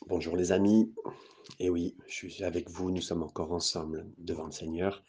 Bonjour 0.00 0.36
les 0.36 0.52
amis. 0.52 0.92
Et 1.58 1.68
oui, 1.68 1.96
je 2.08 2.26
suis 2.26 2.44
avec 2.44 2.70
vous, 2.70 2.90
nous 2.90 3.02
sommes 3.02 3.22
encore 3.22 3.52
ensemble 3.52 4.10
devant 4.16 4.46
le 4.46 4.52
Seigneur. 4.52 5.04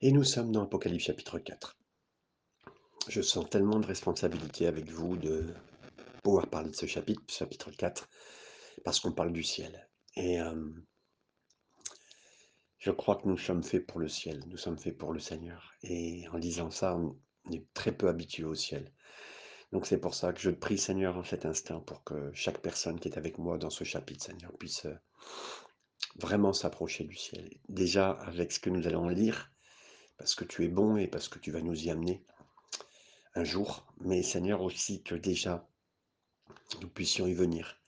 Et 0.00 0.10
nous 0.10 0.24
sommes 0.24 0.50
dans 0.50 0.64
Apocalypse 0.64 1.04
chapitre 1.04 1.38
4. 1.38 1.78
Je 3.08 3.20
sens 3.20 3.48
tellement 3.48 3.78
de 3.78 3.86
responsabilité 3.86 4.66
avec 4.66 4.90
vous 4.90 5.16
de 5.16 5.54
pouvoir 6.22 6.48
parler 6.48 6.70
de 6.70 6.76
ce 6.76 6.86
chapitre, 6.86 7.22
chapitre 7.28 7.70
4, 7.70 8.08
parce 8.84 9.00
qu'on 9.00 9.12
parle 9.12 9.32
du 9.32 9.44
ciel. 9.44 9.88
Et 10.16 10.40
euh, 10.40 10.72
je 12.78 12.90
crois 12.90 13.16
que 13.16 13.28
nous 13.28 13.38
sommes 13.38 13.62
faits 13.62 13.86
pour 13.86 14.00
le 14.00 14.08
ciel, 14.08 14.42
nous 14.46 14.56
sommes 14.56 14.78
faits 14.78 14.96
pour 14.96 15.12
le 15.12 15.20
Seigneur. 15.20 15.74
Et 15.82 16.26
en 16.32 16.38
disant 16.38 16.70
ça, 16.70 16.96
on 16.96 17.18
est 17.52 17.66
très 17.74 17.92
peu 17.92 18.08
habitué 18.08 18.44
au 18.44 18.54
ciel. 18.54 18.92
Donc 19.74 19.88
c'est 19.88 19.98
pour 19.98 20.14
ça 20.14 20.32
que 20.32 20.40
je 20.40 20.50
prie, 20.50 20.78
Seigneur, 20.78 21.16
en 21.16 21.24
cet 21.24 21.46
instant, 21.46 21.80
pour 21.80 22.04
que 22.04 22.30
chaque 22.32 22.60
personne 22.60 23.00
qui 23.00 23.08
est 23.08 23.18
avec 23.18 23.38
moi 23.38 23.58
dans 23.58 23.70
ce 23.70 23.82
chapitre, 23.82 24.24
Seigneur, 24.24 24.52
puisse 24.56 24.86
euh, 24.86 24.94
vraiment 26.14 26.52
s'approcher 26.52 27.02
du 27.02 27.16
ciel. 27.16 27.50
Déjà 27.68 28.12
avec 28.12 28.52
ce 28.52 28.60
que 28.60 28.70
nous 28.70 28.86
allons 28.86 29.08
lire, 29.08 29.50
parce 30.16 30.36
que 30.36 30.44
tu 30.44 30.62
es 30.62 30.68
bon 30.68 30.96
et 30.96 31.08
parce 31.08 31.28
que 31.28 31.40
tu 31.40 31.50
vas 31.50 31.60
nous 31.60 31.74
y 31.74 31.90
amener 31.90 32.24
un 33.34 33.42
jour, 33.42 33.84
mais 33.98 34.22
Seigneur 34.22 34.62
aussi 34.62 35.02
que 35.02 35.16
déjà 35.16 35.68
nous 36.80 36.88
puissions 36.88 37.26
y 37.26 37.34
venir. 37.34 37.82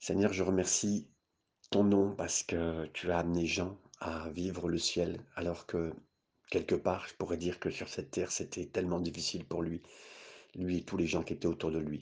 Seigneur, 0.00 0.32
je 0.32 0.42
remercie 0.42 1.08
ton 1.70 1.84
nom 1.84 2.16
parce 2.16 2.42
que 2.42 2.86
tu 2.86 3.12
as 3.12 3.18
amené 3.18 3.46
Jean 3.46 3.78
à 4.00 4.28
vivre 4.30 4.68
le 4.68 4.78
ciel, 4.78 5.24
alors 5.36 5.66
que 5.66 5.92
quelque 6.50 6.74
part, 6.74 7.06
je 7.06 7.14
pourrais 7.14 7.36
dire 7.36 7.60
que 7.60 7.70
sur 7.70 7.88
cette 7.88 8.10
terre, 8.10 8.32
c'était 8.32 8.66
tellement 8.66 8.98
difficile 8.98 9.44
pour 9.44 9.62
lui 9.62 9.80
lui 10.56 10.78
et 10.78 10.82
tous 10.82 10.96
les 10.96 11.06
gens 11.06 11.22
qui 11.22 11.32
étaient 11.32 11.46
autour 11.46 11.70
de 11.70 11.78
lui. 11.78 12.00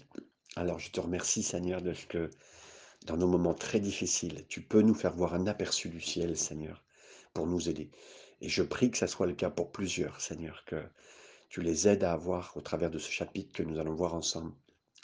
Alors 0.57 0.79
je 0.79 0.91
te 0.91 1.01
remercie 1.01 1.43
Seigneur 1.43 1.83
de 1.83 1.95
ce 1.95 2.07
que 2.07 2.31
dans 3.07 3.17
nos 3.17 3.27
moments 3.27 3.55
très 3.55 3.81
difficiles, 3.81 4.45
tu 4.49 4.63
peux 4.63 4.83
nous 4.83 4.95
faire 4.95 5.15
voir 5.15 5.35
un 5.35 5.47
aperçu 5.47 5.89
du 5.89 6.01
ciel, 6.01 6.37
Seigneur, 6.37 6.85
pour 7.35 7.47
nous 7.47 7.69
aider. 7.69 7.91
Et 8.41 8.49
je 8.49 8.63
prie 8.63 8.91
que 8.91 8.99
ça 8.99 9.07
soit 9.07 9.27
le 9.27 9.35
cas 9.35 9.51
pour 9.51 9.73
plusieurs, 9.73 10.21
Seigneur, 10.21 10.65
que 10.67 10.83
tu 11.49 11.63
les 11.63 11.89
aides 11.89 12.05
à 12.05 12.13
avoir 12.13 12.57
au 12.57 12.61
travers 12.61 12.91
de 12.91 12.99
ce 12.99 13.11
chapitre 13.11 13.53
que 13.53 13.63
nous 13.63 13.79
allons 13.79 13.95
voir 13.95 14.15
ensemble, 14.15 14.53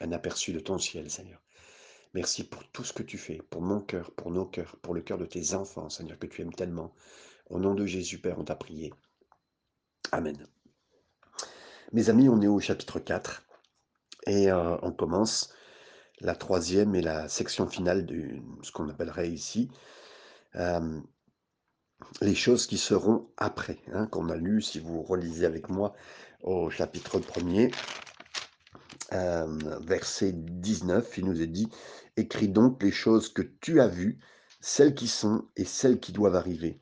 un 0.00 0.12
aperçu 0.12 0.52
de 0.52 0.60
ton 0.60 0.78
ciel, 0.78 1.10
Seigneur. 1.10 1.42
Merci 2.14 2.44
pour 2.44 2.66
tout 2.70 2.84
ce 2.84 2.92
que 2.92 3.02
tu 3.02 3.18
fais, 3.18 3.40
pour 3.50 3.60
mon 3.60 3.80
cœur, 3.80 4.12
pour 4.12 4.30
nos 4.30 4.46
cœurs, 4.46 4.76
pour 4.82 4.94
le 4.94 5.02
cœur 5.02 5.18
de 5.18 5.26
tes 5.26 5.54
enfants, 5.54 5.90
Seigneur, 5.90 6.18
que 6.18 6.26
tu 6.26 6.42
aimes 6.42 6.54
tellement. 6.54 6.94
Au 7.50 7.58
nom 7.58 7.74
de 7.74 7.84
Jésus, 7.84 8.18
Père, 8.18 8.38
on 8.38 8.44
t'a 8.44 8.56
prié. 8.56 8.92
Amen. 10.12 10.46
Mes 11.92 12.10
amis, 12.10 12.28
on 12.28 12.42
est 12.42 12.46
au 12.46 12.60
chapitre 12.60 12.98
4 12.98 13.42
et 14.26 14.50
euh, 14.50 14.76
on 14.82 14.92
commence 14.92 15.54
la 16.20 16.34
troisième 16.34 16.94
et 16.94 17.00
la 17.00 17.28
section 17.28 17.66
finale 17.66 18.04
de 18.04 18.36
ce 18.62 18.72
qu'on 18.72 18.90
appellerait 18.90 19.30
ici 19.30 19.70
euh, 20.56 21.00
les 22.20 22.34
choses 22.34 22.66
qui 22.66 22.76
seront 22.76 23.30
après, 23.38 23.78
hein, 23.92 24.06
qu'on 24.06 24.28
a 24.28 24.36
lu, 24.36 24.60
si 24.60 24.80
vous 24.80 25.02
relisez 25.02 25.46
avec 25.46 25.70
moi, 25.70 25.94
au 26.42 26.68
chapitre 26.68 27.20
1er, 27.20 27.74
euh, 29.14 29.58
verset 29.80 30.32
19, 30.32 31.16
il 31.16 31.24
nous 31.24 31.40
est 31.40 31.46
dit, 31.46 31.68
écris 32.18 32.48
donc 32.48 32.82
les 32.82 32.92
choses 32.92 33.32
que 33.32 33.42
tu 33.42 33.80
as 33.80 33.88
vues, 33.88 34.18
celles 34.60 34.94
qui 34.94 35.08
sont 35.08 35.46
et 35.56 35.64
celles 35.64 36.00
qui 36.00 36.12
doivent 36.12 36.36
arriver 36.36 36.78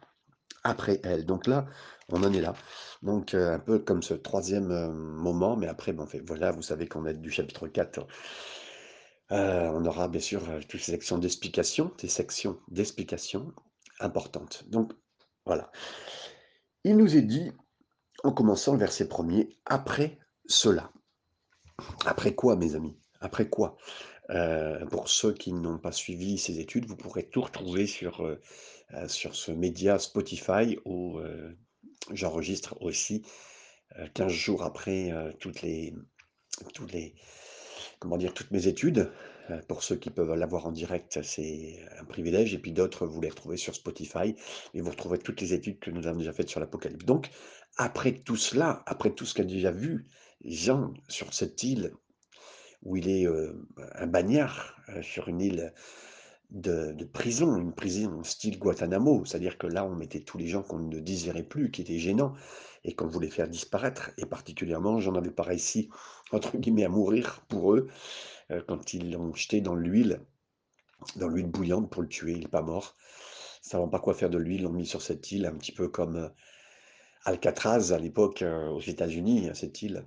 après 0.64 1.00
elles. 1.04 1.24
Donc 1.24 1.46
là, 1.46 1.66
on 2.08 2.22
en 2.22 2.32
est 2.32 2.41
là. 2.41 2.54
Donc, 3.02 3.34
un 3.34 3.58
peu 3.58 3.78
comme 3.78 4.02
ce 4.02 4.14
troisième 4.14 4.69
moment, 4.92 5.56
mais 5.56 5.66
après, 5.66 5.92
bon, 5.92 6.06
fait, 6.06 6.20
voilà, 6.20 6.52
vous 6.52 6.62
savez 6.62 6.86
qu'on 6.86 7.06
est 7.06 7.14
du 7.14 7.30
chapitre 7.30 7.69
4. 7.69 8.06
Euh, 9.33 9.70
on 9.75 9.84
aura 9.84 10.08
bien 10.08 10.20
sûr 10.20 10.42
toutes 10.69 10.80
ces 10.80 10.92
sections 10.92 11.19
d'explication, 11.19 11.92
des 11.98 12.08
sections 12.08 12.58
d'explication 12.69 13.53
importantes. 14.00 14.64
Donc, 14.69 14.92
voilà. 15.44 15.70
Il 16.84 16.97
nous 16.97 17.16
est 17.16 17.22
dit, 17.22 17.53
en 18.22 18.32
commençant 18.32 18.72
le 18.72 18.78
verset 18.78 19.09
premier, 19.09 19.59
après 19.65 20.19
cela. 20.47 20.93
Après 22.06 22.34
quoi, 22.34 22.56
mes 22.56 22.75
amis? 22.75 22.97
Après 23.20 23.49
quoi? 23.49 23.76
Pour 24.91 25.09
ceux 25.09 25.32
qui 25.32 25.53
n'ont 25.53 25.78
pas 25.78 25.93
suivi 25.93 26.38
ces 26.38 26.59
études, 26.59 26.87
vous 26.87 26.97
pourrez 26.97 27.28
tout 27.28 27.43
retrouver 27.43 27.87
sur, 27.87 28.37
sur 29.09 29.34
ce 29.37 29.53
média 29.53 29.99
Spotify 29.99 30.78
où 30.84 31.20
j'enregistre 32.12 32.77
aussi 32.81 33.25
15 34.15 34.33
jours 34.33 34.62
après 34.62 35.12
toutes 35.41 35.62
les, 35.62 35.94
toutes 36.75 36.93
les, 36.93 37.15
comment 37.99 38.17
dire, 38.17 38.34
toutes 38.34 38.50
mes 38.50 38.67
études. 38.67 39.11
Pour 39.69 39.84
ceux 39.84 39.94
qui 39.94 40.11
peuvent 40.11 40.34
l'avoir 40.34 40.67
en 40.67 40.72
direct, 40.72 41.22
c'est 41.22 41.78
un 42.00 42.05
privilège. 42.05 42.53
Et 42.53 42.59
puis 42.59 42.72
d'autres, 42.72 43.06
vous 43.06 43.21
les 43.21 43.28
retrouvez 43.28 43.56
sur 43.56 43.75
Spotify. 43.75 44.34
Et 44.75 44.81
vous 44.81 44.91
retrouverez 44.91 45.19
toutes 45.19 45.41
les 45.41 45.53
études 45.55 45.78
que 45.78 45.91
nous 45.91 46.06
avons 46.06 46.19
déjà 46.19 46.33
faites 46.33 46.49
sur 46.49 46.59
l'Apocalypse. 46.59 47.05
Donc, 47.05 47.31
après 47.77 48.12
tout 48.12 48.37
cela, 48.37 48.83
après 48.87 49.11
tout 49.11 49.25
ce 49.25 49.34
qu'a 49.34 49.44
déjà 49.44 49.71
vu 49.71 50.09
Jean 50.44 50.93
sur 51.09 51.33
cette 51.33 51.62
île, 51.62 51.93
où 52.83 52.97
il 52.97 53.09
est 53.09 53.27
un 53.94 54.06
bagnard, 54.06 54.77
sur 55.03 55.28
une 55.28 55.41
île 55.41 55.73
de, 56.50 57.04
prison, 57.04 57.56
une 57.56 57.72
prison 57.72 58.22
style 58.22 58.58
Guantanamo, 58.58 59.24
c'est-à-dire 59.24 59.58
que 59.58 59.66
là, 59.66 59.84
on 59.84 59.94
mettait 59.94 60.20
tous 60.20 60.38
les 60.38 60.46
gens 60.46 60.62
qu'on 60.62 60.78
ne 60.78 61.00
désirait 61.00 61.42
plus, 61.42 61.70
qui 61.70 61.82
étaient 61.82 61.98
gênants, 61.98 62.34
et 62.84 62.94
qu'on 62.94 63.08
voulait 63.08 63.30
faire 63.30 63.48
disparaître, 63.48 64.12
et 64.16 64.26
particulièrement, 64.26 65.00
j'en 65.00 65.14
avais 65.14 65.30
pas 65.30 65.52
ici, 65.54 65.88
entre 66.32 66.56
guillemets, 66.56 66.84
à 66.84 66.88
mourir 66.88 67.44
pour 67.48 67.74
eux, 67.74 67.88
euh, 68.52 68.62
quand 68.66 68.94
ils 68.94 69.12
l'ont 69.12 69.34
jeté 69.34 69.60
dans 69.60 69.74
l'huile, 69.74 70.20
dans 71.16 71.28
l'huile 71.28 71.48
bouillante 71.48 71.90
pour 71.90 72.02
le 72.02 72.08
tuer, 72.08 72.32
il 72.32 72.40
n'est 72.40 72.48
pas 72.48 72.62
mort. 72.62 72.96
Savant 73.60 73.88
pas 73.88 73.98
quoi 73.98 74.14
faire 74.14 74.30
de 74.30 74.38
lui, 74.38 74.56
ils 74.56 74.62
l'ont 74.62 74.72
mis 74.72 74.86
sur 74.86 75.02
cette 75.02 75.32
île, 75.32 75.46
un 75.46 75.56
petit 75.56 75.72
peu 75.72 75.88
comme 75.88 76.16
euh, 76.16 76.28
Alcatraz 77.24 77.92
à 77.92 77.98
l'époque 77.98 78.42
euh, 78.42 78.68
aux 78.68 78.80
États-Unis, 78.80 79.50
cette 79.54 79.82
île. 79.82 80.06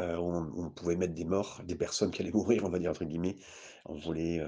où 0.00 0.02
on, 0.04 0.70
pouvait 0.70 0.96
mettre 0.96 1.14
des 1.14 1.24
morts, 1.24 1.62
des 1.64 1.76
personnes 1.76 2.10
qui 2.10 2.20
allaient 2.20 2.32
mourir, 2.34 2.64
on 2.64 2.68
va 2.68 2.78
dire 2.78 2.90
entre 2.90 3.04
guillemets. 3.04 3.36
On 3.86 3.94
voulait 3.94 4.42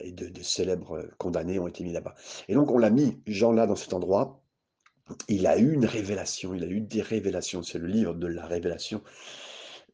et 0.00 0.12
de, 0.12 0.42
célèbres 0.42 0.98
euh, 0.98 1.10
condamnés 1.18 1.58
ont 1.58 1.68
été 1.68 1.84
mis 1.84 1.92
là-bas. 1.92 2.14
Et 2.48 2.54
donc 2.54 2.70
on 2.70 2.78
l'a 2.78 2.90
mis, 2.90 3.20
Jean 3.26 3.52
là, 3.52 3.66
dans 3.66 3.76
cet 3.76 3.92
endroit. 3.92 4.40
Il 5.28 5.46
a 5.46 5.58
eu 5.58 5.72
une 5.72 5.84
révélation, 5.84 6.54
il 6.54 6.64
a 6.64 6.66
eu 6.66 6.80
des 6.80 7.02
révélations. 7.02 7.62
C'est 7.62 7.78
le 7.78 7.86
livre 7.86 8.14
de 8.14 8.26
la 8.26 8.46
révélation. 8.46 9.02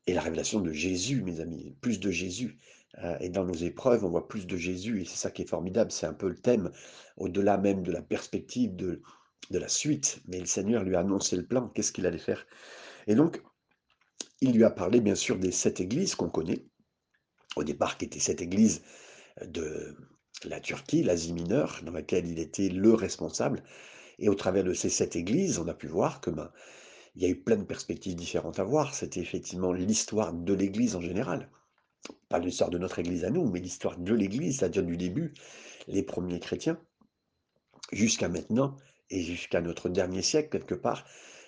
Et 0.06 0.14
la 0.14 0.20
révélation 0.20 0.60
de 0.60 0.72
Jésus, 0.72 1.22
mes 1.22 1.40
amis, 1.40 1.74
plus 1.80 2.00
de 2.00 2.10
Jésus. 2.10 2.58
Euh, 3.02 3.16
et 3.20 3.28
dans 3.28 3.44
nos 3.44 3.54
épreuves, 3.54 4.04
on 4.04 4.10
voit 4.10 4.28
plus 4.28 4.46
de 4.46 4.56
Jésus. 4.56 5.02
Et 5.02 5.04
c'est 5.04 5.16
ça 5.16 5.30
qui 5.30 5.42
est 5.42 5.48
formidable. 5.48 5.90
C'est 5.90 6.06
un 6.06 6.14
peu 6.14 6.28
le 6.28 6.36
thème, 6.36 6.70
au-delà 7.16 7.58
même 7.58 7.82
de 7.82 7.92
la 7.92 8.02
perspective 8.02 8.74
de, 8.76 9.02
de 9.50 9.58
la 9.58 9.68
suite. 9.68 10.20
Mais 10.28 10.38
le 10.38 10.46
Seigneur 10.46 10.84
lui 10.84 10.94
a 10.94 11.00
annoncé 11.00 11.36
le 11.36 11.44
plan, 11.44 11.68
qu'est-ce 11.68 11.92
qu'il 11.92 12.06
allait 12.06 12.18
faire? 12.18 12.46
Et 13.06 13.14
donc, 13.14 13.42
il 14.40 14.52
lui 14.52 14.64
a 14.64 14.70
parlé, 14.70 15.00
bien 15.00 15.14
sûr, 15.14 15.38
des 15.38 15.52
sept 15.52 15.80
églises 15.80 16.14
qu'on 16.14 16.30
connaît. 16.30 16.64
Au 17.56 17.64
départ, 17.64 17.98
qui 17.98 18.04
étaient 18.04 18.20
sept 18.20 18.40
églises 18.40 18.82
de 19.44 19.96
la 20.44 20.60
Turquie, 20.60 21.02
l'Asie 21.02 21.32
mineure, 21.32 21.80
dans 21.84 21.92
laquelle 21.92 22.26
il 22.26 22.38
était 22.38 22.68
le 22.68 22.94
responsable. 22.94 23.62
Et 24.18 24.28
au 24.28 24.34
travers 24.34 24.64
de 24.64 24.74
ces 24.74 24.90
sept 24.90 25.16
églises, 25.16 25.58
on 25.58 25.68
a 25.68 25.74
pu 25.74 25.86
voir 25.86 26.20
que 26.20 26.30
ben, 26.30 26.50
il 27.16 27.22
y 27.22 27.26
a 27.26 27.28
eu 27.28 27.36
plein 27.36 27.56
de 27.56 27.64
perspectives 27.64 28.14
différentes 28.14 28.58
à 28.58 28.64
voir. 28.64 28.94
C'était 28.94 29.20
effectivement 29.20 29.72
l'histoire 29.72 30.32
de 30.32 30.54
l'Église 30.54 30.94
en 30.96 31.00
général. 31.00 31.50
Pas 32.28 32.38
l'histoire 32.38 32.70
de 32.70 32.78
notre 32.78 32.98
Église 32.98 33.24
à 33.24 33.30
nous, 33.30 33.48
mais 33.50 33.60
l'histoire 33.60 33.98
de 33.98 34.14
l'Église, 34.14 34.58
c'est-à-dire 34.58 34.84
du 34.84 34.96
début, 34.96 35.34
les 35.88 36.02
premiers 36.02 36.40
chrétiens, 36.40 36.80
jusqu'à 37.92 38.28
maintenant 38.28 38.76
et 39.10 39.22
jusqu'à 39.22 39.60
notre 39.60 39.88
dernier 39.88 40.22
siècle, 40.22 40.50
quelque 40.50 40.74
part, 40.74 41.04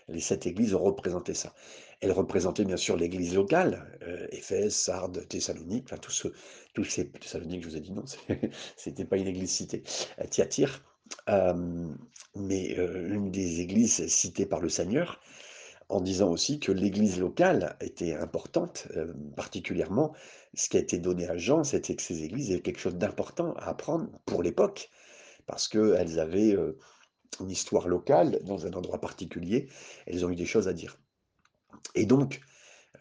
les 0.08 0.20
sept 0.20 0.46
églises 0.46 0.74
ont 0.74 0.82
représenté 0.82 1.32
ça. 1.34 1.54
Elles 2.02 2.10
représentaient 2.10 2.64
bien 2.64 2.76
sûr 2.76 2.96
l'église 2.96 3.36
locale, 3.36 3.96
euh, 4.02 4.26
Éphèse, 4.32 4.74
Sardes, 4.74 5.24
Thessalonique, 5.28 5.84
enfin 5.84 5.98
tous, 5.98 6.26
tous 6.74 6.82
ces 6.82 7.08
Thessaloniques, 7.08 7.62
je 7.62 7.68
vous 7.68 7.76
ai 7.76 7.80
dit 7.80 7.92
non, 7.92 8.04
c'était 8.76 9.04
pas 9.04 9.18
une 9.18 9.28
église 9.28 9.52
citée, 9.52 9.84
euh, 10.18 10.24
Thyatire, 10.26 10.82
euh, 11.28 11.88
mais 12.34 12.74
une 12.74 13.30
des 13.30 13.60
églises 13.60 14.04
citées 14.08 14.46
par 14.46 14.60
le 14.60 14.68
Seigneur, 14.68 15.20
en 15.88 16.00
disant 16.00 16.28
aussi 16.30 16.58
que 16.58 16.72
l'église 16.72 17.20
locale 17.20 17.76
était 17.80 18.14
importante, 18.14 18.88
particulièrement 19.36 20.12
ce 20.54 20.68
qui 20.68 20.78
a 20.78 20.80
été 20.80 20.98
donné 20.98 21.28
à 21.28 21.36
Jean, 21.36 21.62
c'était 21.62 21.94
que 21.94 22.02
ces 22.02 22.24
églises 22.24 22.50
avaient 22.50 22.62
quelque 22.62 22.80
chose 22.80 22.96
d'important 22.96 23.52
à 23.58 23.68
apprendre 23.68 24.08
pour 24.26 24.42
l'époque, 24.42 24.90
parce 25.46 25.68
qu'elles 25.68 26.18
avaient 26.18 26.56
une 27.40 27.50
histoire 27.50 27.86
locale, 27.88 28.40
dans 28.42 28.66
un 28.66 28.72
endroit 28.72 29.00
particulier, 29.00 29.68
elles 30.06 30.24
ont 30.24 30.30
eu 30.30 30.36
des 30.36 30.46
choses 30.46 30.66
à 30.66 30.72
dire. 30.72 30.98
Et 31.94 32.06
donc, 32.06 32.40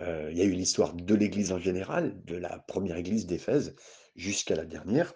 euh, 0.02 0.30
il 0.32 0.38
y 0.38 0.42
a 0.42 0.46
eu 0.46 0.52
l'histoire 0.52 0.94
de 0.94 1.16
l'Église 1.16 1.52
en 1.52 1.60
général, 1.60 2.24
de 2.26 2.36
la 2.36 2.60
première 2.60 2.98
Église 2.98 3.28
d'Éphèse 3.28 3.76
jusqu'à 4.16 4.56
la 4.56 4.66
dernière, 4.66 5.14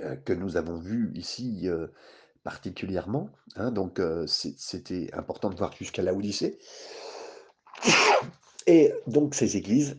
euh, 0.00 0.16
que 0.16 0.32
nous 0.32 0.56
avons 0.56 0.78
vue 0.78 1.12
ici 1.14 1.62
euh, 1.64 1.86
particulièrement. 2.42 3.30
Hein. 3.56 3.70
donc, 3.70 4.00
c'était 4.26 5.12
important 5.14 5.50
de 5.50 5.56
voir 5.56 5.74
jusqu'à 5.76 6.02
la 6.02 6.14
Odyssée. 6.14 6.58
Et 8.66 8.92
donc, 9.06 9.34
ces 9.34 9.56
églises 9.56 9.98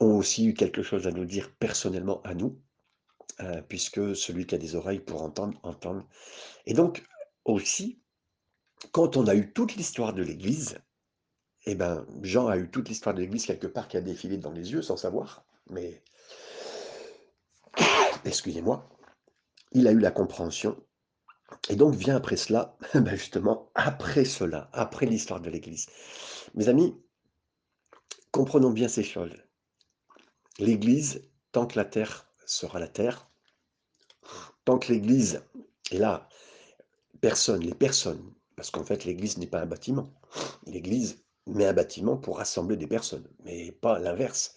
ont 0.00 0.16
aussi 0.16 0.46
eu 0.46 0.54
quelque 0.54 0.82
chose 0.82 1.06
à 1.06 1.12
nous 1.12 1.24
dire 1.24 1.52
personnellement 1.58 2.22
à 2.22 2.34
nous. 2.34 2.60
puisque 3.68 4.14
celui 4.14 4.46
qui 4.46 4.54
a 4.54 4.58
des 4.58 4.76
oreilles 4.76 5.00
pour 5.00 5.22
entendre, 5.22 5.58
entende 5.64 6.04
et 6.66 6.74
donc 6.74 7.02
aussi, 7.44 8.00
quand 8.92 9.16
on 9.16 9.26
a 9.26 9.34
eu 9.34 9.52
toute 9.52 9.74
l'histoire 9.74 10.12
de 10.12 10.22
l'Église 10.22 10.78
et 11.64 11.74
ben, 11.74 12.04
Jean 12.22 12.48
a 12.48 12.56
eu 12.56 12.68
toute 12.70 12.88
l'histoire 12.88 13.14
de 13.14 13.20
l'Église 13.20 13.46
quelque 13.46 13.66
part 13.66 13.88
qui 13.88 13.96
a 13.96 14.00
défilé 14.00 14.36
dans 14.36 14.50
les 14.50 14.72
yeux 14.72 14.82
sans 14.82 14.96
savoir, 14.96 15.44
mais 15.70 16.02
excusez-moi, 18.24 18.88
il 19.72 19.86
a 19.86 19.92
eu 19.92 19.98
la 20.00 20.10
compréhension 20.10 20.76
et 21.68 21.76
donc 21.76 21.94
vient 21.94 22.16
après 22.16 22.36
cela, 22.36 22.76
bah, 22.94 23.14
justement, 23.14 23.70
après 23.74 24.24
cela, 24.24 24.70
après 24.72 25.06
l'histoire 25.06 25.40
de 25.40 25.50
l'Église. 25.50 25.86
Mes 26.54 26.68
amis, 26.68 26.96
comprenons 28.30 28.70
bien 28.70 28.88
ces 28.88 29.04
choses. 29.04 29.36
L'Église, 30.58 31.22
tant 31.52 31.66
que 31.66 31.78
la 31.78 31.84
terre 31.84 32.26
sera 32.44 32.78
la 32.78 32.88
terre, 32.88 33.30
tant 34.64 34.78
que 34.78 34.92
l'Église 34.92 35.42
est 35.90 35.98
là, 35.98 36.28
personne, 37.20 37.62
les 37.62 37.74
personnes, 37.74 38.32
parce 38.56 38.70
qu'en 38.70 38.84
fait 38.84 39.04
l'Église 39.04 39.38
n'est 39.38 39.46
pas 39.46 39.60
un 39.60 39.66
bâtiment. 39.66 40.12
L'Église 40.66 41.22
met 41.46 41.66
un 41.66 41.72
bâtiment 41.72 42.16
pour 42.16 42.38
rassembler 42.38 42.76
des 42.76 42.86
personnes, 42.86 43.26
mais 43.44 43.72
pas 43.72 43.98
l'inverse. 43.98 44.56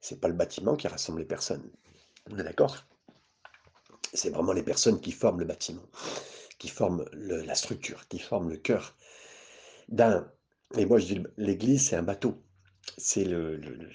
C'est 0.00 0.20
pas 0.20 0.28
le 0.28 0.34
bâtiment 0.34 0.76
qui 0.76 0.88
rassemble 0.88 1.20
les 1.20 1.26
personnes. 1.26 1.70
On 2.30 2.38
est 2.38 2.44
d'accord? 2.44 2.76
C'est 4.12 4.30
vraiment 4.30 4.52
les 4.52 4.62
personnes 4.62 5.00
qui 5.00 5.12
forment 5.12 5.40
le 5.40 5.46
bâtiment, 5.46 5.86
qui 6.58 6.68
forment 6.68 7.04
la 7.12 7.54
structure, 7.54 8.06
qui 8.08 8.18
forment 8.18 8.50
le 8.50 8.56
cœur 8.56 8.96
d'un. 9.88 10.30
Et 10.76 10.86
moi 10.86 10.98
je 10.98 11.06
dis, 11.06 11.22
l'Église 11.36 11.88
c'est 11.88 11.96
un 11.96 12.02
bateau. 12.02 12.42
C'est 12.96 13.26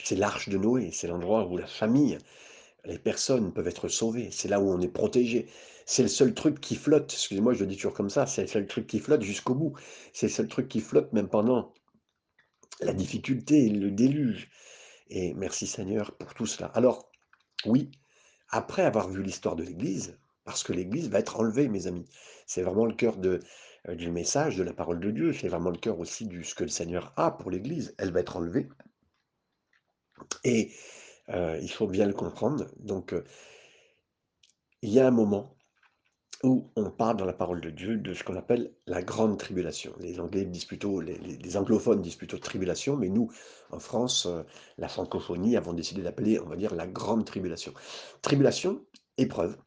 c'est 0.04 0.16
l'arche 0.16 0.50
de 0.50 0.58
Noé, 0.58 0.92
c'est 0.92 1.08
l'endroit 1.08 1.48
où 1.48 1.58
la 1.58 1.68
famille, 1.68 2.18
les 2.86 3.00
personnes 3.00 3.54
peuvent 3.54 3.68
être 3.68 3.88
sauvées, 3.88 4.30
c'est 4.32 4.48
là 4.48 4.60
où 4.60 4.70
on 4.70 4.82
est 4.82 4.88
protégé. 4.88 5.48
C'est 5.86 6.04
le 6.04 6.10
seul 6.10 6.34
truc 6.34 6.62
qui 6.62 6.76
flotte, 6.76 7.12
excusez-moi, 7.12 7.54
je 7.54 7.62
le 7.62 7.68
dis 7.68 7.76
toujours 7.76 7.94
comme 7.94 8.10
ça, 8.10 8.26
c'est 8.26 8.44
le 8.44 8.48
seul 8.48 8.68
truc 8.68 8.88
qui 8.88 9.00
flotte 9.00 9.22
jusqu'au 9.22 9.56
bout. 9.56 9.74
C'est 10.14 10.28
le 10.28 10.32
seul 10.32 10.48
truc 10.48 10.70
qui 10.70 10.80
flotte 10.80 11.12
même 11.14 11.28
pendant 11.28 11.74
la 12.84 12.94
difficulté, 12.94 13.70
le 13.70 13.92
déluge. 13.92 14.50
Et 15.10 15.34
merci 15.34 15.68
Seigneur 15.68 16.16
pour 16.18 16.34
tout 16.34 16.46
cela. 16.46 16.68
Alors, 16.68 17.12
oui, 17.66 17.92
après 18.50 18.84
avoir 18.84 19.10
vu 19.10 19.24
l'histoire 19.24 19.56
de 19.56 19.64
l'Église, 19.64 20.18
parce 20.44 20.64
que 20.64 20.74
l'Église 20.74 21.10
va 21.10 21.20
être 21.20 21.40
enlevée, 21.40 21.68
mes 21.68 21.88
amis. 21.88 22.06
C'est 22.46 22.62
vraiment 22.62 22.86
le 22.86 22.94
cœur 22.94 23.18
de, 23.18 23.40
euh, 23.88 23.96
du 23.96 24.12
message, 24.12 24.58
de 24.58 24.64
la 24.64 24.74
parole 24.74 25.00
de 25.00 25.12
Dieu. 25.12 25.34
C'est 25.34 25.48
vraiment 25.48 25.70
le 25.70 25.78
cœur 25.78 26.00
aussi 26.00 26.26
de 26.26 26.42
ce 26.44 26.56
que 26.56 26.64
le 26.64 26.70
Seigneur 26.70 27.14
a 27.16 27.32
pour 27.32 27.52
l'Église. 27.52 27.96
Elle 27.98 28.12
va 28.12 28.20
être 28.20 28.38
enlevée. 28.38 28.68
Et 30.44 30.72
euh, 31.30 31.58
il 31.62 31.72
faut 31.72 31.88
bien 31.88 32.06
le 32.06 32.14
comprendre. 32.14 32.68
Donc, 32.80 33.14
euh, 33.14 33.24
il 34.82 34.90
y 34.90 35.00
a 35.00 35.08
un 35.08 35.12
moment 35.12 35.56
où 36.44 36.70
on 36.76 36.92
parle 36.92 37.16
dans 37.16 37.26
la 37.26 37.34
parole 37.34 37.62
de 37.62 37.70
Dieu 37.70 37.98
de 37.98 38.14
ce 38.14 38.24
qu'on 38.24 38.36
appelle 38.36 38.74
la 38.86 39.02
grande 39.02 39.40
tribulation. 39.40 39.94
Les 40.00 40.20
Anglais 40.20 40.44
disent 40.44 40.66
plutôt, 40.66 41.00
les, 41.00 41.58
anglophones 41.58 42.02
disent 42.02 42.18
plutôt 42.18 42.38
tribulation, 42.38 42.98
mais 42.98 43.08
nous, 43.08 43.32
en 43.72 43.80
France, 43.80 44.26
euh, 44.26 44.44
la 44.78 44.90
francophonie 44.90 45.56
avons 45.56 45.72
décidé 45.72 46.02
d'appeler, 46.02 46.40
on 46.40 46.46
va 46.46 46.58
dire, 46.58 46.76
la 46.76 46.86
grande 46.86 47.26
tribulation. 47.26 47.74
Tribulation, 48.22 48.86
épreuve, 49.18 49.58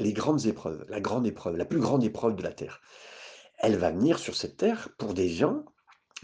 les 0.00 0.12
grandes 0.12 0.44
épreuves, 0.46 0.84
la 0.88 1.00
grande 1.00 1.26
épreuve, 1.26 1.56
la 1.56 1.64
plus 1.64 1.80
grande 1.80 2.02
épreuve 2.02 2.34
de 2.34 2.42
la 2.42 2.52
terre. 2.52 2.80
Elle 3.58 3.76
va 3.76 3.92
venir 3.92 4.18
sur 4.18 4.34
cette 4.34 4.56
terre 4.56 4.88
pour 4.98 5.14
des 5.14 5.28
gens 5.28 5.64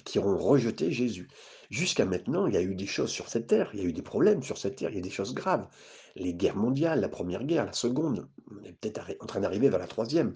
qui 0.04 0.18
auront 0.18 0.38
rejeté 0.38 0.90
Jésus. 0.90 1.28
Jusqu'à 1.70 2.04
maintenant, 2.04 2.48
il 2.48 2.54
y 2.54 2.56
a 2.56 2.62
eu 2.62 2.74
des 2.74 2.86
choses 2.86 3.10
sur 3.10 3.28
cette 3.28 3.46
terre, 3.46 3.70
il 3.74 3.80
y 3.80 3.82
a 3.82 3.86
eu 3.86 3.92
des 3.92 4.02
problèmes 4.02 4.42
sur 4.42 4.58
cette 4.58 4.74
terre, 4.76 4.90
il 4.90 4.96
y 4.96 4.98
a 4.98 5.02
des 5.02 5.10
choses 5.10 5.34
graves. 5.34 5.68
Les 6.16 6.34
guerres 6.34 6.56
mondiales, 6.56 7.00
la 7.00 7.08
première 7.08 7.44
guerre, 7.44 7.64
la 7.64 7.72
seconde, 7.72 8.28
on 8.50 8.64
est 8.64 8.72
peut-être 8.72 9.02
en 9.20 9.26
train 9.26 9.38
d'arriver 9.38 9.68
vers 9.68 9.78
la 9.78 9.86
troisième. 9.86 10.32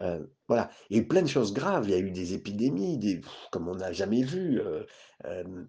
Euh, 0.00 0.22
voilà, 0.46 0.70
il 0.90 0.96
y 0.96 1.00
a 1.00 1.02
eu 1.02 1.08
plein 1.08 1.22
de 1.22 1.28
choses 1.28 1.54
graves, 1.54 1.86
il 1.88 1.92
y 1.92 1.94
a 1.94 1.98
eu 1.98 2.10
des 2.10 2.34
épidémies, 2.34 2.98
des, 2.98 3.22
comme 3.50 3.66
on 3.66 3.76
n'a 3.76 3.92
jamais 3.92 4.22
vu, 4.22 4.60
euh, 4.60 4.84
euh, 5.24 5.64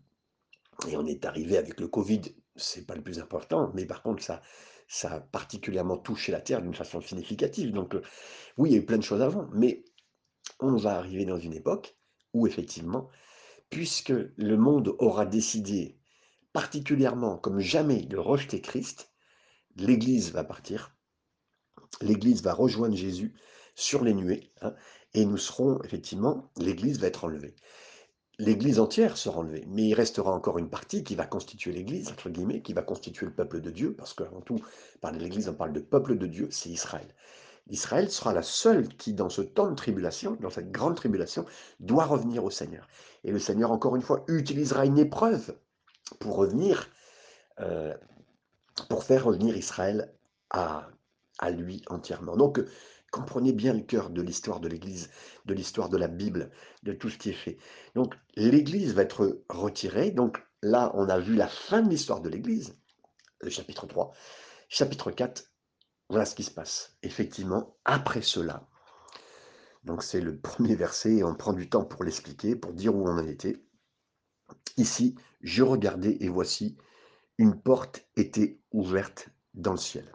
et 0.90 0.98
on 0.98 1.06
est 1.06 1.24
arrivé 1.24 1.58
avec 1.58 1.80
le 1.80 1.88
Covid, 1.88 2.22
c'est 2.58 2.86
pas 2.86 2.96
le 2.96 3.02
plus 3.02 3.20
important, 3.20 3.72
mais 3.74 3.86
par 3.86 4.04
contre, 4.04 4.22
ça, 4.22 4.42
ça 4.90 5.14
a 5.14 5.20
particulièrement 5.22 5.98
touché 5.98 6.34
la 6.34 6.42
Terre 6.42 6.62
d'une 6.62 6.74
façon 6.74 7.00
significative. 7.00 7.72
Donc, 7.72 7.96
oui, 8.58 8.72
il 8.72 8.74
y 8.74 8.76
a 8.76 8.82
eu 8.82 8.86
plein 8.86 8.98
de 8.98 9.04
choses 9.04 9.22
avant, 9.22 9.48
mais 9.54 9.86
on 10.60 10.76
va 10.76 10.98
arriver 10.98 11.24
dans 11.24 11.38
une 11.38 11.54
époque 11.54 11.98
où, 12.34 12.48
effectivement, 12.48 13.10
puisque 13.70 14.14
le 14.38 14.58
monde 14.58 14.96
aura 15.00 15.26
décidé 15.26 16.00
particulièrement, 16.54 17.38
comme 17.38 17.60
jamais, 17.60 18.02
de 18.02 18.18
rejeter 18.18 18.62
Christ, 18.62 19.12
l'Église 19.76 20.32
va 20.32 20.44
partir, 20.44 20.96
l'Église 22.02 22.42
va 22.42 22.54
rejoindre 22.54 22.96
Jésus 22.96 23.34
sur 23.76 24.04
les 24.04 24.14
nuées, 24.14 24.52
hein, 24.62 24.74
et 25.14 25.26
nous 25.26 25.38
serons, 25.38 25.82
effectivement, 25.84 26.52
l'Église 26.58 27.00
va 27.00 27.08
être 27.08 27.24
enlevée. 27.24 27.56
L'Église 28.40 28.80
entière 28.80 29.18
sera 29.18 29.40
enlevée, 29.40 29.66
mais 29.68 29.90
il 29.90 29.94
restera 29.94 30.32
encore 30.32 30.58
une 30.58 30.70
partie 30.70 31.04
qui 31.04 31.16
va 31.16 31.26
constituer 31.26 31.72
l'Église, 31.72 32.10
entre 32.10 32.30
guillemets, 32.30 32.62
qui 32.62 32.74
va 32.74 32.82
constituer 32.82 33.26
le 33.26 33.34
peuple 33.34 33.60
de 33.60 33.70
Dieu, 33.70 33.94
parce 33.94 34.14
qu'avant 34.14 34.42
tout, 34.42 34.60
par 35.02 35.12
l'Église, 35.12 35.50
on 35.50 35.54
parle 35.54 35.74
de 35.74 35.82
peuple 35.82 36.18
de 36.18 36.26
Dieu, 36.26 36.48
c'est 36.52 36.70
Israël. 36.70 37.14
Israël 37.70 38.10
sera 38.10 38.34
la 38.34 38.42
seule 38.42 38.88
qui, 38.96 39.14
dans 39.14 39.30
ce 39.30 39.42
temps 39.42 39.70
de 39.70 39.76
tribulation, 39.76 40.38
dans 40.42 40.50
cette 40.50 40.72
grande 40.72 40.96
tribulation, 40.96 41.46
doit 41.80 42.06
revenir 42.06 42.44
au 42.44 42.50
Seigneur. 42.50 42.88
Et 43.24 43.32
le 43.32 43.40
Seigneur, 43.40 43.72
encore 43.72 43.96
une 43.96 44.02
fois, 44.02 44.24
utilisera 44.28 44.86
une 44.86 44.98
épreuve 44.98 45.58
pour 46.20 46.36
revenir, 46.36 46.90
euh, 47.60 47.94
pour 48.90 49.04
faire 49.04 49.26
revenir 49.26 49.56
Israël 49.58 50.14
à, 50.50 50.88
à 51.40 51.52
lui 51.52 51.82
entièrement. 51.88 52.38
Donc, 52.38 52.60
euh, 52.60 52.70
comprenez 53.12 53.54
bien 53.54 53.74
le 53.74 53.82
cœur 53.82 54.10
de 54.10 54.22
l'histoire 54.22 54.60
de 54.60 54.68
l'Église, 54.68 55.10
de 55.46 55.54
l'histoire 55.54 55.90
de 55.90 55.98
la 55.98 56.08
Bible, 56.08 56.52
de 56.84 56.94
tout 56.94 57.10
ce 57.10 57.18
qui 57.18 57.30
est 57.30 57.34
fait. 57.34 57.58
Donc, 57.96 58.16
l'Église 58.36 58.94
va 58.94 59.04
être 59.04 59.44
retirée. 59.50 60.12
Donc, 60.12 60.42
là, 60.62 60.92
on 60.94 61.10
a 61.10 61.20
vu 61.20 61.36
la 61.36 61.48
fin 61.48 61.82
de 61.82 61.90
l'histoire 61.90 62.22
de 62.22 62.30
l'Église, 62.30 62.78
le 63.42 63.50
chapitre 63.50 63.88
3. 63.88 64.14
Chapitre 64.68 65.12
4, 65.12 65.44
voilà 66.10 66.26
ce 66.26 66.36
qui 66.36 66.44
se 66.44 66.52
passe. 66.52 66.98
Effectivement, 67.02 67.76
après 67.86 68.22
cela, 68.22 68.69
donc 69.84 70.04
c'est 70.04 70.22
le 70.22 70.38
premier 70.38 70.76
verset, 70.76 71.18
et 71.18 71.24
on 71.24 71.36
prend 71.36 71.54
du 71.54 71.70
temps 71.70 71.86
pour 71.86 72.04
l'expliquer, 72.04 72.56
pour 72.56 72.74
dire 72.74 72.96
où 72.96 73.08
on 73.08 73.18
en 73.18 73.28
était. 73.28 73.62
Ici, 74.78 75.16
je 75.42 75.64
regardais 75.64 76.18
et 76.20 76.30
voici, 76.30 76.78
une 77.38 77.60
porte 77.60 78.06
était 78.16 78.60
ouverte 78.72 79.30
dans 79.54 79.72
le 79.72 79.78
ciel. 79.78 80.12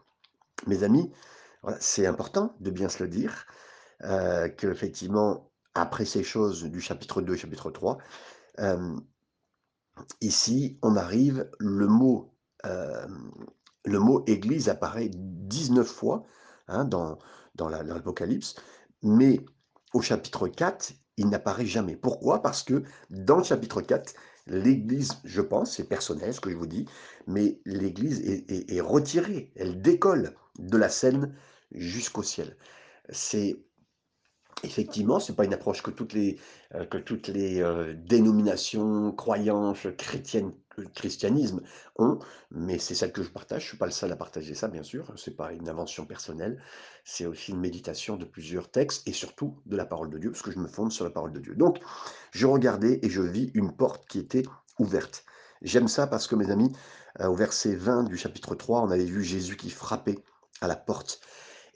Mes 0.67 0.83
amis, 0.83 1.11
c'est 1.81 2.07
important 2.07 2.55
de 2.61 2.71
bien 2.71 2.89
se 2.89 3.03
le 3.03 3.09
dire, 3.09 3.47
euh, 4.03 4.49
qu'effectivement, 4.49 5.51
après 5.75 6.05
ces 6.05 6.23
choses 6.23 6.65
du 6.65 6.81
chapitre 6.81 7.23
2 7.23 7.35
et 7.35 7.39
chapitre 7.39 7.71
3, 7.71 7.99
euh, 8.61 8.97
ici, 10.21 10.79
on 10.83 10.97
arrive, 10.97 11.49
le 11.59 11.87
mot, 11.87 12.35
euh, 12.67 13.07
le 13.85 13.99
mot 13.99 14.25
Église 14.27 14.69
apparaît 14.69 15.11
19 15.13 15.87
fois 15.87 16.25
hein, 16.69 16.85
dans, 16.85 17.19
dans 17.55 17.69
l'Apocalypse, 17.69 18.57
mais 19.05 19.41
au 19.93 20.01
chapitre 20.01 20.49
4, 20.49 20.93
il 21.17 21.29
n'apparaît 21.29 21.67
jamais. 21.67 21.95
Pourquoi? 21.95 22.43
Parce 22.43 22.63
que 22.63 22.83
dans 23.11 23.39
le 23.39 23.45
chapitre 23.45 23.81
4, 23.81 24.15
l'Église, 24.47 25.13
je 25.25 25.41
pense, 25.41 25.77
c'est 25.77 25.89
personnel 25.89 26.35
ce 26.35 26.41
que 26.41 26.51
je 26.51 26.57
vous 26.57 26.67
dis, 26.67 26.87
mais 27.27 27.61
l'Église 27.65 28.21
est, 28.25 28.81
retirée, 28.81 29.53
elle 29.57 29.81
décolle 29.81 30.35
de 30.59 30.77
la 30.77 30.89
scène 30.89 31.35
jusqu'au 31.73 32.23
ciel. 32.23 32.57
C'est 33.11 33.57
Effectivement, 34.63 35.21
c'est 35.21 35.37
pas 35.37 35.45
une 35.45 35.53
approche 35.53 35.83
que 35.83 35.91
toutes 35.91 36.15
les, 36.15 36.39
les, 37.29 37.61
heu, 37.61 37.95
dénominations, 37.95 39.13
croyances 39.13 39.87
chrétiennes 39.99 40.53
le 40.83 40.89
christianisme 40.89 41.63
ont, 41.97 42.19
mais 42.51 42.79
c'est 42.79 42.95
celle 42.95 43.13
que 43.13 43.23
je 43.23 43.31
partage. 43.31 43.63
Je 43.63 43.69
suis 43.69 43.77
pas 43.77 43.87
le 43.87 43.93
seul 43.93 44.13
à 44.13 44.17
partager 44.17 44.55
ça, 44.55 44.69
bien 44.69 44.83
sûr. 44.83 45.13
C'est 45.17 45.37
pas 45.37 45.53
une 45.53 45.69
invention 45.69 46.07
personnelle. 46.07 46.63
C'est 47.05 47.27
aussi 47.27 47.53
une 47.53 47.61
méditation 47.61 48.17
de 48.17 48.25
plusieurs 48.25 48.71
textes 48.71 49.07
et 49.09 49.13
surtout 49.13 49.61
de 49.67 49.77
la 49.77 49.87
parole 49.87 50.11
de 50.11 50.19
Dieu, 50.19 50.31
parce 50.31 50.43
que 50.43 50.51
je 50.51 50.59
me 50.59 50.69
fonde 50.69 50.93
sur 50.93 51.05
la 51.05 51.11
parole 51.11 51.33
de 51.33 51.41
Dieu. 51.41 51.55
Donc, 51.55 51.79
je 52.33 52.47
regardais 52.47 53.01
et 53.03 53.11
je 53.11 53.23
vis 53.23 53.51
une 53.55 53.77
porte 53.77 54.07
qui 54.07 54.19
était 54.19 54.43
ouverte. 54.79 55.25
J'aime 55.63 55.89
ça 55.89 56.07
parce 56.07 56.27
que, 56.27 56.35
mes 56.35 56.51
amis, 56.51 56.73
heu, 57.21 57.29
au 57.29 57.35
verset 57.35 57.75
20 57.75 58.05
du 58.05 58.17
chapitre 58.17 58.55
3, 58.55 58.83
on 58.83 58.91
avait 58.91 59.05
vu 59.05 59.23
Jésus 59.23 59.57
qui 59.57 59.71
frappait 59.71 60.19
à 60.61 60.69
la 60.69 60.77
porte 60.77 61.21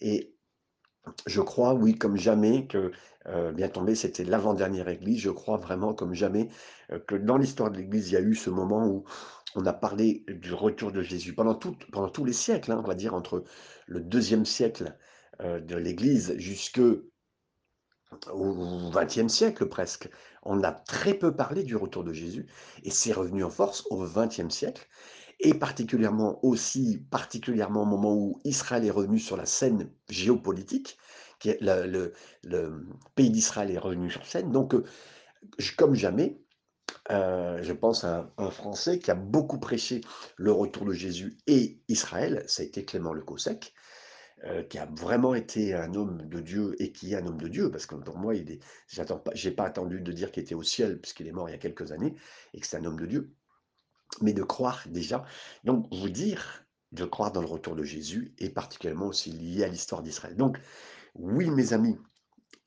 et 0.00 0.34
je 1.26 1.40
crois, 1.40 1.74
oui, 1.74 1.96
comme 1.96 2.16
jamais 2.16 2.66
que, 2.66 2.92
heu, 3.28 3.52
bien 3.52 3.68
tombé, 3.68 3.94
c'était 3.94 4.24
l'avant-dernière 4.24 4.88
église. 4.88 5.20
Je 5.20 5.30
crois 5.30 5.56
vraiment 5.56 5.94
comme 5.94 6.14
jamais, 6.14 6.48
heu, 6.92 6.98
que 7.00 7.14
dans 7.14 7.36
l'histoire 7.38 7.70
de 7.70 7.76
l'église, 7.78 8.10
il 8.10 8.14
y 8.14 8.16
a 8.16 8.20
eu 8.20 8.34
ce 8.34 8.50
moment 8.50 8.86
où 8.86 9.04
on 9.54 9.66
a 9.66 9.72
parlé 9.72 10.24
du 10.28 10.52
retour 10.54 10.92
de 10.92 11.02
Jésus. 11.02 11.34
Pendant 11.34 11.54
tous 11.54 12.24
les 12.24 12.32
siècles, 12.32 12.72
hein, 12.72 12.80
on 12.84 12.86
va 12.86 12.94
dire 12.94 13.14
entre 13.14 13.44
le 13.86 14.00
deuxième 14.00 14.44
siècle, 14.44 14.96
heu, 15.42 15.60
de 15.60 15.76
l'église 15.76 16.34
jusque 16.38 16.80
au 18.32 18.90
XXe 18.90 19.28
siècle 19.28 19.66
presque, 19.66 20.08
on 20.42 20.62
a 20.62 20.72
très 20.72 21.14
peu 21.14 21.34
parlé 21.34 21.62
du 21.62 21.76
retour 21.76 22.04
de 22.04 22.12
Jésus 22.12 22.46
et 22.82 22.90
c'est 22.90 23.12
revenu 23.12 23.44
en 23.44 23.50
force 23.50 23.84
au 23.90 24.04
XXe 24.06 24.48
siècle 24.48 24.86
et 25.40 25.54
particulièrement 25.54 26.44
aussi, 26.44 26.98
particulièrement 27.10 27.82
au 27.82 27.86
moment 27.86 28.14
où 28.14 28.40
Israël 28.44 28.84
est 28.84 28.90
revenu 28.90 29.18
sur 29.18 29.36
la 29.36 29.46
scène 29.46 29.90
géopolitique, 30.08 30.98
le, 31.44 32.12
pays 33.14 33.30
d'Israël 33.30 33.70
est 33.70 33.78
revenu 33.78 34.10
sur 34.10 34.24
scène. 34.26 34.50
Donc, 34.50 34.74
euh, 34.74 34.84
comme 35.76 35.94
jamais, 35.94 36.40
euh, 37.10 37.62
je 37.62 37.72
pense 37.72 38.04
à 38.04 38.30
un, 38.38 38.50
Français 38.50 38.98
qui 38.98 39.10
a 39.10 39.14
beaucoup 39.14 39.58
prêché 39.58 40.00
le 40.36 40.52
retour 40.52 40.84
de 40.84 40.92
Jésus 40.92 41.38
et 41.46 41.80
Israël, 41.88 42.44
ça 42.46 42.62
a 42.62 42.66
été 42.66 42.84
Clément 42.84 43.12
Le 43.12 43.22
Cossec, 43.22 43.72
euh, 44.44 44.62
qui 44.62 44.78
a 44.78 44.86
vraiment 44.86 45.34
été 45.34 45.74
un 45.74 45.94
homme 45.94 46.22
de 46.28 46.40
Dieu 46.40 46.74
et 46.78 46.92
qui 46.92 47.12
est 47.12 47.16
un 47.16 47.26
homme 47.26 47.40
de 47.40 47.48
Dieu, 47.48 47.70
parce 47.70 47.86
que 47.86 47.94
pour 47.94 48.18
moi, 48.18 48.34
il 48.34 48.50
est, 48.50 48.60
j'attends 48.88 49.18
pas, 49.18 49.32
pas 49.56 49.64
attendu 49.64 50.00
de 50.00 50.12
dire 50.12 50.30
qu'il 50.30 50.42
était 50.42 50.54
au 50.54 50.62
ciel, 50.62 51.00
puisqu'il 51.00 51.26
est 51.26 51.32
mort 51.32 51.48
il 51.48 51.52
y 51.52 51.54
a 51.56 51.58
quelques 51.58 51.92
années, 51.92 52.14
et 52.54 52.60
que 52.60 52.66
c'est 52.66 52.76
un 52.76 52.84
homme 52.84 53.00
de 53.00 53.06
Dieu, 53.06 53.34
mais 54.20 54.32
de 54.32 54.42
croire 54.42 54.84
déjà. 54.88 55.24
Donc, 55.64 55.92
vous 55.92 56.10
dire 56.10 56.64
de 56.92 57.04
croire 57.04 57.32
dans 57.32 57.40
le 57.40 57.46
retour 57.46 57.76
de 57.76 57.82
Jésus 57.82 58.34
est 58.38 58.50
particulièrement 58.50 59.08
aussi 59.08 59.30
lié 59.30 59.64
à 59.64 59.68
l'histoire 59.68 60.02
d'Israël. 60.02 60.36
Donc, 60.36 60.58
oui, 61.14 61.50
mes 61.50 61.72
amis, 61.72 61.98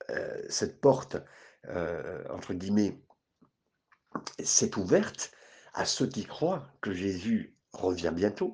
euh, 0.09 0.41
cette 0.49 0.81
porte, 0.81 1.17
euh, 1.67 2.23
entre 2.29 2.53
guillemets, 2.53 3.01
s'est 4.43 4.77
ouverte 4.77 5.31
à 5.73 5.85
ceux 5.85 6.07
qui 6.07 6.25
croient 6.25 6.67
que 6.81 6.93
Jésus 6.93 7.55
revient 7.71 8.11
bientôt. 8.13 8.53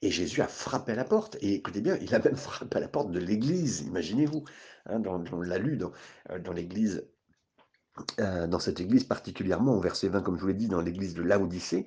Et 0.00 0.10
Jésus 0.10 0.42
a 0.42 0.48
frappé 0.48 0.92
à 0.92 0.94
la 0.96 1.04
porte. 1.04 1.36
Et 1.40 1.54
écoutez 1.54 1.80
bien, 1.80 1.96
il 2.00 2.14
a 2.14 2.18
même 2.18 2.36
frappé 2.36 2.76
à 2.76 2.80
la 2.80 2.88
porte 2.88 3.10
de 3.10 3.18
l'Église, 3.18 3.80
imaginez-vous. 3.80 4.44
Hein, 4.86 5.02
on 5.06 5.40
l'a 5.40 5.58
lu 5.58 5.76
dans, 5.76 5.92
euh, 6.30 6.52
l'Église, 6.52 7.04
dans 8.18 8.58
cette 8.58 8.80
Église 8.80 9.04
particulièrement, 9.04 9.74
au 9.74 9.80
verset 9.80 10.08
20, 10.08 10.22
comme 10.22 10.36
je 10.36 10.42
vous 10.42 10.48
l'ai 10.48 10.54
dit, 10.54 10.68
dans 10.68 10.80
l'Église 10.80 11.14
de 11.14 11.22
Laodicée. 11.22 11.86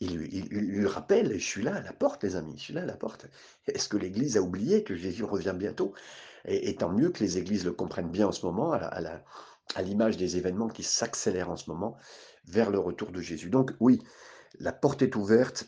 Il, 0.00 0.18
lui 0.18 0.86
rappelle, 0.86 1.38
je 1.38 1.44
suis 1.44 1.62
là 1.62 1.76
à 1.76 1.80
la 1.80 1.92
porte, 1.92 2.24
les 2.24 2.36
amis, 2.36 2.54
je 2.56 2.64
suis 2.64 2.74
là 2.74 2.82
à 2.82 2.86
la 2.86 2.96
porte. 2.96 3.26
Est-ce 3.66 3.88
que 3.88 3.96
l'Église 3.96 4.36
a 4.36 4.42
oublié 4.42 4.82
que 4.82 4.94
Jésus 4.94 5.24
revient 5.24 5.54
bientôt? 5.56 5.94
Et, 6.44 6.76
tant 6.76 6.90
mieux 6.90 7.10
que 7.10 7.22
les 7.22 7.38
Églises 7.38 7.64
le 7.64 7.72
comprennent 7.72 8.10
bien 8.10 8.28
en 8.28 8.32
ce 8.32 8.44
moment, 8.44 8.72
à 8.72 9.82
l'image 9.82 10.16
des 10.16 10.36
événements 10.36 10.68
qui 10.68 10.82
s'accélèrent 10.82 11.50
en 11.50 11.56
ce 11.56 11.70
moment 11.70 11.96
vers 12.46 12.70
le 12.70 12.78
retour 12.78 13.10
de 13.10 13.20
Jésus. 13.20 13.50
Donc 13.50 13.72
oui, 13.80 14.02
la 14.58 14.72
porte 14.72 15.02
est 15.02 15.16
ouverte, 15.16 15.66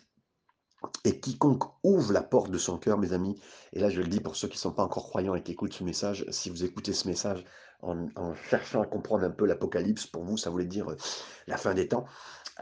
et 1.04 1.20
quiconque 1.20 1.64
ouvre 1.82 2.12
la 2.12 2.22
porte 2.22 2.50
de 2.50 2.58
son 2.58 2.78
cœur, 2.78 2.98
mes 2.98 3.12
amis, 3.12 3.40
et 3.72 3.80
là 3.80 3.90
je 3.90 4.00
le 4.00 4.08
dis 4.08 4.20
pour 4.20 4.36
ceux 4.36 4.48
qui 4.48 4.56
ne 4.56 4.60
sont 4.60 4.72
pas 4.72 4.84
encore 4.84 5.04
croyants 5.04 5.34
et 5.34 5.42
qui 5.42 5.52
écoutent 5.52 5.72
ce 5.72 5.84
message, 5.84 6.24
si 6.30 6.50
vous 6.50 6.64
écoutez 6.64 6.92
ce 6.92 7.08
message 7.08 7.44
en, 7.82 8.08
cherchant 8.48 8.82
à 8.82 8.86
comprendre 8.86 9.24
un 9.24 9.30
peu 9.30 9.46
l'Apocalypse, 9.46 10.06
pour 10.06 10.24
vous 10.24 10.36
ça 10.36 10.50
voulait 10.50 10.66
dire 10.66 10.90
euh, 10.90 10.96
la 11.46 11.56
fin 11.56 11.74
des 11.74 11.88
temps, 11.88 12.04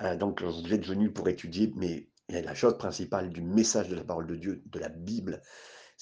euh, 0.03 0.17
donc 0.17 0.43
vous 0.43 0.73
êtes 0.73 0.87
venus 0.87 1.13
pour 1.13 1.29
étudier, 1.29 1.73
mais 1.77 2.09
la 2.29 2.55
chose 2.55 2.79
principale 2.79 3.31
du 3.31 3.43
message 3.43 3.89
de 3.89 3.97
la 3.97 4.05
parole 4.05 4.27
de 4.27 4.37
Dieu, 4.37 4.63
de 4.67 4.79
la 4.79 4.89
Bible, 4.89 5.43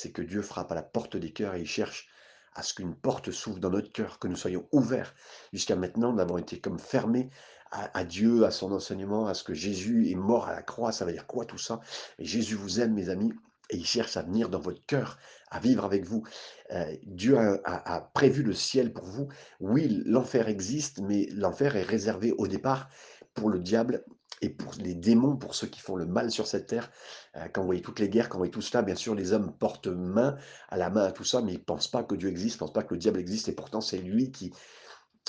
c'est 0.03 0.11
que 0.11 0.23
Dieu 0.23 0.43
frappe 0.43 0.73
à 0.73 0.75
la 0.75 0.83
porte 0.83 1.17
des 1.17 1.33
cœurs 1.33 1.55
et 1.55 1.61
il 1.61 1.67
cherche 1.67 2.09
à 2.55 2.63
ce 2.63 2.75
qu'une 2.75 2.95
porte 2.95 3.31
s'ouvre 3.31 3.61
dans 3.61 3.71
notre 3.71 3.93
cœur, 3.93 4.19
que 4.19 4.27
nous 4.27 4.37
soyons 4.37 4.69
ouverts. 4.73 5.15
Jusqu'à 5.53 5.77
maintenant, 5.77 6.13
nous 6.13 6.21
avons 6.21 6.39
été 6.39 6.61
comme 6.61 6.79
fermés 6.79 7.31
à, 7.71 8.05
Dieu, 8.05 8.45
à 8.45 8.51
son 8.51 8.73
enseignement, 8.73 9.27
à 9.27 9.33
ce 9.33 9.45
que 9.45 9.55
Jésus 9.55 10.11
est 10.11 10.15
mort 10.15 10.47
à 10.49 10.53
la 10.53 10.63
croix. 10.63 10.93
Ça 10.93 11.07
veut 11.07 11.13
dire 11.13 11.27
quoi 11.27 11.47
tout 11.47 11.57
ça? 11.57 11.81
Et 12.19 12.27
Jésus 12.27 12.55
vous 12.55 12.81
aime, 12.81 12.93
mes 12.93 13.09
amis, 13.09 13.33
et 13.71 13.77
il 13.77 13.87
cherche 13.87 14.19
à 14.19 14.23
venir 14.23 14.51
dans 14.51 14.59
votre 14.59 14.85
cœur, 14.85 15.19
à 15.51 15.59
vivre 15.59 15.85
avec 15.85 16.05
vous. 16.05 16.25
Euh, 16.73 16.95
Dieu 17.05 17.39
a, 17.65 18.11
prévu 18.13 18.43
le 18.43 18.53
ciel 18.53 18.93
pour 18.93 19.07
vous. 19.07 19.29
Oui, 19.61 20.03
l'enfer 20.05 20.49
existe, 20.49 21.01
mais 21.01 21.29
l'enfer 21.33 21.77
est 21.77 21.83
réservé 21.83 22.33
au 22.37 22.47
départ 22.47 22.91
pour 23.33 23.49
le 23.49 23.61
diable 23.61 24.05
et 24.43 24.51
pour 24.51 24.75
les 24.79 24.95
démons, 24.95 25.37
pour 25.37 25.55
ceux 25.55 25.69
qui 25.69 25.81
font 25.81 25.97
le 25.97 26.05
mal 26.05 26.31
sur 26.31 26.47
cette 26.47 26.67
terre. 26.67 26.91
Euh, 27.37 27.47
quand 27.53 27.63
vous 27.63 27.67
voyez 27.67 27.81
toutes 27.81 28.01
les 28.01 28.09
guerres, 28.09 28.29
quand 28.29 28.37
vous 28.37 28.41
voyez 28.41 28.51
tout 28.51 28.61
cela, 28.61 28.83
bien 28.83 28.97
sûr, 28.97 29.15
les 29.15 29.33
hommes 29.33 29.53
portent 29.53 29.87
main 29.87 30.37
à 30.69 30.77
la 30.77 30.91
main 30.91 31.05
à 31.05 31.13
tout 31.13 31.25
ça, 31.25 31.41
mais 31.41 31.53
ils 31.53 31.59
ne 31.59 31.65
pensent 31.65 31.89
pas 31.89 32.03
que 32.03 32.15
Dieu 32.15 32.29
existe, 32.29 32.57
ne 32.57 32.59
pensent 32.67 32.73
pas 32.73 32.83
que 32.83 32.93
le 32.93 32.99
diable 32.99 33.21
existe, 33.21 33.49
et 33.49 33.53
pourtant 33.53 33.81
c'est 33.81 33.99
lui 33.99 34.31
qui, 34.33 34.53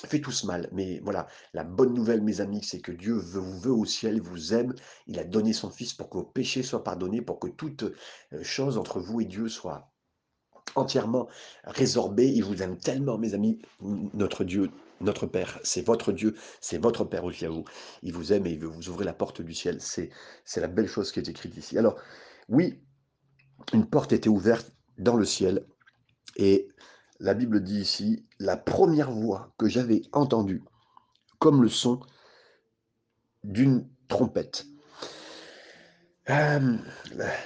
fait 0.05 0.19
tout 0.19 0.31
ce 0.31 0.45
mal. 0.45 0.69
Mais 0.71 0.99
voilà, 1.03 1.27
la 1.53 1.63
bonne 1.63 1.93
nouvelle, 1.93 2.21
mes 2.21 2.41
amis, 2.41 2.63
c'est 2.63 2.81
que 2.81 2.91
Dieu 2.91 3.13
vous 3.13 3.59
veut 3.59 3.71
au 3.71 3.85
ciel, 3.85 4.21
vous 4.21 4.53
aime. 4.53 4.73
Il 5.07 5.19
a 5.19 5.23
donné 5.23 5.53
son 5.53 5.69
Fils 5.69 5.93
pour 5.93 6.09
que 6.09 6.17
vos 6.17 6.23
péchés 6.23 6.63
soient 6.63 6.83
pardonnés, 6.83 7.21
pour 7.21 7.39
que 7.39 7.47
toute 7.47 7.83
euh, 7.83 8.43
chose 8.43 8.77
entre 8.77 8.99
vous 8.99 9.21
et 9.21 9.25
Dieu 9.25 9.47
soit 9.49 9.91
entièrement 10.75 11.27
résorbée. 11.63 12.27
Il 12.27 12.43
vous 12.43 12.63
aime 12.63 12.77
tellement, 12.77 13.17
mes 13.17 13.33
amis, 13.33 13.59
notre 13.81 14.43
Dieu, 14.43 14.71
notre 15.03 15.27
Père, 15.27 15.59
c'est 15.63 15.85
votre 15.85 16.11
Dieu, 16.11 16.35
c'est 16.61 16.77
votre 16.77 17.03
Père 17.03 17.23
aussi 17.23 17.45
à 17.45 17.49
vous. 17.49 17.65
Il 18.01 18.13
vous 18.13 18.33
aime 18.33 18.45
et 18.47 18.51
il 18.51 18.59
veut 18.59 18.67
vous 18.67 18.89
ouvrir 18.89 19.05
la 19.05 19.13
porte 19.13 19.41
du 19.41 19.53
ciel. 19.53 19.79
C'est 19.81 20.09
la 20.55 20.67
belle 20.67 20.87
chose 20.87 21.11
qui 21.11 21.19
est 21.19 21.29
écrite 21.29 21.55
ici. 21.57 21.77
Alors, 21.77 21.95
oui, 22.49 22.81
une 23.73 23.85
porte 23.85 24.13
était 24.13 24.29
ouverte 24.29 24.71
dans 24.97 25.15
le 25.15 25.25
ciel 25.25 25.65
et 26.35 26.69
la 27.19 27.33
Bible 27.33 27.63
dit 27.63 27.79
ici, 27.79 28.25
la 28.39 28.57
première 28.57 29.11
voix 29.11 29.53
que 29.57 29.69
j'avais 29.69 30.01
entendue, 30.11 30.63
comme 31.39 31.61
le 31.61 31.69
son 31.69 31.99
d'une 33.43 33.87
trompette. 34.07 34.65
Euh, 36.29 36.77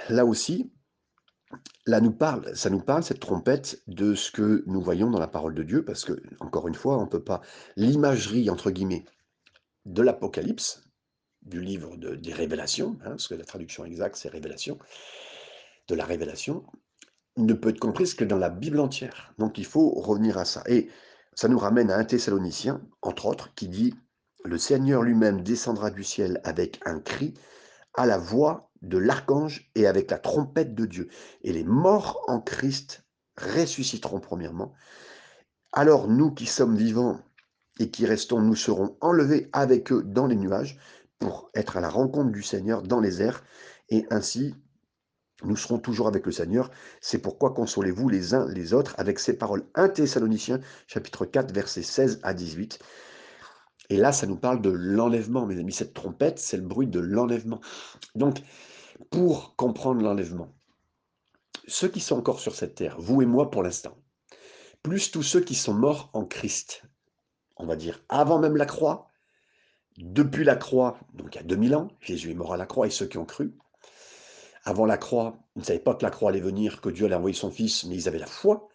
là 0.08 0.24
aussi, 0.24 0.72
là 1.86 2.00
nous 2.00 2.12
parle, 2.12 2.54
ça 2.54 2.70
nous 2.70 2.80
parle, 2.80 3.02
cette 3.02 3.20
trompette, 3.20 3.82
de 3.86 4.14
ce 4.14 4.30
que 4.30 4.62
nous 4.66 4.80
voyons 4.80 5.10
dans 5.10 5.18
la 5.18 5.28
parole 5.28 5.54
de 5.54 5.62
Dieu, 5.62 5.84
parce 5.84 6.04
que, 6.04 6.20
encore 6.40 6.68
une 6.68 6.74
fois, 6.74 6.98
on 6.98 7.02
ne 7.02 7.10
peut 7.10 7.24
pas. 7.24 7.40
L'imagerie, 7.76 8.50
entre 8.50 8.70
guillemets, 8.70 9.04
de 9.86 10.02
l'Apocalypse, 10.02 10.82
du 11.42 11.62
livre 11.62 11.96
des 11.96 12.32
révélations, 12.32 12.98
hein, 13.02 13.10
parce 13.10 13.28
que 13.28 13.34
la 13.34 13.44
traduction 13.44 13.84
exacte, 13.84 14.16
c'est 14.16 14.28
révélation, 14.28 14.78
de 15.88 15.94
la 15.94 16.04
révélation, 16.04 16.64
ne 17.38 17.54
peut 17.54 17.70
être 17.70 17.80
comprise 17.80 18.14
que 18.14 18.24
dans 18.24 18.36
la 18.36 18.50
Bible 18.50 18.80
entière. 18.80 19.32
Donc 19.38 19.58
il 19.58 19.64
faut 19.64 19.90
revenir 19.90 20.38
à 20.38 20.44
ça. 20.44 20.62
Et 20.66 20.88
ça 21.34 21.48
nous 21.48 21.58
ramène 21.58 21.90
à 21.90 21.96
un 21.96 22.04
Thessalonicien, 22.04 22.82
entre 23.00 23.26
autres, 23.26 23.54
qui 23.54 23.68
dit 23.68 23.94
Le 24.44 24.58
Seigneur 24.58 25.02
lui-même 25.02 25.42
descendra 25.42 25.90
du 25.90 26.04
ciel 26.04 26.40
avec 26.44 26.80
un 26.84 27.00
cri, 27.00 27.34
à 27.94 28.06
la 28.06 28.18
voix 28.18 28.67
de 28.82 28.98
l'archange 28.98 29.70
et 29.74 29.86
avec 29.86 30.10
la 30.10 30.18
trompette 30.18 30.74
de 30.74 30.86
Dieu. 30.86 31.08
Et 31.42 31.52
les 31.52 31.64
morts 31.64 32.24
en 32.26 32.40
Christ 32.40 33.04
ressusciteront 33.36 34.20
premièrement. 34.20 34.74
Alors 35.72 36.08
nous 36.08 36.30
qui 36.30 36.46
sommes 36.46 36.76
vivants 36.76 37.20
et 37.78 37.90
qui 37.90 38.06
restons, 38.06 38.40
nous 38.40 38.56
serons 38.56 38.96
enlevés 39.00 39.48
avec 39.52 39.92
eux 39.92 40.02
dans 40.02 40.26
les 40.26 40.36
nuages 40.36 40.78
pour 41.18 41.50
être 41.54 41.76
à 41.76 41.80
la 41.80 41.88
rencontre 41.88 42.30
du 42.30 42.42
Seigneur 42.42 42.82
dans 42.82 43.00
les 43.00 43.22
airs. 43.22 43.44
Et 43.88 44.06
ainsi, 44.10 44.54
nous 45.44 45.56
serons 45.56 45.78
toujours 45.78 46.08
avec 46.08 46.26
le 46.26 46.32
Seigneur. 46.32 46.70
C'est 47.00 47.18
pourquoi 47.18 47.54
consolez-vous 47.54 48.08
les 48.08 48.34
uns 48.34 48.46
les 48.48 48.74
autres 48.74 48.94
avec 48.98 49.18
ces 49.18 49.36
paroles. 49.36 49.64
1 49.74 49.90
Thessaloniciens, 49.90 50.60
chapitre 50.86 51.26
4, 51.26 51.54
versets 51.54 51.82
16 51.82 52.20
à 52.22 52.34
18. 52.34 52.78
Et 53.90 53.96
là, 53.96 54.12
ça 54.12 54.26
nous 54.26 54.36
parle 54.36 54.60
de 54.60 54.70
l'enlèvement, 54.70 55.46
mes 55.46 55.58
amis. 55.58 55.72
Cette 55.72 55.94
trompette, 55.94 56.38
c'est 56.38 56.56
le 56.56 56.62
bruit 56.62 56.86
de 56.86 57.00
l'enlèvement. 57.00 57.60
Donc, 58.14 58.38
pour 59.10 59.56
comprendre 59.56 60.02
l'enlèvement, 60.02 60.52
ceux 61.66 61.88
qui 61.88 62.00
sont 62.00 62.16
encore 62.16 62.40
sur 62.40 62.54
cette 62.54 62.74
terre, 62.74 62.96
vous 62.98 63.22
et 63.22 63.26
moi 63.26 63.50
pour 63.50 63.62
l'instant, 63.62 63.96
plus 64.82 65.10
tous 65.10 65.22
ceux 65.22 65.40
qui 65.40 65.54
sont 65.54 65.74
morts 65.74 66.10
en 66.12 66.24
Christ, 66.24 66.82
on 67.56 67.66
va 67.66 67.76
dire 67.76 68.02
avant 68.08 68.38
même 68.38 68.56
la 68.56 68.66
croix, 68.66 69.08
depuis 69.98 70.44
la 70.44 70.56
croix, 70.56 70.98
donc 71.14 71.34
il 71.34 71.38
y 71.38 71.40
a 71.40 71.44
2000 71.44 71.74
ans, 71.74 71.88
Jésus 72.00 72.30
est 72.30 72.34
mort 72.34 72.52
à 72.52 72.56
la 72.56 72.66
croix 72.66 72.86
et 72.86 72.90
ceux 72.90 73.06
qui 73.06 73.18
ont 73.18 73.24
cru, 73.24 73.56
avant 74.64 74.86
la 74.86 74.98
croix, 74.98 75.38
ils 75.56 75.60
ne 75.60 75.64
savaient 75.64 75.78
pas 75.78 75.94
que 75.94 76.04
la 76.04 76.10
croix 76.10 76.30
allait 76.30 76.40
venir, 76.40 76.80
que 76.80 76.90
Dieu 76.90 77.06
allait 77.06 77.14
envoyer 77.14 77.36
son 77.36 77.50
Fils, 77.50 77.84
mais 77.84 77.94
ils 77.94 78.08
avaient 78.08 78.18
la 78.18 78.26
foi 78.26 78.68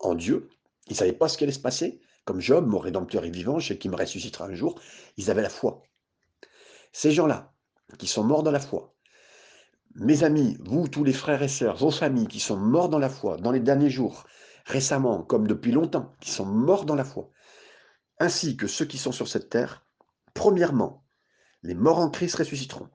en 0.00 0.14
Dieu. 0.14 0.48
Ils 0.88 0.92
ne 0.92 0.96
savaient 0.96 1.12
pas 1.12 1.28
ce 1.28 1.38
qui 1.38 1.44
allait 1.44 1.52
se 1.52 1.60
passer. 1.60 2.00
Comme 2.28 2.42
Job, 2.42 2.66
mon 2.66 2.78
rédempteur 2.78 3.24
est 3.24 3.30
vivant, 3.30 3.58
je 3.58 3.68
sais 3.68 3.78
qu'il 3.78 3.90
me 3.90 3.96
ressuscitera 3.96 4.44
un 4.44 4.54
jour. 4.54 4.78
Ils 5.16 5.30
avaient 5.30 5.40
la 5.40 5.48
foi. 5.48 5.82
Ces 6.92 7.10
gens-là, 7.10 7.54
qui 7.96 8.06
sont 8.06 8.22
morts 8.22 8.42
dans 8.42 8.50
la 8.50 8.60
foi, 8.60 8.94
mes 9.94 10.24
amis, 10.24 10.58
vous, 10.60 10.88
tous 10.88 11.04
les 11.04 11.14
frères 11.14 11.42
et 11.42 11.48
sœurs, 11.48 11.78
vos 11.78 11.90
familles 11.90 12.26
qui 12.26 12.38
sont 12.38 12.58
morts 12.58 12.90
dans 12.90 12.98
la 12.98 13.08
foi 13.08 13.38
dans 13.38 13.50
les 13.50 13.60
derniers 13.60 13.88
jours, 13.88 14.26
récemment, 14.66 15.22
comme 15.22 15.46
depuis 15.46 15.72
longtemps, 15.72 16.14
qui 16.20 16.30
sont 16.30 16.44
morts 16.44 16.84
dans 16.84 16.96
la 16.96 17.04
foi, 17.04 17.30
ainsi 18.18 18.58
que 18.58 18.66
ceux 18.66 18.84
qui 18.84 18.98
sont 18.98 19.12
sur 19.12 19.26
cette 19.26 19.48
terre, 19.48 19.86
premièrement, 20.34 21.06
les 21.62 21.74
morts 21.74 21.98
en 21.98 22.10
Christ 22.10 22.34
ressusciteront. 22.34 22.90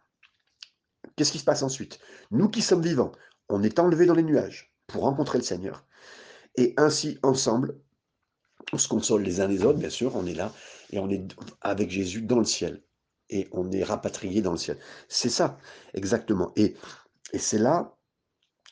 Qu'est-ce 1.15 1.31
qui 1.31 1.39
se 1.39 1.43
passe 1.43 1.63
ensuite? 1.63 1.97
Nous 2.29 2.49
qui 2.49 2.61
sommes 2.61 2.83
vivants, 2.83 3.13
on 3.49 3.63
est 3.63 3.79
enlevés 3.79 4.05
dans 4.05 4.13
les 4.13 4.21
nuages 4.21 4.71
pour 4.85 5.01
rencontrer 5.01 5.39
le 5.39 5.43
Seigneur. 5.43 5.87
Et 6.55 6.75
ainsi, 6.77 7.17
ensemble, 7.23 7.81
on 8.71 8.77
se 8.77 8.87
console 8.87 9.23
les 9.23 9.41
uns 9.41 9.47
les 9.47 9.63
autres, 9.63 9.79
bien 9.79 9.89
sûr, 9.89 10.15
on 10.15 10.25
est 10.25 10.33
là, 10.33 10.51
et 10.91 10.99
on 10.99 11.09
est 11.09 11.23
avec 11.61 11.89
Jésus 11.89 12.21
dans 12.21 12.39
le 12.39 12.45
ciel. 12.45 12.83
Et 13.29 13.47
on 13.51 13.71
est 13.71 13.83
rapatrié 13.83 14.41
dans 14.41 14.51
le 14.51 14.57
ciel. 14.57 14.77
C'est 15.07 15.29
ça, 15.29 15.57
exactement. 15.93 16.51
Et, 16.55 16.75
et 17.31 17.39
c'est 17.39 17.57
là, 17.57 17.95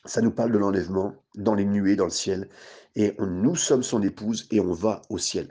ça 0.04 0.20
nous 0.20 0.30
parle 0.30 0.52
de 0.52 0.58
l'enlèvement 0.58 1.14
dans 1.34 1.54
les 1.54 1.64
nuées, 1.64 1.96
dans 1.96 2.04
le 2.04 2.10
ciel. 2.10 2.48
Et 2.94 3.14
nous 3.18 3.56
sommes 3.56 3.82
son 3.82 4.02
épouse 4.02 4.46
et 4.50 4.60
on 4.60 4.72
va 4.72 5.02
au 5.08 5.18
ciel. 5.18 5.48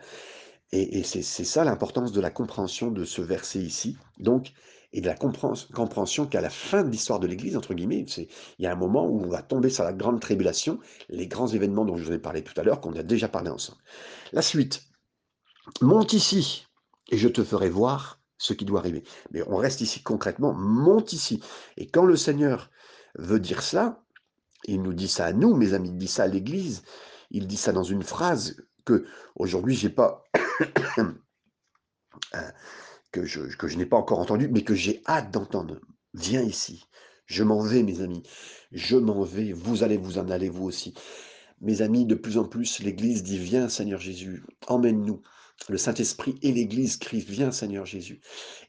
Et, 0.72 1.00
et 1.00 1.04
c'est 1.04 1.24
ça 1.24 1.64
l'importance 1.66 2.12
de 2.12 2.22
la 2.22 2.30
compréhension 2.30 2.92
de 2.92 3.04
ce 3.04 3.22
verset 3.22 3.60
ici. 3.60 3.98
Donc, 4.20 4.54
et 4.94 5.02
de 5.02 5.08
la 5.08 5.16
compréhension 5.16 6.26
qu'à 6.26 6.42
la 6.42 6.50
fin 6.50 6.84
de 6.84 6.90
l'histoire 6.90 7.20
de 7.20 7.28
l'Église, 7.28 7.56
entre 7.56 7.74
guillemets, 7.74 8.06
il 8.18 8.28
y 8.60 8.66
a 8.66 8.72
un 8.72 8.76
moment 8.76 9.06
où 9.06 9.24
on 9.24 9.30
va 9.30 9.42
tomber 9.42 9.70
sur 9.70 9.84
la 9.84 9.94
grande 9.94 10.20
tribulation, 10.20 10.80
les 11.10 11.28
grands 11.28 11.48
événements 11.48 11.86
dont 11.86 11.96
je 11.96 12.04
vous 12.04 12.12
ai 12.12 12.20
parlé 12.20 12.44
tout 12.44 12.60
à 12.60 12.64
l'heure, 12.64 12.82
qu'on 12.82 12.96
a 12.96 13.04
déjà 13.04 13.30
parlé 13.30 13.50
ensemble. 13.50 13.80
La 14.34 14.42
suite. 14.42 14.84
Monte 15.80 16.14
ici, 16.14 16.68
et 17.10 17.18
je 17.18 17.28
te 17.28 17.44
ferai 17.44 17.70
voir 17.70 18.20
ce 18.38 18.54
qui 18.54 18.66
doit 18.66 18.80
arriver. 18.80 19.04
Mais 19.32 19.44
on 19.48 19.56
reste 19.56 19.82
ici 19.82 20.02
concrètement, 20.02 20.54
monte 20.54 21.14
ici. 21.14 21.42
Et 21.78 21.88
quand 21.88 22.06
le 22.06 22.18
Seigneur 22.18 22.70
veut 23.16 23.40
dire 23.40 23.62
cela, 23.62 24.04
il 24.66 24.82
nous 24.82 24.94
dit 24.94 25.08
ça 25.08 25.26
à 25.26 25.34
nous, 25.34 25.56
mes 25.56 25.74
amis, 25.74 25.90
il 25.90 25.98
dit 25.98 26.08
ça 26.08 26.24
à 26.24 26.28
l'Église, 26.28 26.84
il 27.30 27.48
dit 27.48 27.58
ça 27.58 27.72
dans 27.72 27.84
une 27.84 28.04
phrase 28.04 28.58
que 28.86 29.06
aujourd'hui 29.36 29.76
j'ai 29.76 29.90
pas 29.90 30.24
que 33.12 33.26
je, 33.26 33.78
n'ai 33.78 33.86
pas 33.86 33.98
encore 33.98 34.20
entendue, 34.20 34.48
mais 34.48 34.64
que 34.64 34.76
j'ai 34.76 35.02
hâte 35.08 35.32
d'entendre. 35.32 35.80
Viens 36.14 36.42
ici. 36.42 36.86
Je 37.26 37.44
m'en 37.44 37.62
vais, 37.62 37.84
mes 37.84 38.02
amis. 38.02 38.24
Je 38.72 38.98
m'en 38.98 39.24
vais. 39.24 39.54
Vous 39.54 39.84
allez 39.84 39.98
vous 39.98 40.18
en 40.18 40.30
aller, 40.30 40.50
vous 40.50 40.66
aussi. 40.66 40.94
Mes 41.62 41.82
amis, 41.82 42.06
de 42.06 42.16
plus 42.16 42.38
en 42.38 42.46
plus, 42.46 42.80
l'Église 42.80 43.24
dit, 43.24 43.38
viens 43.38 43.70
Seigneur 43.70 44.00
Jésus, 44.00 44.44
emmène-nous. 44.68 45.22
Le 45.70 45.78
Saint-Esprit 45.78 46.40
et 46.42 46.52
l'Église 46.52 46.98
crient, 46.98 47.24
viens 47.28 47.52
Seigneur 47.52 47.86
Jésus, 47.86 48.20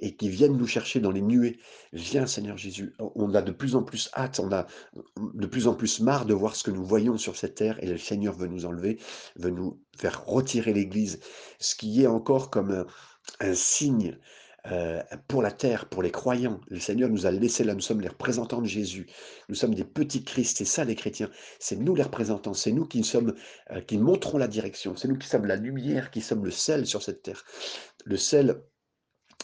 et 0.00 0.14
qui 0.14 0.28
viennent 0.28 0.58
nous 0.58 0.66
chercher 0.66 1.00
dans 1.00 1.10
les 1.10 1.22
nuées, 1.22 1.58
viens 1.94 2.26
Seigneur 2.26 2.58
Jésus. 2.58 2.94
On 2.98 3.34
a 3.34 3.40
de 3.40 3.50
plus 3.50 3.76
en 3.76 3.82
plus 3.82 4.10
hâte, 4.14 4.40
on 4.40 4.52
a 4.52 4.66
de 5.16 5.46
plus 5.46 5.68
en 5.68 5.74
plus 5.74 6.00
marre 6.00 6.26
de 6.26 6.34
voir 6.34 6.54
ce 6.54 6.64
que 6.64 6.70
nous 6.70 6.84
voyons 6.84 7.16
sur 7.16 7.36
cette 7.36 7.54
terre, 7.54 7.82
et 7.82 7.86
le 7.86 7.96
Seigneur 7.96 8.36
veut 8.36 8.46
nous 8.46 8.66
enlever, 8.66 8.98
veut 9.36 9.50
nous 9.50 9.80
faire 9.96 10.26
retirer 10.26 10.74
l'Église, 10.74 11.20
ce 11.58 11.74
qui 11.74 12.02
est 12.02 12.06
encore 12.06 12.50
comme 12.50 12.70
un 12.70 12.86
signe 13.54 14.16
euh, 14.70 15.02
pour 15.26 15.42
la 15.42 15.50
terre, 15.50 15.88
pour 15.88 16.02
les 16.04 16.12
croyants. 16.12 16.60
Le 16.68 16.78
Seigneur 16.78 17.10
nous 17.10 17.26
a 17.26 17.32
laissé 17.32 17.64
là, 17.64 17.74
nous 17.74 17.80
sommes 17.80 18.00
les 18.00 18.08
représentants 18.08 18.62
de 18.62 18.68
Jésus. 18.68 19.08
Nous 19.48 19.56
sommes 19.56 19.74
des 19.74 19.84
petits 19.84 20.22
Christ, 20.22 20.58
c'est 20.58 20.64
ça 20.64 20.84
les 20.84 20.94
chrétiens. 20.94 21.30
C'est 21.58 21.76
nous 21.76 21.96
les 21.96 22.04
représentants, 22.04 22.54
c'est 22.54 22.70
nous 22.70 22.86
qui 22.86 23.02
sommes, 23.02 23.34
euh, 23.72 23.80
qui 23.80 23.98
montrons 23.98 24.38
la 24.38 24.46
direction, 24.46 24.94
c'est 24.94 25.08
nous 25.08 25.18
qui 25.18 25.26
sommes 25.26 25.46
la 25.46 25.56
lumière, 25.56 26.12
qui 26.12 26.20
sommes 26.20 26.44
le 26.44 26.52
sel 26.52 26.86
sur 26.86 27.02
cette 27.02 27.22
terre. 27.22 27.42
Le 28.04 28.16
sel, 28.16 28.62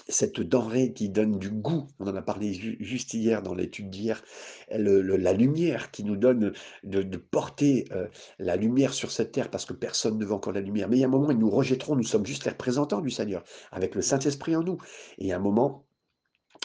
cette 0.09 0.40
denrée 0.40 0.93
qui 0.93 1.09
donne 1.09 1.38
du 1.38 1.50
goût, 1.50 1.87
on 1.99 2.07
en 2.07 2.17
a 2.17 2.23
parlé 2.23 2.52
juste 2.81 3.14
hier 3.14 3.43
dans 3.43 3.55
l'étude 3.55 3.90
d'hier, 3.90 4.23
la 4.71 5.33
lumière 5.33 5.90
qui 5.90 6.05
nous 6.05 6.17
donne 6.17 6.52
de, 6.85 7.17
porter 7.17 7.87
euh, 7.93 8.07
la 8.38 8.57
lumière 8.57 8.95
sur 8.95 9.11
cette 9.11 9.33
terre 9.33 9.50
parce 9.50 9.64
que 9.64 9.73
personne 9.73 10.19
ne 10.19 10.25
veut 10.25 10.33
encore 10.33 10.52
la 10.52 10.61
lumière. 10.61 10.88
Mais 10.88 10.97
il 10.97 11.00
y 11.00 11.05
a 11.05 11.07
un 11.07 11.11
moment, 11.11 11.31
ils 11.31 11.38
nous 11.38 11.50
rejetteront, 11.50 11.97
nous 11.97 12.05
sommes 12.05 12.26
juste 12.26 12.45
les 12.45 12.50
représentants 12.50 13.00
du 13.00 13.11
Seigneur, 13.11 13.45
avec 13.73 13.95
le 13.95 14.02
Saint-Esprit 14.02 14.57
en 14.57 14.62
nous. 14.62 14.78
Et 15.19 15.25
il 15.25 15.26
y 15.26 15.33
a 15.33 15.37
un 15.37 15.40
moment, 15.40 15.87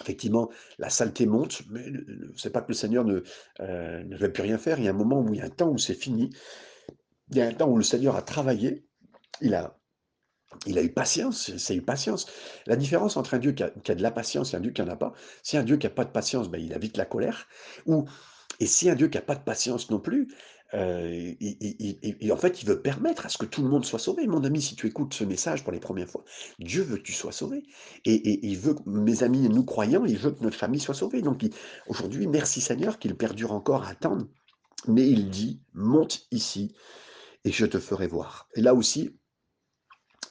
effectivement, 0.01 0.49
la 0.77 0.89
saleté 0.89 1.25
monte, 1.25 1.63
mais 1.69 1.85
c'est 2.35 2.51
pas 2.51 2.61
que 2.61 2.69
le 2.69 2.75
Seigneur 2.75 3.03
ne, 3.03 3.23
euh, 3.59 4.03
ne 4.03 4.17
veut 4.17 4.31
plus 4.31 4.43
rien 4.43 4.57
faire. 4.57 4.79
Il 4.79 4.85
y 4.85 4.87
a 4.87 4.91
un 4.91 4.93
moment 4.93 5.21
où 5.21 5.33
il 5.33 5.39
y 5.39 5.41
a 5.41 5.45
un 5.45 5.49
temps 5.49 5.69
où 5.69 5.77
c'est 5.77 5.95
fini. 5.95 6.29
Il 7.31 7.37
y 7.37 7.41
a 7.41 7.47
un 7.47 7.53
temps 7.53 7.69
où 7.69 7.77
le 7.77 7.83
Seigneur 7.83 8.15
a 8.15 8.21
travaillé, 8.21 8.85
il 9.41 9.55
a 9.55 9.77
il 10.65 10.77
a 10.77 10.83
eu 10.83 10.91
patience, 10.91 11.55
c'est 11.57 11.75
eu 11.75 11.81
patience. 11.81 12.27
La 12.65 12.75
différence 12.75 13.17
entre 13.17 13.33
un 13.33 13.39
Dieu 13.39 13.51
qui 13.51 13.63
a, 13.63 13.69
de 13.69 14.01
la 14.01 14.11
patience 14.11 14.53
et 14.53 14.57
un 14.57 14.59
Dieu 14.59 14.71
qui 14.71 14.81
n'en 14.81 14.89
a 14.89 14.95
pas, 14.95 15.13
si 15.41 15.57
un 15.57 15.63
Dieu 15.63 15.77
qui 15.77 15.85
n'a 15.85 15.91
pas 15.91 16.05
de 16.05 16.11
patience, 16.11 16.49
ben, 16.49 16.61
il 16.61 16.73
a 16.73 16.77
vite 16.77 16.97
la 16.97 17.05
colère. 17.05 17.47
Ou, 17.85 18.05
et 18.59 18.65
si 18.65 18.89
un 18.89 18.95
Dieu 18.95 19.07
qui 19.07 19.17
n'a 19.17 19.23
pas 19.23 19.35
de 19.35 19.43
patience 19.43 19.89
non 19.89 19.99
plus, 19.99 20.27
euh, 20.73 21.33
en 22.31 22.37
fait, 22.37 22.63
il 22.63 22.67
veut 22.67 22.81
permettre 22.81 23.25
à 23.25 23.29
ce 23.29 23.37
que 23.37 23.45
tout 23.45 23.61
le 23.61 23.69
monde 23.69 23.85
soit 23.85 23.99
sauvé. 23.99 24.25
Mon 24.25 24.43
ami, 24.43 24.61
si 24.61 24.75
tu 24.75 24.87
écoutes 24.87 25.13
ce 25.13 25.23
message 25.23 25.63
pour 25.63 25.71
les 25.71 25.79
premières 25.79 26.09
fois, 26.09 26.23
Dieu 26.59 26.81
veut 26.81 26.97
que 26.97 27.03
tu 27.03 27.13
sois 27.13 27.31
sauvé. 27.31 27.63
Et, 28.05 28.47
il 28.47 28.57
veut, 28.57 28.75
mes 28.85 29.23
amis, 29.23 29.47
nous 29.49 29.63
croyants, 29.63 30.05
il 30.05 30.17
veut 30.17 30.31
que 30.31 30.43
notre 30.43 30.57
famille 30.57 30.79
soit 30.79 30.95
sauvée. 30.95 31.21
Donc 31.21 31.45
aujourd'hui, 31.87 32.27
merci 32.27 32.59
Seigneur 32.59 32.97
qu'il 32.97 33.15
perdure 33.15 33.51
encore 33.51 33.83
à 33.83 33.89
attendre. 33.89 34.25
Mais 34.87 35.07
il 35.07 35.29
dit, 35.29 35.61
monte 35.73 36.27
ici 36.31 36.73
et 37.45 37.51
je 37.51 37.65
te 37.65 37.79
ferai 37.79 38.07
voir. 38.07 38.49
Et 38.55 38.61
là 38.61 38.73
aussi, 38.73 39.15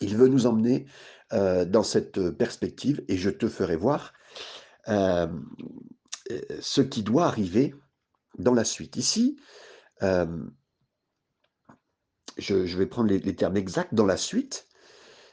il 0.02 0.16
veut 0.16 0.28
nous 0.28 0.46
emmener 0.46 0.86
euh, 1.32 1.64
dans 1.64 1.82
cette 1.82 2.30
perspective 2.30 3.02
et 3.08 3.16
je 3.16 3.30
te 3.30 3.48
ferai 3.48 3.76
voir 3.76 4.12
euh, 4.88 5.26
ce 6.60 6.80
qui 6.80 7.02
doit 7.02 7.24
arriver 7.24 7.74
dans 8.38 8.54
la 8.54 8.64
suite. 8.64 8.96
Ici, 8.96 9.40
euh, 10.02 10.26
je, 12.36 12.76
vais 12.76 12.86
prendre 12.86 13.08
les, 13.08 13.36
termes 13.36 13.56
exacts. 13.56 13.94
Dans 13.94 14.06
la 14.06 14.16
suite, 14.16 14.66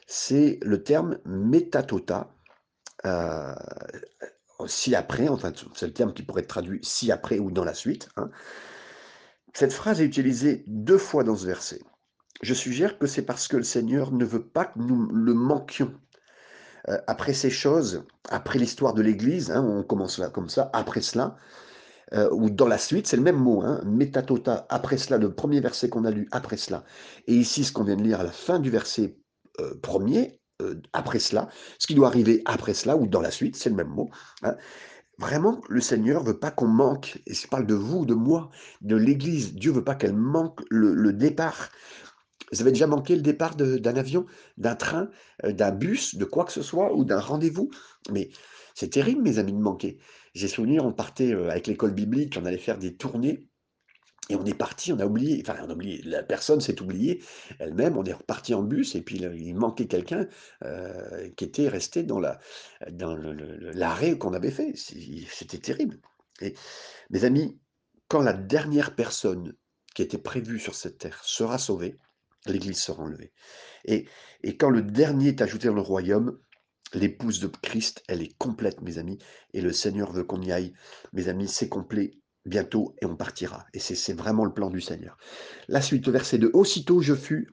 c'est 0.06 0.58
le 0.62 0.82
terme 0.82 1.18
métatota. 1.24 2.34
si 4.66 4.94
après, 4.94 5.28
enfin, 5.28 5.52
c'est 5.74 5.86
le 5.86 5.92
terme 5.92 6.14
qui 6.14 6.22
pourrait 6.22 6.42
être 6.42 6.48
traduit 6.48 6.80
si 6.82 7.12
après 7.12 7.38
ou 7.38 7.50
dans 7.50 7.64
la 7.64 7.74
suite. 7.74 8.08
Hein. 8.16 8.30
Cette 9.52 9.72
phrase 9.72 10.00
est 10.00 10.04
utilisée 10.04 10.64
deux 10.66 10.98
fois 10.98 11.24
dans 11.24 11.36
ce 11.36 11.46
verset. 11.46 11.80
Je 12.40 12.54
suggère 12.54 12.98
que 12.98 13.06
c'est 13.06 13.22
parce 13.22 13.48
que 13.48 13.56
le 13.56 13.62
Seigneur 13.62 14.12
ne 14.12 14.24
veut 14.24 14.42
pas 14.42 14.64
que 14.66 14.78
nous 14.78 15.06
le 15.12 15.34
manquions. 15.34 15.92
Euh, 16.88 16.98
après 17.06 17.34
ces 17.34 17.50
choses, 17.50 18.04
après 18.30 18.58
l'histoire 18.58 18.94
de 18.94 19.02
l'Église, 19.02 19.50
hein, 19.50 19.62
on 19.62 19.82
commence 19.82 20.18
là 20.18 20.30
comme 20.30 20.48
ça, 20.48 20.70
après 20.72 21.02
cela, 21.02 21.36
euh, 22.14 22.30
ou 22.32 22.48
dans 22.48 22.66
la 22.66 22.78
suite, 22.78 23.06
c'est 23.06 23.18
le 23.18 23.22
même 23.22 23.36
mot, 23.36 23.62
hein, 23.62 23.82
métatota, 23.84 24.66
après 24.70 24.96
cela, 24.96 25.18
le 25.18 25.34
premier 25.34 25.60
verset 25.60 25.90
qu'on 25.90 26.04
a 26.04 26.10
lu, 26.10 26.28
après 26.32 26.56
cela. 26.56 26.84
Et 27.26 27.34
ici, 27.34 27.64
ce 27.64 27.72
qu'on 27.72 27.84
vient 27.84 27.96
de 27.96 28.02
lire 28.02 28.20
à 28.20 28.24
la 28.24 28.32
fin 28.32 28.58
du 28.58 28.70
verset 28.70 29.16
euh, 29.60 29.74
premier, 29.82 30.38
après 30.92 31.20
cela, 31.20 31.48
ce 31.78 31.86
qui 31.86 31.94
doit 31.94 32.08
arriver 32.08 32.42
après 32.44 32.74
cela, 32.74 32.94
ou 32.94 33.06
dans 33.06 33.22
la 33.22 33.30
suite, 33.30 33.56
c'est 33.56 33.70
le 33.70 33.76
même 33.76 33.88
mot. 33.88 34.10
Hein. 34.42 34.56
Vraiment, 35.16 35.62
le 35.70 35.80
Seigneur 35.80 36.22
veut 36.22 36.38
pas 36.38 36.50
qu'on 36.50 36.66
manque, 36.66 37.22
et 37.26 37.32
je 37.32 37.48
parle 37.48 37.66
de 37.66 37.74
vous, 37.74 38.04
de 38.04 38.12
moi, 38.12 38.50
de 38.82 38.94
l'Église, 38.94 39.54
Dieu 39.54 39.72
veut 39.72 39.84
pas 39.84 39.94
qu'elle 39.94 40.14
manque 40.14 40.60
le 40.70 41.12
départ. 41.14 41.70
Vous 42.52 42.60
avez 42.60 42.72
déjà 42.72 42.86
manqué 42.86 43.14
le 43.14 43.22
départ 43.22 43.56
d'un 43.56 43.96
avion, 43.96 44.26
d'un 44.56 44.74
train, 44.74 45.08
euh, 45.44 45.52
d'un 45.52 45.70
bus, 45.70 46.16
de 46.16 46.24
quoi 46.24 46.44
que 46.44 46.52
ce 46.52 46.62
soit, 46.62 46.94
ou 46.94 47.04
d'un 47.04 47.20
rendez-vous? 47.20 47.70
Mais 48.10 48.30
c'est 48.74 48.90
terrible, 48.90 49.22
mes 49.22 49.38
amis, 49.38 49.52
de 49.52 49.58
manquer. 49.58 49.98
J'ai 50.34 50.48
souvenir, 50.48 50.84
on 50.84 50.92
partait 50.92 51.32
euh, 51.32 51.50
avec 51.50 51.66
l'école 51.66 51.92
biblique, 51.92 52.36
on 52.40 52.46
allait 52.46 52.58
faire 52.58 52.78
des 52.78 52.96
tournées, 52.96 53.50
et 54.28 54.36
on 54.36 54.44
est 54.44 54.54
parti, 54.54 54.92
on 54.92 54.98
a 55.00 55.06
oublié, 55.06 55.42
enfin 55.44 55.60
on 55.66 55.70
a 55.70 55.72
oublié, 55.72 56.02
la 56.04 56.22
personne 56.22 56.60
s'est 56.60 56.80
oubliée 56.80 57.20
elle-même, 57.58 57.96
on 57.96 58.04
est 58.04 58.12
reparti 58.12 58.54
en 58.54 58.62
bus, 58.62 58.94
et 58.94 59.02
puis 59.02 59.16
il 59.16 59.54
manquait 59.56 59.88
quelqu'un 59.88 60.28
euh, 60.64 61.28
qui 61.36 61.44
était 61.44 61.68
resté 61.68 62.04
dans 62.04 62.20
l'arrêt 62.20 62.38
dans 62.92 63.16
le, 63.16 64.14
qu'on 64.14 64.32
avait 64.32 64.52
fait. 64.52 64.72
C'était 64.76 65.58
terrible. 65.58 65.98
Et 66.40 66.54
mes 67.10 67.24
amis, 67.24 67.58
quand 68.06 68.22
la 68.22 68.32
dernière 68.32 68.94
personne 68.94 69.56
qui 69.94 70.02
était 70.02 70.18
prévue 70.18 70.60
sur 70.60 70.76
cette 70.76 70.98
terre 70.98 71.20
sera 71.24 71.58
sauvée, 71.58 71.96
l'Église 72.46 72.80
sera 72.80 73.02
enlevée. 73.02 73.32
Et, 73.84 74.06
et 74.42 74.56
quand 74.56 74.70
le 74.70 74.82
dernier 74.82 75.28
est 75.28 75.42
ajouté 75.42 75.68
dans 75.68 75.74
le 75.74 75.80
royaume, 75.80 76.38
l'épouse 76.94 77.40
de 77.40 77.46
Christ, 77.46 78.02
elle 78.08 78.22
est 78.22 78.36
complète, 78.38 78.80
mes 78.80 78.98
amis, 78.98 79.18
et 79.52 79.60
le 79.60 79.72
Seigneur 79.72 80.12
veut 80.12 80.24
qu'on 80.24 80.40
y 80.42 80.52
aille. 80.52 80.72
Mes 81.12 81.28
amis, 81.28 81.48
c'est 81.48 81.68
complet 81.68 82.18
bientôt 82.46 82.94
et 83.00 83.06
on 83.06 83.16
partira. 83.16 83.66
Et 83.74 83.78
c'est 83.78 84.12
vraiment 84.12 84.44
le 84.44 84.52
plan 84.52 84.70
du 84.70 84.80
Seigneur. 84.80 85.18
La 85.68 85.82
suite, 85.82 86.08
verset 86.08 86.38
2. 86.38 86.50
Aussitôt 86.54 87.00
je 87.00 87.14
fus 87.14 87.50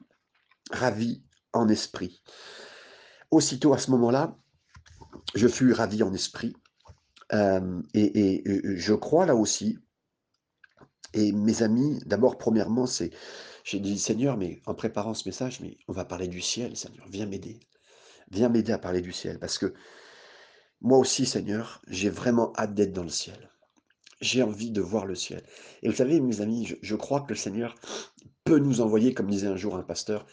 ravi 0.70 1.22
en 1.52 1.68
esprit. 1.68 2.22
Aussitôt 3.30 3.74
à 3.74 3.78
ce 3.78 3.90
moment-là, 3.90 4.36
je 5.34 5.48
fus 5.48 5.72
ravi 5.72 6.02
en 6.02 6.12
esprit. 6.12 6.54
Euh, 7.34 7.82
et, 7.92 8.36
et, 8.36 8.42
je 8.76 8.94
crois 8.94 9.26
là 9.26 9.34
aussi, 9.34 9.78
et 11.12 11.32
mes 11.32 11.62
amis, 11.62 12.00
d'abord, 12.06 12.38
premièrement, 12.38 12.86
c'est 12.86 13.10
j'ai 13.70 13.80
dit, 13.80 13.98
Seigneur, 13.98 14.38
mais 14.38 14.62
en 14.64 14.74
préparant 14.74 15.12
ce 15.12 15.28
message, 15.28 15.60
mais 15.60 15.76
on 15.88 15.92
va 15.92 16.06
parler 16.06 16.26
du 16.26 16.40
ciel, 16.40 16.74
Seigneur, 16.74 17.06
viens 17.10 17.26
m'aider. 17.26 17.60
Viens 18.30 18.48
m'aider 18.48 18.72
à 18.72 18.78
parler 18.78 19.02
du 19.02 19.12
ciel, 19.12 19.38
parce 19.38 19.58
que 19.58 19.74
moi 20.80 20.96
aussi, 20.96 21.26
Seigneur, 21.26 21.82
j'ai 21.86 22.08
vraiment 22.08 22.54
hâte 22.56 22.72
d'être 22.72 22.94
dans 22.94 23.02
le 23.02 23.10
ciel. 23.10 23.50
J'ai 24.22 24.42
envie 24.42 24.70
de 24.70 24.80
voir 24.80 25.04
le 25.04 25.14
ciel. 25.14 25.42
Et 25.82 25.90
vous 25.90 25.96
savez, 25.96 26.18
mes 26.18 26.40
amis, 26.40 26.76
je, 26.80 26.96
crois 26.96 27.20
que 27.20 27.28
le 27.28 27.34
Seigneur 27.34 27.74
peut 28.44 28.58
nous 28.58 28.80
envoyer, 28.80 29.12
comme 29.12 29.28
disait 29.28 29.48
un 29.48 29.56
jour 29.56 29.76
un 29.76 29.82
pasteur, 29.82 30.24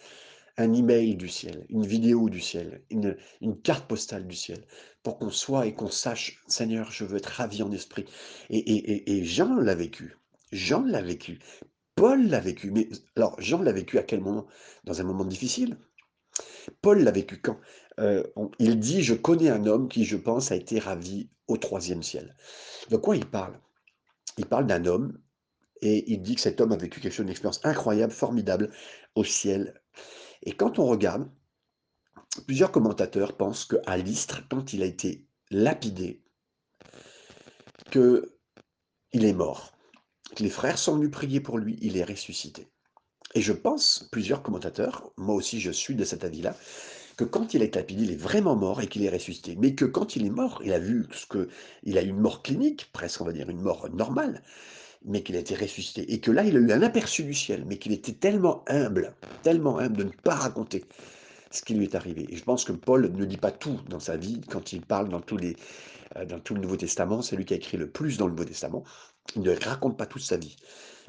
un 0.55 0.71
email 0.71 1.17
du 1.17 1.27
ciel, 1.27 1.65
une 1.67 1.85
vidéo 1.85 2.29
du 2.29 2.39
ciel, 2.39 2.85
une, 2.89 3.17
carte 3.63 3.85
postale 3.85 4.27
du 4.27 4.35
ciel, 4.35 4.65
pour 5.03 5.19
qu'on 5.19 5.29
soit 5.29 5.67
et 5.67 5.73
qu'on 5.73 5.91
sache, 5.91 6.41
Seigneur, 6.47 6.89
je 6.89 7.03
veux 7.03 7.17
être 7.17 7.25
ravi 7.25 7.63
en 7.63 7.71
esprit. 7.73 8.05
Et, 8.49 8.59
et, 8.59 9.17
et 9.17 9.25
Jean 9.25 9.55
l'a 9.55 9.75
vécu. 9.75 10.15
Jean 10.53 10.85
l'a 10.85 11.01
vécu. 11.01 11.39
Paul 11.95 12.27
l'a 12.27 12.39
vécu. 12.39 12.71
Mais 12.71 12.89
alors, 13.15 13.39
Jean 13.41 13.61
l'a 13.61 13.71
vécu 13.71 13.97
à 13.97 14.03
quel 14.03 14.21
moment? 14.21 14.45
Dans 14.83 15.01
un 15.01 15.03
moment 15.03 15.25
difficile? 15.25 15.77
Paul 16.81 17.01
l'a 17.01 17.11
vécu 17.11 17.41
quand? 17.41 17.59
Euh, 17.99 18.23
Il 18.59 18.79
dit 18.79 19.01
Je 19.03 19.13
connais 19.13 19.49
un 19.49 19.65
homme 19.65 19.87
qui, 19.87 20.05
je 20.05 20.17
pense, 20.17 20.51
a 20.51 20.55
été 20.55 20.79
ravi 20.79 21.29
au 21.47 21.57
troisième 21.57 22.03
ciel. 22.03 22.35
De 22.89 22.97
quoi 22.97 23.15
il 23.15 23.25
parle? 23.25 23.59
Il 24.37 24.45
parle 24.45 24.67
d'un 24.67 24.85
homme 24.85 25.17
et 25.81 26.11
il 26.11 26.21
dit 26.21 26.35
que 26.35 26.41
cet 26.41 26.59
homme 26.61 26.71
a 26.71 26.77
vécu 26.77 26.99
quelque 26.99 27.13
chose, 27.13 27.23
une 27.23 27.29
expérience 27.29 27.61
incroyable, 27.63 28.11
formidable 28.11 28.71
au 29.15 29.23
ciel. 29.23 29.81
Et 30.43 30.51
quand 30.51 30.79
on 30.79 30.85
regarde, 30.85 31.29
plusieurs 32.45 32.71
commentateurs 32.71 33.37
pensent 33.37 33.65
qu'à 33.65 33.97
l'Istre, 33.97 34.41
quand 34.49 34.73
il 34.73 34.83
a 34.83 34.85
été 34.85 35.25
lapidé, 35.51 36.23
qu'il 37.91 38.25
est 39.13 39.33
mort, 39.33 39.74
les 40.39 40.49
frères 40.49 40.77
sont 40.77 40.95
venus 40.95 41.11
prier 41.11 41.39
pour 41.39 41.57
lui, 41.57 41.77
il 41.81 41.97
est 41.97 42.03
ressuscité. 42.03 42.67
Et 43.33 43.41
je 43.41 43.53
pense, 43.53 44.07
plusieurs 44.11 44.41
commentateurs, 44.41 45.11
moi 45.17 45.35
aussi 45.35 45.59
je 45.59 45.71
suis 45.71 45.95
de 45.95 46.05
cet 46.05 46.23
avis-là, 46.23 46.55
que 47.17 47.23
quand 47.23 47.53
il 47.53 47.61
est 47.61 47.75
lapidé, 47.75 48.03
il 48.03 48.11
est 48.11 48.21
vraiment 48.21 48.55
mort 48.55 48.81
et 48.81 48.87
qu'il 48.87 49.03
est 49.03 49.09
ressuscité. 49.09 49.55
Mais 49.57 49.73
que 49.73 49.85
quand 49.85 50.15
il 50.15 50.25
est 50.25 50.29
mort, 50.31 50.61
il 50.63 50.73
a 50.73 50.79
vu 50.79 51.05
ce 51.11 51.25
que, 51.25 51.47
il 51.83 51.97
a 51.97 52.03
eu 52.03 52.09
une 52.09 52.19
mort 52.19 52.41
clinique, 52.43 52.89
presque 52.91 53.21
on 53.21 53.25
va 53.25 53.31
dire 53.31 53.49
une 53.49 53.61
mort 53.61 53.89
normale, 53.93 54.41
mais 55.05 55.23
qu'il 55.23 55.35
a 55.35 55.39
été 55.39 55.55
ressuscité. 55.55 56.11
Et 56.11 56.19
que 56.19 56.31
là, 56.31 56.43
il 56.43 56.57
a 56.57 56.59
eu 56.59 56.71
un 56.71 56.81
aperçu 56.81 57.23
du 57.23 57.33
ciel, 57.33 57.63
mais 57.65 57.77
qu'il 57.77 57.93
était 57.93 58.13
tellement 58.13 58.63
humble, 58.67 59.13
tellement 59.43 59.79
humble 59.79 59.97
de 59.97 60.03
ne 60.05 60.09
pas 60.09 60.35
raconter 60.35 60.83
ce 61.51 61.61
qui 61.61 61.73
lui 61.73 61.85
est 61.85 61.95
arrivé. 61.95 62.25
Et 62.29 62.35
je 62.35 62.43
pense 62.43 62.65
que 62.65 62.73
Paul 62.73 63.11
ne 63.13 63.25
dit 63.25 63.37
pas 63.37 63.51
tout 63.51 63.79
dans 63.89 63.99
sa 63.99 64.17
vie 64.17 64.41
quand 64.49 64.73
il 64.73 64.81
parle 64.81 65.09
dans, 65.09 65.21
euh, 65.21 66.25
dans 66.25 66.39
tout 66.39 66.55
le 66.55 66.61
Nouveau 66.61 66.77
Testament. 66.77 67.21
C'est 67.21 67.35
lui 67.35 67.45
qui 67.45 67.53
a 67.53 67.57
écrit 67.57 67.77
le 67.77 67.89
plus 67.89 68.17
dans 68.17 68.25
le 68.25 68.31
Nouveau 68.31 68.45
Testament. 68.45 68.83
Il 69.35 69.41
ne 69.41 69.55
raconte 69.55 69.97
pas 69.97 70.05
toute 70.05 70.21
sa 70.21 70.37
vie 70.37 70.55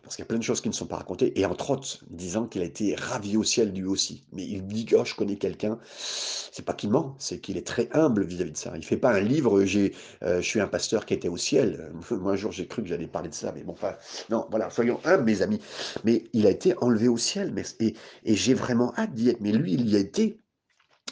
parce 0.07 0.15
qu'il 0.15 0.23
y 0.23 0.27
a 0.27 0.29
plein 0.29 0.39
de 0.39 0.45
choses 0.45 0.61
qui 0.61 0.69
ne 0.69 0.73
sont 0.73 0.87
pas 0.87 0.99
racontées, 0.99 1.37
et 1.39 1.45
entre 1.47 1.71
autres, 1.71 2.05
disant 2.09 2.47
qu'il 2.47 2.63
a 2.63 2.65
été 2.65 2.95
ravi 2.95 3.37
au 3.37 3.43
ciel 3.43 3.73
lui 3.73 3.85
aussi. 3.85 4.23
Mais 4.33 4.45
il 4.45 4.65
dit, 4.65 4.87
oh, 4.97 5.05
je 5.05 5.17
connais 5.17 5.35
quelqu'un, 5.35 5.81
c'est 5.99 6.65
pas 6.65 6.75
qu'il 6.75 6.91
ment, 6.91 7.17
c'est 7.19 7.41
qu'il 7.41 7.57
est 7.57 7.67
très 7.67 7.89
humble 7.93 8.25
vis-à-vis 8.25 8.53
de 8.53 8.57
ça. 8.57 8.73
Il 8.77 8.85
fait 8.85 8.99
pas 8.99 9.11
un 9.11 9.19
livre, 9.19 9.65
j'ai, 9.65 9.97
euh, 10.23 10.41
je 10.41 10.47
suis 10.47 10.61
un 10.61 10.69
pasteur 10.69 11.07
qui 11.07 11.15
était 11.15 11.29
au 11.29 11.37
ciel. 11.37 11.91
Moi, 12.13 12.35
un 12.35 12.37
jour, 12.37 12.53
j'ai 12.53 12.69
cru 12.69 12.85
que 12.85 12.89
j'allais 12.89 13.09
parler 13.09 13.31
de 13.31 13.35
ça, 13.35 13.51
mais 13.51 13.65
bon, 13.65 13.73
enfin, 13.73 13.97
non, 14.31 14.47
voilà, 14.49 14.71
soyons 14.71 15.01
humbles, 15.05 15.25
mes 15.25 15.43
amis. 15.43 15.61
Mais 16.05 16.23
il 16.33 16.47
a 16.47 16.51
été 16.51 16.79
enlevé 16.79 17.09
au 17.09 17.19
ciel, 17.19 17.53
mais, 17.53 17.65
et, 17.81 17.97
et 18.25 18.37
j'ai 18.37 18.55
vraiment 18.55 18.95
hâte 18.97 19.13
d'y 19.13 19.31
être. 19.31 19.41
Mais 19.41 19.51
lui, 19.51 19.73
il 19.73 19.89
y 19.91 19.97
a 19.97 19.99
été. 19.99 20.39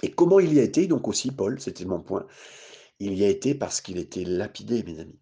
Et 0.04 0.12
comment 0.12 0.38
il 0.38 0.54
y 0.54 0.60
a 0.60 0.62
été, 0.62 0.86
donc 0.86 1.08
aussi, 1.08 1.32
Paul, 1.32 1.60
c'était 1.60 1.84
mon 1.84 2.00
point, 2.00 2.26
il 3.00 3.14
y 3.14 3.24
a 3.24 3.28
été 3.28 3.56
parce 3.56 3.80
qu'il 3.80 3.98
était 3.98 4.24
lapidé, 4.24 4.84
mes 4.84 5.00
amis. 5.00 5.18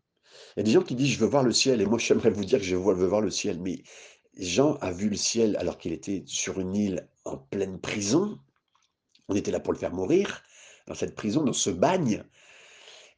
Il 0.57 0.61
y 0.61 0.63
a 0.63 0.65
des 0.65 0.73
gens 0.73 0.83
qui 0.83 0.95
disent 0.95 1.11
je 1.11 1.19
veux 1.19 1.27
voir 1.27 1.43
le 1.43 1.53
ciel, 1.53 1.81
et 1.81 1.87
moi 1.87 1.99
j'aimerais 2.01 2.31
vous 2.31 2.45
dire 2.45 2.59
que 2.59 2.65
je 2.65 2.77
veux 2.77 3.07
voir 3.07 3.21
le 3.21 3.31
ciel, 3.31 3.61
mais 3.61 3.83
Jean 4.39 4.75
a 4.77 4.93
vu 4.93 5.09
le 5.09 5.17
ciel 5.17 5.57
alors 5.57 5.79
qu'il 5.79 5.93
était 5.93 6.23
sur 6.27 6.61
une 6.61 6.75
île 6.75 7.09
en 7.25 7.37
pleine 7.37 7.79
prison. 7.81 8.39
On 9.29 9.37
était 9.37 9.51
là 9.51 9.61
pour 9.61 9.73
le 9.73 9.79
faire 9.79 9.93
mourir, 9.93 10.43
dans 10.87 10.95
cette 10.95 11.15
prison, 11.15 11.45
dans 11.45 11.53
ce 11.53 11.71
bagne, 11.71 12.25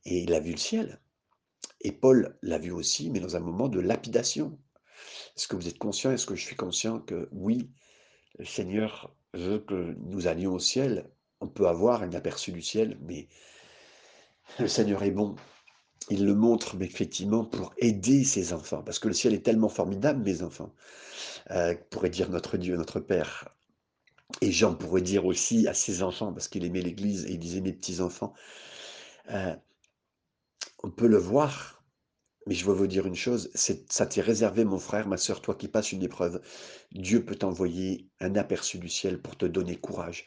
et 0.05 0.19
il 0.19 0.35
a 0.35 0.41
vu 0.41 0.53
le 0.53 0.59
ciel. 0.59 1.01
Et 1.81 1.93
Paul 1.93 2.37
l'a 2.43 2.59
vu 2.59 2.71
aussi, 2.73 3.11
mais 3.11 3.21
dans 3.21 3.37
un 3.37 3.41
moment 3.41 3.69
de 3.69 3.81
lapidation. 3.81 4.59
Est-ce 5.37 5.49
que 5.49 5.57
vous 5.57 5.69
êtes 5.69 5.79
conscient, 5.79 6.13
est-ce 6.13 6.27
que 6.27 6.35
je 6.35 6.45
suis 6.45 6.57
conscient 6.57 7.01
que 7.01 7.29
oui, 7.33 7.71
le 8.39 8.45
Seigneur 8.45 9.15
veut 9.33 9.59
que 9.59 9.95
nous 9.99 10.27
allions 10.27 10.55
au 10.55 10.59
ciel? 10.59 11.11
On 11.41 11.49
peut 11.49 11.67
avoir 11.67 12.03
un 12.03 12.13
aperçu 12.13 12.53
du 12.53 12.63
ciel, 12.63 12.99
mais 13.03 13.29
le 14.59 14.69
Seigneur 14.69 15.03
est 15.03 15.11
bon 15.11 15.35
il 16.11 16.27
le 16.27 16.35
montre 16.35 16.77
effectivement 16.81 17.45
pour 17.45 17.73
aider 17.79 18.25
ses 18.25 18.53
enfants, 18.53 18.83
parce 18.83 18.99
que 18.99 19.09
le 19.09 19.15
ciel 19.15 19.35
est 19.35 19.45
tellement 19.45 19.69
formidable, 19.69 20.23
mes 20.23 20.43
enfants, 20.43 20.73
euh, 21.51 21.75
pourrait 21.91 22.11
dire 22.11 22.31
notre 22.31 22.57
Dieu, 22.57 22.77
notre 22.77 23.01
Père. 23.01 23.49
Et 24.41 24.53
Jean 24.53 24.75
pourrait 24.75 25.03
dire 25.03 25.27
aussi 25.27 25.69
à 25.69 25.75
ses 25.75 26.03
enfants, 26.03 26.33
parce 26.33 26.49
qu'il 26.49 26.65
aimait 26.65 26.83
l'Église 26.83 27.25
et 27.27 27.33
il 27.33 27.39
disait 27.39 27.61
mes 27.61 27.73
petits-enfants, 27.73 28.35
euh, 29.31 29.55
on 30.83 30.91
peut 30.91 31.07
le 31.07 31.17
voir, 31.17 31.83
mais 32.47 32.55
je 32.55 32.67
veux 32.67 32.75
vous 32.75 32.87
dire 32.87 33.07
une 33.07 33.15
chose, 33.15 33.51
ça 33.55 34.07
t'est 34.07 34.21
réservé, 34.21 34.65
mon 34.65 34.79
frère, 34.79 35.09
ma 35.09 35.17
soeur, 35.17 35.41
toi 35.41 35.55
qui 35.55 35.69
passes 35.69 35.93
une 35.93 36.03
épreuve. 36.03 36.43
Dieu 36.93 37.25
peut 37.25 37.37
t'envoyer 37.37 38.09
un 38.21 38.35
aperçu 38.35 38.79
du 38.79 38.89
ciel 38.91 39.21
pour 39.21 39.37
te 39.37 39.47
donner 39.47 39.77
courage. 39.77 40.27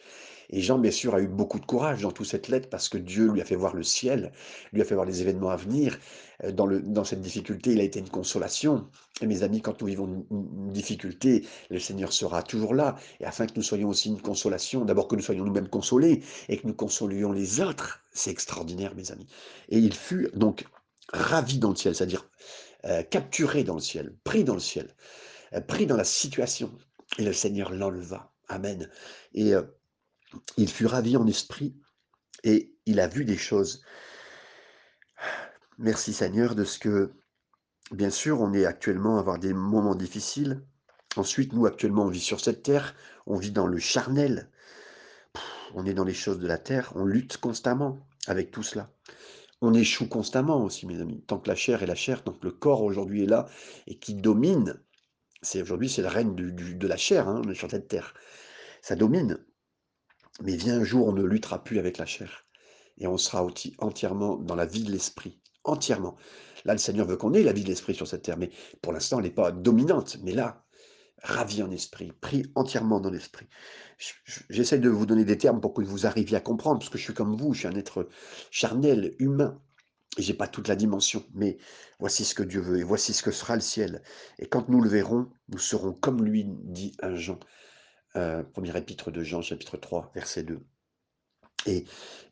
Et 0.50 0.62
Jean, 0.62 0.78
bien 0.78 0.92
sûr, 0.92 1.14
a 1.16 1.22
eu 1.22 1.28
beaucoup 1.28 1.60
de 1.60 1.66
courage 1.66 2.02
dans 2.02 2.12
toute 2.12 2.28
cette 2.28 2.48
lettre 2.48 2.70
parce 2.70 2.88
que 2.88 2.98
Dieu 2.98 3.32
lui 3.32 3.42
a 3.42 3.46
fait 3.46 3.56
voir 3.56 3.76
le 3.76 3.84
ciel, 3.84 4.32
lui 4.72 4.82
a 4.82 4.86
fait 4.86 4.96
voir 4.96 5.06
les 5.06 5.22
événements 5.22 5.50
à 5.50 5.58
venir. 5.58 5.98
Euh, 6.44 6.52
dans, 6.52 6.66
le, 6.66 6.82
dans 6.82 7.04
cette 7.04 7.22
difficulté, 7.22 7.72
il 7.72 7.80
a 7.80 7.84
été 7.84 8.00
une 8.00 8.10
consolation. 8.10 8.88
Et 9.22 9.28
mes 9.28 9.44
amis, 9.44 9.62
quand 9.62 9.82
nous 9.82 9.88
vivons 9.88 10.26
une, 10.32 10.72
difficulté, 10.72 11.46
le 11.70 11.80
Seigneur 11.80 12.14
sera 12.14 12.44
toujours 12.44 12.74
là. 12.74 12.96
Et 13.20 13.26
afin 13.26 13.46
que 13.46 13.54
nous 13.56 13.64
soyons 13.64 13.90
aussi 13.90 14.10
une 14.10 14.22
consolation, 14.22 14.86
d'abord 14.86 15.08
que 15.08 15.16
nous 15.16 15.22
soyons 15.22 15.44
nous-mêmes 15.44 15.70
consolés 15.70 16.24
et 16.48 16.58
que 16.58 16.68
nous 16.68 16.74
consolions 16.74 17.32
les 17.32 17.60
autres, 17.60 18.02
c'est 18.14 18.32
extraordinaire, 18.32 18.96
mes 18.96 19.12
amis. 19.12 19.28
Et 19.70 19.80
il 19.80 19.94
fut 19.94 20.30
donc 20.34 20.66
ravi 21.12 21.58
dans 21.58 21.70
le 21.70 21.76
ciel, 21.76 21.96
c'est-à-dire 21.96 22.30
euh, 22.86 23.04
capturé 23.04 23.64
dans 23.64 23.76
le 23.76 23.82
ciel, 23.82 24.16
pris 24.24 24.44
dans 24.44 24.54
le 24.54 24.60
ciel, 24.60 24.94
euh, 25.54 25.62
pris 25.62 25.88
dans 25.88 25.98
la 25.98 26.04
situation. 26.04 26.72
Et 27.18 27.24
le 27.24 27.34
Seigneur 27.34 27.72
l'enleva. 27.72 28.32
Amen. 28.50 28.90
Et 29.34 29.54
il 30.58 30.70
fut 30.70 30.86
ravi 30.86 31.18
en 31.18 31.28
esprit 31.28 31.76
et 32.44 32.74
il 32.86 33.00
a 33.00 33.08
vu 33.08 33.26
des 33.26 33.38
choses. 33.38 33.82
Merci 35.78 36.14
Seigneur 36.14 36.56
de 36.56 36.64
ce 36.64 36.80
que, 36.80 37.12
bien 37.92 38.10
sûr, 38.10 38.42
on 38.42 38.54
est 38.54 38.66
actuellement 38.66 39.18
à 39.18 39.20
avoir 39.20 39.40
des 39.40 39.54
moments 39.54 39.96
difficiles. 39.96 40.64
Ensuite, 41.16 41.54
nous, 41.54 41.66
actuellement, 41.66 42.06
on 42.06 42.10
vit 42.10 42.20
sur 42.20 42.40
cette 42.40 42.64
terre, 42.64 42.96
on 43.26 43.38
vit 43.38 43.52
dans 43.52 43.68
le 43.68 43.80
charnel, 43.80 44.50
on 45.74 45.86
est 45.86 45.94
dans 45.94 46.04
les 46.04 46.14
choses 46.14 46.40
de 46.40 46.48
la 46.48 46.58
terre, 46.58 46.92
on 46.96 47.06
lutte 47.06 47.38
constamment 47.38 48.08
avec 48.28 48.52
tout 48.52 48.64
cela. 48.64 48.92
On 49.62 49.74
échoue 49.74 50.08
constamment 50.08 50.64
aussi, 50.64 50.86
mes 50.86 51.02
amis. 51.02 51.24
Tant 51.26 51.40
que 51.40 51.50
la 51.50 51.56
chair 51.56 51.82
est 51.82 51.88
la 51.88 51.96
chair, 51.96 52.24
tant 52.24 52.34
que 52.34 52.46
le 52.46 52.52
corps 52.52 52.84
aujourd'hui 52.84 53.24
est 53.24 53.28
là 53.28 53.48
et 53.88 53.98
qui 53.98 54.14
domine, 54.14 54.80
c'est 55.42 55.62
aujourd'hui 55.62 55.90
c'est 55.90 56.04
le 56.04 56.08
règne 56.08 56.36
de 56.36 56.88
la 56.88 56.98
chair, 56.98 57.28
hein, 57.28 57.42
sur 57.54 57.70
cette 57.72 57.88
terre. 57.88 58.14
Ça 58.82 58.96
domine. 58.96 59.40
Mais 60.44 60.56
vient 60.56 60.80
un 60.80 60.84
jour, 60.84 61.08
on 61.08 61.14
ne 61.14 61.24
luttera 61.24 61.64
plus 61.64 61.80
avec 61.80 61.98
la 61.98 62.06
chair. 62.06 62.46
Et 62.98 63.08
on 63.08 63.18
sera 63.18 63.46
entièrement 63.80 64.38
dans 64.38 64.56
la 64.56 64.66
vie 64.66 64.84
de 64.84 64.92
l'esprit. 64.92 65.40
Entièrement. 65.64 66.16
Là, 66.66 66.74
le 66.74 66.80
Seigneur 66.80 67.06
veut 67.06 67.18
qu'on 67.18 67.34
ait 67.34 67.44
la 67.44 67.54
vie 67.54 67.64
de 67.64 67.70
l'esprit 67.70 67.94
sur 67.94 68.08
cette 68.08 68.24
terre. 68.24 68.38
Mais 68.38 68.50
pour 68.82 68.94
l'instant, 68.94 69.18
elle 69.18 69.26
n'est 69.26 69.32
pas 69.32 69.52
dominante. 69.52 70.18
Mais 70.24 70.34
là, 70.34 70.64
ravi 71.24 71.64
en 71.64 71.72
esprit, 71.72 72.12
pris 72.22 72.44
entièrement 72.56 73.00
dans 73.00 73.10
l'esprit. 73.10 73.48
J'essaie 74.50 74.80
de 74.80 74.90
vous 74.90 75.06
donner 75.06 75.26
des 75.26 75.38
termes 75.38 75.62
pour 75.62 75.74
que 75.74 75.82
vous 75.82 76.06
arriviez 76.06 76.38
à 76.38 76.42
comprendre, 76.42 76.80
parce 76.80 76.90
que 76.90 76.98
je 76.98 77.04
suis 77.04 77.14
comme 77.14 77.36
vous, 77.36 77.54
je 77.54 77.60
suis 77.60 77.68
un 77.68 77.76
être 77.76 78.08
charnel, 78.52 79.16
humain, 79.20 79.60
j'ai 80.18 80.34
pas 80.34 80.48
toute 80.48 80.68
la 80.68 80.76
dimension, 80.76 81.24
mais 81.34 81.58
voici 82.00 82.26
ce 82.26 82.36
que 82.36 82.44
Dieu 82.44 82.62
veut, 82.62 82.80
et 82.80 82.84
voici 82.84 83.14
ce 83.14 83.24
que 83.24 83.32
sera 83.32 83.56
le 83.56 83.62
ciel. 83.62 84.04
Et 84.40 84.48
quand 84.48 84.70
nous 84.70 84.82
le 84.82 84.90
verrons, 84.90 85.30
nous 85.50 85.60
serons 85.60 85.94
comme 85.94 86.24
lui, 86.24 86.46
dit 86.48 86.94
un 87.02 87.16
Jean. 87.16 87.40
Euh, 88.18 88.44
épître 88.76 89.12
de 89.12 89.24
Jean, 89.24 89.42
chapitre 89.42 89.78
3, 89.78 90.12
verset 90.16 90.44
2. 90.44 90.60
Et, 91.68 91.86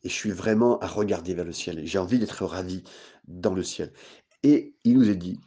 je 0.04 0.10
suis 0.10 0.32
vraiment 0.32 0.80
à 0.80 0.88
regarder 0.88 1.34
vers 1.36 1.46
le 1.46 1.52
ciel. 1.52 1.86
J'ai 1.86 2.00
envie 2.00 2.18
d'être 2.18 2.44
ravi 2.46 2.84
dans 3.28 3.54
le 3.54 3.64
ciel. 3.64 3.94
Et 4.44 4.76
il 4.84 4.98
nous 4.98 5.10
est 5.10 5.16
dit, 5.16 5.40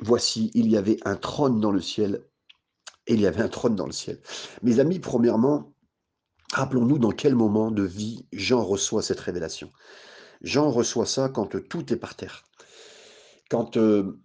voici, 0.00 0.50
il 0.54 0.68
y 0.68 0.76
avait 0.76 0.98
un 1.04 1.16
trône 1.16 1.60
dans 1.60 1.72
le 1.72 1.80
ciel, 1.80 2.24
et 3.06 3.14
il 3.14 3.20
y 3.20 3.26
avait 3.26 3.42
un 3.42 3.48
trône 3.48 3.74
dans 3.74 3.86
le 3.86 3.92
ciel. 3.92 4.20
Mes 4.62 4.78
amis, 4.78 5.00
premièrement, 5.00 5.72
rappelons-nous 6.52 6.98
dans 6.98 7.12
quel 7.12 7.34
moment 7.34 7.72
de 7.72 7.82
vie 7.82 8.26
Jean 8.32 8.64
reçoit 8.64 9.02
cette 9.02 9.20
révélation. 9.20 9.72
Jean 10.42 10.70
reçoit 10.70 11.06
ça 11.06 11.28
quand 11.28 11.58
tout 11.68 11.92
est 11.92 11.96
par 11.96 12.14
terre. 12.14 12.44
Quand 13.50 13.76
euh, 13.76 14.20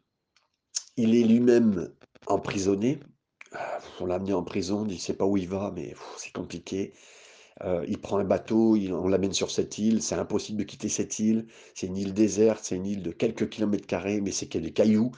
il 0.98 1.16
est 1.16 1.24
lui-même 1.24 1.92
emprisonné, 2.28 3.00
on 4.00 4.06
l'a 4.06 4.16
amené 4.16 4.34
en 4.34 4.44
prison, 4.44 4.86
il 4.88 4.96
ne 4.96 5.00
sait 5.00 5.14
pas 5.14 5.26
où 5.26 5.38
il 5.38 5.48
va, 5.48 5.72
mais 5.76 5.94
c'est 6.18 6.32
compliqué. 6.32 6.94
Euh, 7.64 7.86
il 7.88 8.00
prend 8.00 8.18
un 8.18 8.26
bateau, 8.26 8.76
on 8.76 9.08
l'amène 9.08 9.34
sur 9.34 9.50
cette 9.50 9.78
île, 9.78 10.02
c'est 10.02 10.16
impossible 10.16 10.60
de 10.60 10.64
quitter 10.64 10.90
cette 10.90 11.20
île. 11.20 11.48
C'est 11.74 11.88
une 11.88 11.98
île 11.98 12.14
déserte, 12.14 12.62
c'est 12.64 12.76
une 12.76 12.86
île 12.86 13.04
de 13.04 13.12
quelques 13.12 13.50
kilomètres 13.50 13.88
carrés, 13.88 14.22
mais 14.22 14.32
c'est 14.32 14.48
qu'il 14.48 14.62
y 14.62 14.64
a 14.66 14.68
des 14.68 14.74
cailloux. 14.74 15.12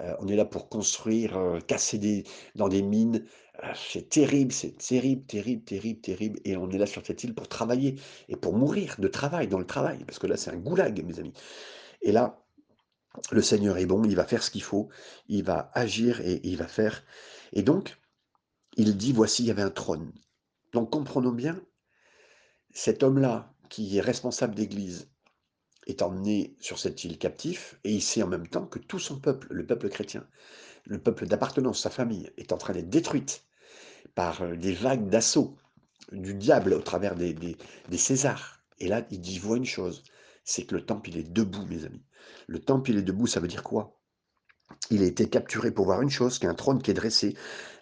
Euh, 0.00 0.14
on 0.20 0.28
est 0.28 0.36
là 0.36 0.44
pour 0.44 0.68
construire, 0.68 1.36
euh, 1.36 1.60
casser 1.60 1.98
des, 1.98 2.24
dans 2.54 2.68
des 2.68 2.82
mines. 2.82 3.24
c'est 3.74 4.08
terrible, 4.08 4.52
c'est 4.52 4.76
terrible, 4.78 5.24
terrible, 5.26 5.62
terrible, 5.64 6.00
terrible. 6.00 6.40
Et 6.44 6.56
on 6.56 6.70
est 6.70 6.78
là 6.78 6.86
sur 6.86 7.04
cette 7.06 7.22
île 7.24 7.34
pour 7.34 7.48
travailler 7.48 7.96
et 8.28 8.36
pour 8.36 8.54
mourir 8.56 8.96
de 8.98 9.08
travail, 9.08 9.48
dans 9.48 9.58
le 9.58 9.66
travail, 9.66 10.04
parce 10.06 10.18
que 10.18 10.26
là, 10.26 10.36
c'est 10.36 10.50
un 10.50 10.56
goulag, 10.56 11.04
mes 11.04 11.18
amis. 11.20 11.32
Et 12.02 12.12
là, 12.12 12.44
le 13.30 13.42
Seigneur 13.42 13.78
est 13.78 13.86
bon, 13.86 14.02
il 14.04 14.16
va 14.16 14.24
faire 14.24 14.42
ce 14.42 14.50
qu'il 14.50 14.62
faut, 14.62 14.88
il 15.28 15.44
va 15.44 15.70
agir 15.74 16.20
et 16.20 16.40
il 16.44 16.56
va 16.56 16.66
faire. 16.66 17.04
Et 17.54 17.62
donc, 17.62 17.98
il 18.76 18.96
dit, 18.96 19.12
voici, 19.12 19.44
il 19.44 19.46
y 19.46 19.50
avait 19.50 19.62
un 19.62 19.70
trône. 19.70 20.12
Donc 20.72 20.90
comprenons 20.90 21.32
bien, 21.32 21.60
cet 22.72 23.02
homme-là, 23.02 23.54
qui 23.70 23.96
est 23.96 24.00
responsable 24.00 24.54
d'église, 24.54 25.08
est 25.86 26.02
emmené 26.02 26.56
sur 26.60 26.78
cette 26.78 27.04
île 27.04 27.18
captif, 27.18 27.78
et 27.84 27.92
il 27.92 28.02
sait 28.02 28.22
en 28.22 28.28
même 28.28 28.48
temps 28.48 28.66
que 28.66 28.78
tout 28.78 28.98
son 28.98 29.20
peuple, 29.20 29.46
le 29.50 29.64
peuple 29.66 29.88
chrétien, 29.88 30.26
le 30.84 30.98
peuple 30.98 31.26
d'appartenance, 31.26 31.80
sa 31.80 31.90
famille, 31.90 32.30
est 32.36 32.52
en 32.52 32.58
train 32.58 32.72
d'être 32.72 32.90
détruite 32.90 33.44
par 34.14 34.42
euh, 34.42 34.56
des 34.56 34.72
vagues 34.72 35.08
d'assaut 35.08 35.56
du 36.12 36.34
diable 36.34 36.72
au 36.74 36.80
travers 36.80 37.14
des, 37.14 37.34
des, 37.34 37.98
Césars. 37.98 38.60
Et 38.78 38.88
là, 38.88 39.06
il 39.10 39.20
dit, 39.20 39.38
voit 39.38 39.56
une 39.56 39.64
chose, 39.64 40.02
c'est 40.44 40.66
que 40.66 40.74
le 40.74 40.84
temple, 40.84 41.10
il 41.10 41.18
est 41.18 41.32
debout, 41.32 41.64
mes 41.66 41.84
amis. 41.84 42.04
Le 42.46 42.58
temple, 42.58 42.90
il 42.90 42.98
est 42.98 43.02
debout, 43.02 43.26
ça 43.26 43.40
veut 43.40 43.48
dire 43.48 43.62
quoi? 43.62 44.00
Il 44.90 45.02
a 45.02 45.06
été 45.06 45.28
capturé 45.28 45.70
pour 45.70 45.86
voir 45.86 46.02
une 46.02 46.10
chose, 46.10 46.38
qu'un 46.38 46.54
trône 46.54 46.82
qui 46.82 46.90
est 46.90 46.94
dressé. 46.94 47.34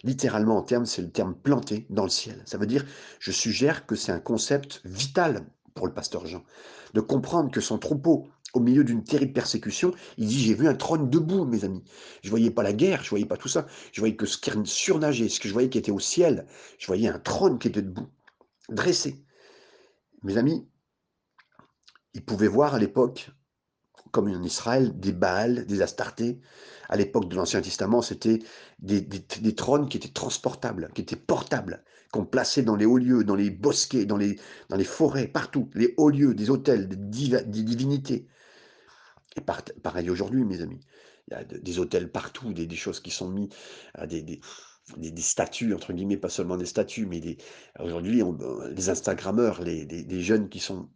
Littéralement, 0.03 0.57
en 0.57 0.61
termes, 0.61 0.85
c'est 0.85 1.01
le 1.01 1.11
terme 1.11 1.35
planté 1.35 1.85
dans 1.89 2.03
le 2.03 2.09
ciel. 2.09 2.41
Ça 2.45 2.57
veut 2.57 2.65
dire, 2.65 2.85
je 3.19 3.31
suggère 3.31 3.85
que 3.85 3.95
c'est 3.95 4.11
un 4.11 4.19
concept 4.19 4.81
vital 4.85 5.45
pour 5.73 5.87
le 5.87 5.93
pasteur 5.93 6.25
Jean, 6.25 6.43
de 6.93 7.01
comprendre 7.01 7.51
que 7.51 7.61
son 7.61 7.77
troupeau 7.77 8.27
au 8.53 8.59
milieu 8.59 8.83
d'une 8.83 9.03
terrible 9.03 9.33
persécution, 9.33 9.93
il 10.17 10.27
dit 10.27 10.39
J'ai 10.39 10.53
vu 10.53 10.67
un 10.67 10.75
trône 10.75 11.09
debout, 11.09 11.45
mes 11.45 11.65
amis. 11.65 11.83
Je 12.21 12.29
voyais 12.29 12.51
pas 12.51 12.63
la 12.63 12.73
guerre, 12.73 13.03
je 13.03 13.09
voyais 13.09 13.25
pas 13.25 13.37
tout 13.37 13.47
ça. 13.47 13.65
Je 13.91 13.99
voyais 13.99 14.15
que 14.15 14.27
ce 14.27 14.37
qui 14.37 14.51
surnageait, 14.65 15.27
ce 15.27 15.39
que 15.39 15.47
je 15.47 15.53
voyais 15.53 15.69
qui 15.69 15.79
était 15.79 15.91
au 15.91 15.99
ciel, 15.99 16.45
je 16.77 16.87
voyais 16.87 17.07
un 17.07 17.19
trône 17.19 17.57
qui 17.57 17.67
était 17.67 17.81
debout, 17.81 18.07
dressé. 18.69 19.23
Mes 20.21 20.37
amis, 20.37 20.67
ils 22.13 22.23
pouvaient 22.23 22.47
voir 22.47 22.75
à 22.75 22.79
l'époque, 22.79 23.31
comme 24.13 24.29
en 24.29 24.43
Israël, 24.43 24.97
des 24.97 25.11
Baals, 25.11 25.65
des 25.65 25.81
Astartés. 25.81 26.39
À 26.87 26.95
l'époque 26.95 27.27
de 27.27 27.35
l'Ancien 27.35 27.61
Testament, 27.61 28.01
c'était 28.01 28.39
des, 28.79 29.55
trônes 29.55 29.89
qui 29.89 29.97
étaient 29.97 30.07
transportables, 30.07 30.91
qui 30.93 31.01
étaient 31.01 31.15
portables, 31.15 31.83
qu'on 32.11 32.23
plaçait 32.23 32.61
dans 32.61 32.75
les 32.75 32.85
hauts 32.85 32.99
lieux, 32.99 33.23
dans 33.23 33.35
les 33.35 33.49
bosquets, 33.49 34.05
dans 34.05 34.17
les, 34.17 34.37
forêts, 34.83 35.27
partout. 35.27 35.69
Les 35.73 35.95
hauts 35.97 36.11
lieux, 36.11 36.35
des 36.35 36.51
hôtels, 36.51 36.87
des, 36.87 36.95
divinités. 36.95 38.27
Et 39.35 39.41
pareil 39.41 40.09
aujourd'hui, 40.11 40.45
mes 40.45 40.61
amis. 40.61 40.79
Il 41.29 41.33
y 41.33 41.37
a 41.37 41.43
des 41.43 41.79
hôtels 41.79 42.11
partout, 42.11 42.53
des, 42.53 42.69
choses 42.75 42.99
qui 42.99 43.09
sont 43.09 43.29
mises, 43.29 43.49
des, 44.05 44.41
statues, 45.17 45.73
entre 45.73 45.91
guillemets, 45.91 46.17
pas 46.17 46.29
seulement 46.29 46.57
des 46.57 46.67
statues, 46.67 47.07
mais 47.07 47.37
aujourd'hui, 47.79 48.21
les 48.75 48.89
Instagrammeurs, 48.89 49.63
les, 49.63 50.21
jeunes 50.21 50.49
qui 50.49 50.59
sont 50.59 50.87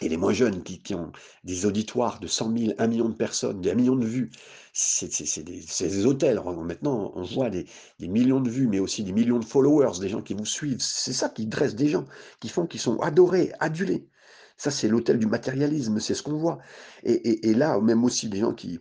et 0.00 0.08
les 0.08 0.16
moins 0.16 0.32
jeunes 0.32 0.62
qui, 0.62 0.94
ont 0.94 1.12
des 1.44 1.66
auditoires 1.66 2.20
de 2.20 2.26
100 2.26 2.56
000, 2.56 2.72
1 2.78 2.86
million 2.86 3.08
de 3.08 3.14
personnes, 3.14 3.60
des 3.60 3.70
1 3.70 3.74
million 3.74 3.96
de 3.96 4.06
vues, 4.06 4.30
c'est 4.72 5.42
des, 5.42 6.06
hôtels. 6.06 6.40
Maintenant, 6.62 7.12
on 7.14 7.22
voit 7.22 7.50
des, 7.50 7.66
millions 8.00 8.40
de 8.40 8.48
vues, 8.48 8.68
mais 8.68 8.78
aussi 8.78 9.02
des 9.02 9.12
millions 9.12 9.38
de 9.38 9.44
followers, 9.44 9.98
des 10.00 10.08
gens 10.08 10.22
qui 10.22 10.34
vous 10.34 10.46
suivent. 10.46 10.80
C'est 10.80 11.12
ça 11.12 11.28
qui 11.28 11.46
dresse 11.46 11.74
des 11.74 11.88
gens, 11.88 12.04
qui 12.38 12.48
font 12.48 12.66
qu'ils 12.66 12.80
sont 12.80 12.98
adorés, 13.00 13.52
adulés. 13.58 14.08
Ça, 14.56 14.70
c'est 14.70 14.88
l'hôtel 14.88 15.18
du 15.18 15.26
matérialisme, 15.26 15.98
c'est 16.00 16.14
ce 16.14 16.22
qu'on 16.22 16.38
voit. 16.38 16.60
Et, 17.02 17.54
là, 17.54 17.80
même 17.80 18.04
aussi 18.04 18.28
des 18.28 18.40
gens 18.40 18.54
qui, 18.54 18.78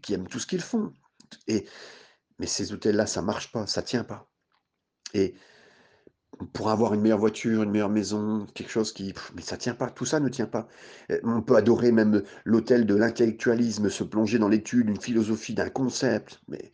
qui 0.00 0.14
aiment 0.14 0.28
tout 0.28 0.38
ce 0.38 0.46
qu'ils 0.46 0.62
font. 0.62 0.92
Et, 1.48 1.66
mais 2.38 2.46
ces 2.46 2.72
hôtels-là, 2.72 3.06
ça 3.06 3.22
marche 3.22 3.52
pas, 3.52 3.66
ça 3.66 3.82
tient 3.82 4.04
pas. 4.04 4.28
Et 5.14 5.34
pour 6.52 6.70
avoir 6.70 6.94
une 6.94 7.00
meilleure 7.00 7.18
voiture, 7.18 7.62
une 7.62 7.70
meilleure 7.70 7.88
maison, 7.90 8.46
quelque 8.54 8.70
chose 8.70 8.92
qui... 8.92 9.14
Mais 9.34 9.42
ça 9.42 9.56
tient 9.56 9.74
pas, 9.74 9.90
tout 9.90 10.04
ça 10.04 10.20
ne 10.20 10.28
tient 10.28 10.46
pas. 10.46 10.68
On 11.22 11.42
peut 11.42 11.56
adorer 11.56 11.92
même 11.92 12.22
l'hôtel 12.44 12.86
de 12.86 12.94
l'intellectualisme, 12.94 13.88
se 13.88 14.04
plonger 14.04 14.38
dans 14.38 14.48
l'étude, 14.48 14.88
une 14.88 15.00
philosophie 15.00 15.54
d'un 15.54 15.70
concept, 15.70 16.40
mais 16.48 16.72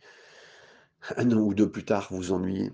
un 1.17 1.31
an 1.31 1.37
ou 1.37 1.53
deux 1.53 1.69
plus 1.69 1.85
tard, 1.85 2.07
vous 2.11 2.31
ennuyez. 2.31 2.71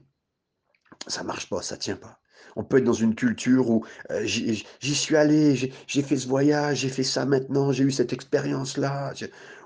Ça 1.07 1.23
marche 1.23 1.49
pas, 1.49 1.61
ça 1.61 1.77
tient 1.77 1.95
pas. 1.95 2.19
On 2.55 2.63
peut 2.63 2.77
être 2.77 2.83
dans 2.83 2.93
une 2.93 3.15
culture 3.15 3.69
où 3.69 3.85
euh, 4.11 4.25
j'y 4.25 4.65
suis 4.95 5.15
allé, 5.15 5.55
j'ai 5.55 6.01
fait 6.01 6.17
ce 6.17 6.27
voyage, 6.27 6.79
j'ai 6.79 6.89
fait 6.89 7.03
ça 7.03 7.25
maintenant, 7.25 7.71
j'ai 7.71 7.83
eu 7.83 7.91
cette 7.91 8.13
expérience-là. 8.13 9.13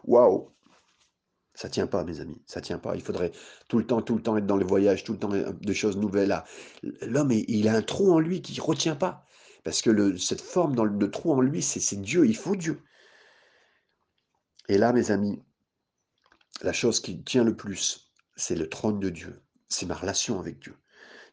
Waouh 0.06 0.50
ça 1.56 1.70
tient 1.70 1.88
pas, 1.88 2.04
mes 2.04 2.20
amis, 2.20 2.42
ça 2.48 2.62
tient 2.62 2.80
pas. 2.80 2.96
Il 2.96 3.02
faudrait 3.02 3.32
tout 3.68 3.78
le 3.78 3.86
temps, 3.86 4.02
tout 4.02 4.16
le 4.16 4.24
temps 4.24 4.38
être 4.38 4.48
dans 4.48 4.58
le 4.58 4.66
voyage, 4.66 5.04
tout 5.04 5.14
le 5.14 5.20
temps 5.20 5.30
de 5.30 5.74
choses 5.74 5.98
nouvelles. 5.98 6.44
L'homme, 7.02 7.32
il 7.32 7.68
a 7.68 7.76
un 7.76 7.82
trou 7.82 8.12
en 8.12 8.20
lui 8.20 8.42
qui 8.42 8.60
retient 8.60 8.96
pas. 8.96 9.28
Parce 9.64 9.82
que 9.82 10.18
cette 10.18 10.42
forme 10.42 10.76
dans 10.76 10.84
le, 10.84 11.12
trou 11.12 11.34
en 11.34 11.42
lui, 11.42 11.62
c'est 11.62 12.02
Dieu, 12.02 12.26
il 12.26 12.36
faut 12.36 12.56
Dieu. 12.56 12.82
Et 14.68 14.78
là, 14.78 14.92
mes 14.94 15.12
amis, 15.12 15.42
la 16.62 16.74
chose 16.74 17.00
qui 17.00 17.24
tient 17.24 17.44
le 17.44 17.56
plus, 17.56 18.12
c'est 18.36 18.56
le 18.56 18.68
trône 18.68 19.00
de 19.00 19.10
Dieu. 19.10 19.42
C'est 19.70 19.86
ma 19.86 19.96
relation 19.96 20.40
avec 20.40 20.60
Dieu. 20.60 20.76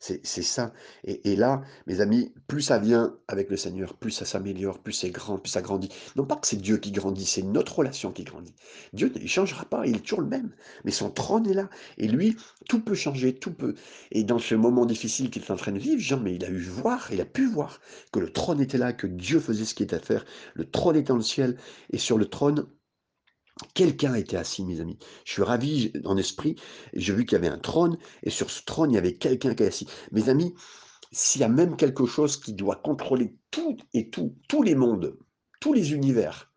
C'est 0.02 0.24
ça. 0.24 0.72
Et, 1.04 1.36
là, 1.36 1.60
mes 1.86 2.00
amis, 2.00 2.32
plus 2.48 2.62
ça 2.62 2.78
vient 2.78 3.18
avec 3.28 3.50
le 3.50 3.58
Seigneur, 3.58 3.98
plus 3.98 4.10
ça 4.10 4.24
s'améliore, 4.24 4.78
plus 4.78 4.94
c'est 4.94 5.10
grand, 5.10 5.36
plus 5.36 5.50
ça 5.50 5.60
grandit. 5.60 5.90
Non 6.16 6.24
pas 6.24 6.36
que 6.36 6.46
c'est 6.46 6.56
Dieu 6.56 6.78
qui 6.78 6.90
grandit, 6.90 7.26
c'est 7.26 7.42
notre 7.42 7.76
relation 7.80 8.10
qui 8.10 8.24
grandit. 8.24 8.54
Dieu, 8.94 9.12
ne 9.14 9.26
changera 9.26 9.66
pas, 9.66 9.86
il 9.86 9.96
est 9.96 10.00
toujours 10.00 10.22
le 10.22 10.26
même. 10.26 10.54
Mais 10.84 10.90
son 10.90 11.10
trône 11.10 11.46
est 11.46 11.54
là. 11.54 11.68
Et 11.98 12.08
lui, 12.08 12.34
tout 12.66 12.80
peut 12.80 12.94
changer, 12.94 13.34
tout 13.34 13.52
peut. 13.52 13.74
Et 14.10 14.24
dans 14.24 14.38
ce 14.38 14.54
moment 14.54 14.86
difficile 14.86 15.28
qu'il 15.28 15.42
est 15.42 15.50
en 15.50 15.56
train 15.56 15.72
de 15.72 15.78
vivre, 15.78 16.00
Jean, 16.00 16.18
mais 16.18 16.34
il 16.34 16.46
a 16.46 16.48
eu 16.48 16.60
voir, 16.60 17.12
il 17.12 17.20
a 17.20 17.26
pu 17.26 17.46
voir 17.46 17.78
que 18.10 18.20
le 18.20 18.32
trône 18.32 18.62
était 18.62 18.78
là, 18.78 18.94
que 18.94 19.06
Dieu 19.06 19.38
faisait 19.38 19.66
ce 19.66 19.74
qui 19.74 19.82
était 19.82 19.96
à 19.96 20.00
faire. 20.00 20.24
Le 20.54 20.64
trône 20.64 20.96
était 20.96 21.08
dans 21.08 21.16
le 21.16 21.22
ciel. 21.22 21.58
Et 21.90 21.98
sur 21.98 22.16
le 22.16 22.24
trône, 22.24 22.66
Quelqu'un 23.74 24.14
était 24.14 24.36
assis, 24.36 24.64
mes 24.64 24.80
amis. 24.80 24.98
Je 25.24 25.32
suis 25.32 25.42
ravi 25.42 25.92
en 26.04 26.16
esprit. 26.16 26.56
J'ai 26.94 27.12
vu 27.12 27.24
qu'il 27.24 27.36
y 27.36 27.38
avait 27.38 27.48
un 27.48 27.58
trône, 27.58 27.98
et 28.22 28.30
sur 28.30 28.50
ce 28.50 28.62
trône, 28.64 28.90
il 28.90 28.94
y 28.94 28.98
avait 28.98 29.16
quelqu'un 29.16 29.54
qui 29.54 29.62
est 29.62 29.68
assis. 29.68 29.88
Mes 30.12 30.28
amis, 30.28 30.54
s'il 31.12 31.40
y 31.40 31.44
a 31.44 31.48
même 31.48 31.76
quelque 31.76 32.06
chose 32.06 32.36
qui 32.36 32.54
doit 32.54 32.76
contrôler 32.76 33.36
tout 33.50 33.76
et 33.92 34.10
tout, 34.10 34.34
tous 34.48 34.62
les 34.62 34.74
mondes, 34.74 35.16
tous 35.60 35.72
les 35.72 35.92
univers, 35.92 36.50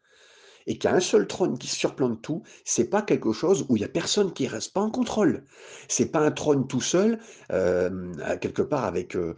et 0.65 0.77
qu'il 0.77 0.89
y 0.89 0.93
a 0.93 0.95
un 0.95 1.01
seul 1.01 1.27
trône 1.27 1.57
qui 1.57 1.67
surplante 1.67 2.21
tout, 2.21 2.43
c'est 2.63 2.89
pas 2.89 3.01
quelque 3.01 3.33
chose 3.33 3.65
où 3.67 3.75
il 3.75 3.81
y 3.81 3.85
a 3.85 3.89
personne 3.89 4.31
qui 4.31 4.47
reste 4.47 4.73
pas 4.73 4.81
en 4.81 4.91
contrôle. 4.91 5.45
C'est 5.89 6.11
pas 6.11 6.19
un 6.19 6.31
trône 6.31 6.67
tout 6.67 6.79
seul, 6.79 7.19
euh, 7.51 8.13
quelque 8.39 8.61
part 8.61 8.85
avec, 8.85 9.15
euh, 9.15 9.35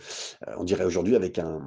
on 0.57 0.63
dirait 0.63 0.85
aujourd'hui 0.85 1.15
avec 1.15 1.39
un, 1.39 1.61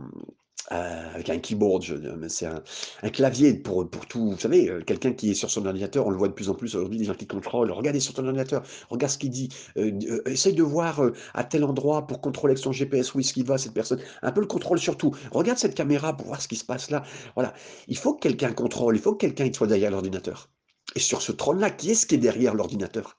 euh, 0.71 1.15
avec 1.15 1.31
un 1.31 1.39
keyboard, 1.39 1.83
c'est 2.29 2.47
un, 2.47 3.11
clavier 3.11 3.55
pour, 3.55 3.89
pour 3.89 4.07
tout. 4.07 4.33
Vous 4.33 4.39
savez, 4.39 4.69
euh, 4.69 4.83
quelqu'un 4.83 5.13
qui 5.13 5.31
est 5.31 5.35
sur 5.35 5.51
son 5.51 5.65
ordinateur, 5.65 6.07
on 6.07 6.11
le 6.11 6.19
voit 6.19 6.29
de 6.29 6.35
plus 6.35 6.51
en 6.51 6.55
plus 6.55 6.75
aujourd'hui, 6.77 6.99
des 6.99 7.07
gens 7.07 7.15
qui 7.15 7.27
contrôlent. 7.27 7.71
Regardez 7.71 8.01
sur 8.01 8.13
ton 8.13 8.25
ordinateur, 8.27 8.63
regarde 8.91 9.13
ce 9.13 9.19
qu'il 9.19 9.31
dit. 9.31 9.49
Euh, 9.79 10.21
essaye 10.27 10.55
de 10.55 10.63
voir 10.63 11.01
à 11.35 11.45
tel 11.45 11.65
endroit 11.65 12.07
pour 12.07 12.21
contrôler 12.21 12.53
avec 12.53 12.63
son 12.63 12.73
GPS 12.73 13.15
où 13.15 13.21
est-ce 13.21 13.33
qu'il 13.33 13.45
va, 13.45 13.57
cette 13.57 13.73
personne. 13.73 14.01
Un 14.23 14.33
peu 14.33 14.41
le 14.41 14.47
contrôle 14.47 14.79
surtout. 14.79 15.15
Regarde 15.33 15.59
cette 15.59 15.75
caméra 15.75 16.17
pour 16.17 16.27
voir 16.27 16.43
ce 16.43 16.49
qui 16.49 16.57
se 16.57 16.65
passe 16.65 16.91
là. 16.91 17.03
Voilà. 17.35 17.55
Il 17.87 17.97
faut 17.97 18.15
que 18.15 18.21
quelqu'un 18.21 18.53
contrôle, 18.53 18.97
il 18.97 19.01
faut 19.01 19.15
que 19.15 19.27
quelqu'un 19.27 19.51
soit 19.53 19.67
derrière 19.67 19.91
l'ordinateur. 19.91 20.51
Et 20.95 21.01
sur 21.01 21.23
ce 21.23 21.33
trône-là, 21.33 21.71
qui 21.71 21.91
est-ce 21.91 22.07
qui 22.07 22.15
est 22.15 22.19
derrière 22.19 22.55
l'ordinateur? 22.55 23.17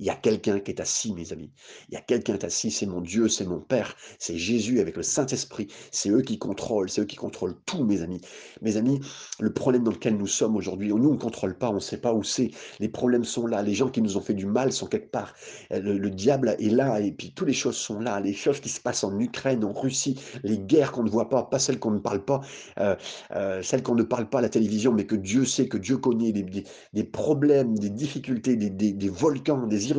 Il 0.00 0.06
y 0.06 0.10
a 0.10 0.14
quelqu'un 0.14 0.58
qui 0.60 0.70
est 0.70 0.80
assis, 0.80 1.12
mes 1.12 1.30
amis. 1.32 1.50
Il 1.90 1.94
y 1.94 1.96
a 1.98 2.00
quelqu'un 2.00 2.32
qui 2.32 2.42
est 2.42 2.46
assis, 2.46 2.70
c'est 2.70 2.86
mon 2.86 3.02
Dieu, 3.02 3.28
c'est 3.28 3.44
mon 3.44 3.60
Père, 3.60 3.94
c'est 4.18 4.36
Jésus 4.36 4.80
avec 4.80 4.96
le 4.96 5.02
Saint-Esprit. 5.02 5.68
C'est 5.92 6.08
eux 6.08 6.22
qui 6.22 6.38
contrôlent, 6.38 6.88
c'est 6.88 7.02
eux 7.02 7.06
qui 7.06 7.16
contrôlent 7.16 7.56
tout, 7.66 7.84
mes 7.84 8.00
amis. 8.00 8.20
Mes 8.62 8.78
amis, 8.78 9.00
le 9.40 9.52
problème 9.52 9.84
dans 9.84 9.90
lequel 9.90 10.16
nous 10.16 10.26
sommes 10.26 10.56
aujourd'hui, 10.56 10.88
nous, 10.88 11.10
on 11.10 11.12
ne 11.12 11.18
contrôle 11.18 11.56
pas, 11.56 11.68
on 11.68 11.74
ne 11.74 11.80
sait 11.80 11.98
pas 11.98 12.14
où 12.14 12.24
c'est. 12.24 12.50
Les 12.78 12.88
problèmes 12.88 13.24
sont 13.24 13.46
là, 13.46 13.62
les 13.62 13.74
gens 13.74 13.90
qui 13.90 14.00
nous 14.00 14.16
ont 14.16 14.22
fait 14.22 14.32
du 14.32 14.46
mal 14.46 14.72
sont 14.72 14.86
quelque 14.86 15.10
part. 15.10 15.34
Euh, 15.72 15.80
le, 15.80 16.10
diable 16.10 16.56
est 16.58 16.70
là, 16.70 16.98
et 17.00 17.12
puis 17.12 17.32
toutes 17.34 17.48
les 17.48 17.54
choses 17.54 17.76
sont 17.76 18.00
là. 18.00 18.20
Les 18.20 18.32
choses 18.32 18.60
qui 18.60 18.70
se 18.70 18.80
passent 18.80 19.04
en 19.04 19.18
Ukraine, 19.20 19.62
en 19.64 19.72
Russie, 19.72 20.18
les 20.42 20.58
guerres 20.58 20.92
qu'on 20.92 21.04
ne 21.04 21.10
voit 21.10 21.28
pas, 21.28 21.42
pas 21.42 21.58
celles 21.58 21.78
qu'on 21.78 21.90
ne 21.90 21.98
parle 21.98 22.24
pas, 22.24 22.40
euh, 22.78 22.96
euh, 23.32 23.62
celles 23.62 23.82
qu'on 23.82 23.94
ne 23.94 24.02
parle 24.02 24.30
pas 24.30 24.38
à 24.38 24.42
la 24.42 24.48
télévision, 24.48 24.92
mais 24.92 25.04
que 25.04 25.14
Dieu 25.14 25.44
sait, 25.44 25.68
que 25.68 25.76
Dieu 25.76 25.98
connaît, 25.98 26.32
des, 26.32 27.04
problèmes, 27.04 27.78
des 27.78 27.90
difficultés, 27.90 28.56
des, 28.56 28.70
des 28.70 29.08
volcans, 29.08 29.66
des 29.66 29.89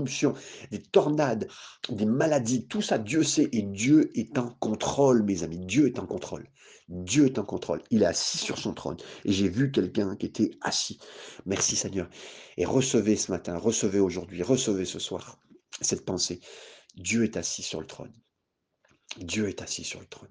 des 0.71 0.81
tornades, 0.81 1.47
des 1.89 2.05
maladies, 2.05 2.67
tout 2.67 2.81
ça, 2.81 2.97
Dieu 2.97 3.23
sait 3.23 3.49
et 3.51 3.61
Dieu 3.61 4.11
est 4.17 4.37
en 4.37 4.49
contrôle, 4.49 5.23
mes 5.23 5.43
amis. 5.43 5.59
Dieu 5.59 5.87
est 5.87 5.99
en 5.99 6.05
contrôle. 6.05 6.47
Dieu 6.89 7.25
est 7.25 7.39
en 7.39 7.45
contrôle. 7.45 7.81
Il 7.89 8.03
est 8.03 8.07
assis 8.07 8.37
sur 8.37 8.57
son 8.57 8.73
trône. 8.73 8.97
Et 9.23 9.31
j'ai 9.31 9.47
vu 9.47 9.71
quelqu'un 9.71 10.15
qui 10.15 10.25
était 10.25 10.51
assis. 10.61 10.99
Merci 11.45 11.75
Seigneur. 11.75 12.09
Et 12.57 12.65
recevez 12.65 13.15
ce 13.15 13.31
matin, 13.31 13.57
recevez 13.57 13.99
aujourd'hui, 13.99 14.43
recevez 14.43 14.85
ce 14.85 14.99
soir 14.99 15.39
cette 15.79 16.05
pensée. 16.05 16.41
Dieu 16.95 17.23
est 17.23 17.37
assis 17.37 17.63
sur 17.63 17.79
le 17.79 17.87
trône. 17.87 18.11
Dieu 19.17 19.47
est 19.47 19.61
assis 19.61 19.83
sur 19.83 19.99
le 19.99 20.05
trône. 20.05 20.29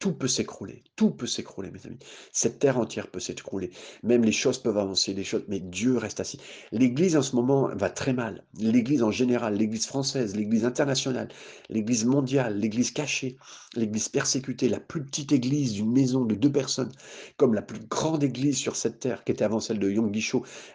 Tout 0.00 0.14
peut 0.14 0.28
s'écrouler, 0.28 0.82
tout 0.96 1.10
peut 1.10 1.26
s'écrouler, 1.26 1.70
mes 1.70 1.86
amis. 1.86 1.98
Cette 2.32 2.58
terre 2.58 2.78
entière 2.78 3.08
peut 3.08 3.20
s'écrouler. 3.20 3.70
Même 4.02 4.24
les 4.24 4.32
choses 4.32 4.56
peuvent 4.56 4.78
avancer, 4.78 5.12
les 5.12 5.24
choses, 5.24 5.44
mais 5.46 5.60
Dieu 5.60 5.98
reste 5.98 6.20
assis. 6.20 6.40
L'Église 6.72 7.18
en 7.18 7.22
ce 7.22 7.36
moment 7.36 7.68
va 7.74 7.90
très 7.90 8.14
mal. 8.14 8.42
L'Église 8.58 9.02
en 9.02 9.10
général, 9.10 9.56
l'Église 9.56 9.86
française, 9.86 10.34
l'Église 10.34 10.64
internationale, 10.64 11.28
l'Église 11.68 12.06
mondiale, 12.06 12.58
l'Église 12.58 12.92
cachée, 12.92 13.36
l'Église 13.76 14.08
persécutée, 14.08 14.70
la 14.70 14.80
plus 14.80 15.04
petite 15.04 15.32
Église 15.32 15.74
d'une 15.74 15.92
maison 15.92 16.24
de 16.24 16.34
deux 16.34 16.50
personnes, 16.50 16.92
comme 17.36 17.52
la 17.52 17.60
plus 17.60 17.80
grande 17.80 18.24
Église 18.24 18.56
sur 18.56 18.76
cette 18.76 19.00
terre, 19.00 19.22
qui 19.22 19.32
était 19.32 19.44
avant 19.44 19.60
celle 19.60 19.78
de 19.78 19.90
Yonggi 19.90 20.26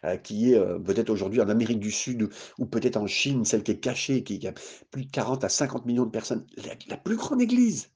euh, 0.04 0.18
qui 0.18 0.52
est 0.52 0.56
euh, 0.56 0.78
peut-être 0.78 1.10
aujourd'hui 1.10 1.42
en 1.42 1.50
Amérique 1.50 1.80
du 1.80 1.92
Sud 1.92 2.30
ou 2.60 2.68
peut-être 2.68 2.98
en 2.98 3.08
Chine, 3.08 3.44
celle 3.44 3.64
qui 3.64 3.72
est 3.72 3.80
cachée, 3.80 4.24
qui, 4.24 4.46
a 4.48 4.54
plus 4.92 5.06
de 5.06 5.12
40 5.12 5.44
à 5.44 5.50
50 5.50 5.88
millions 5.88 6.06
de 6.06 6.12
personnes. 6.12 6.46
La 6.88 6.98
plus 6.98 7.16
grande 7.16 7.42
Église, 7.42 7.90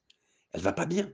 elle 0.54 0.62
va 0.62 0.74
pas 0.74 0.86
bien. 0.86 1.12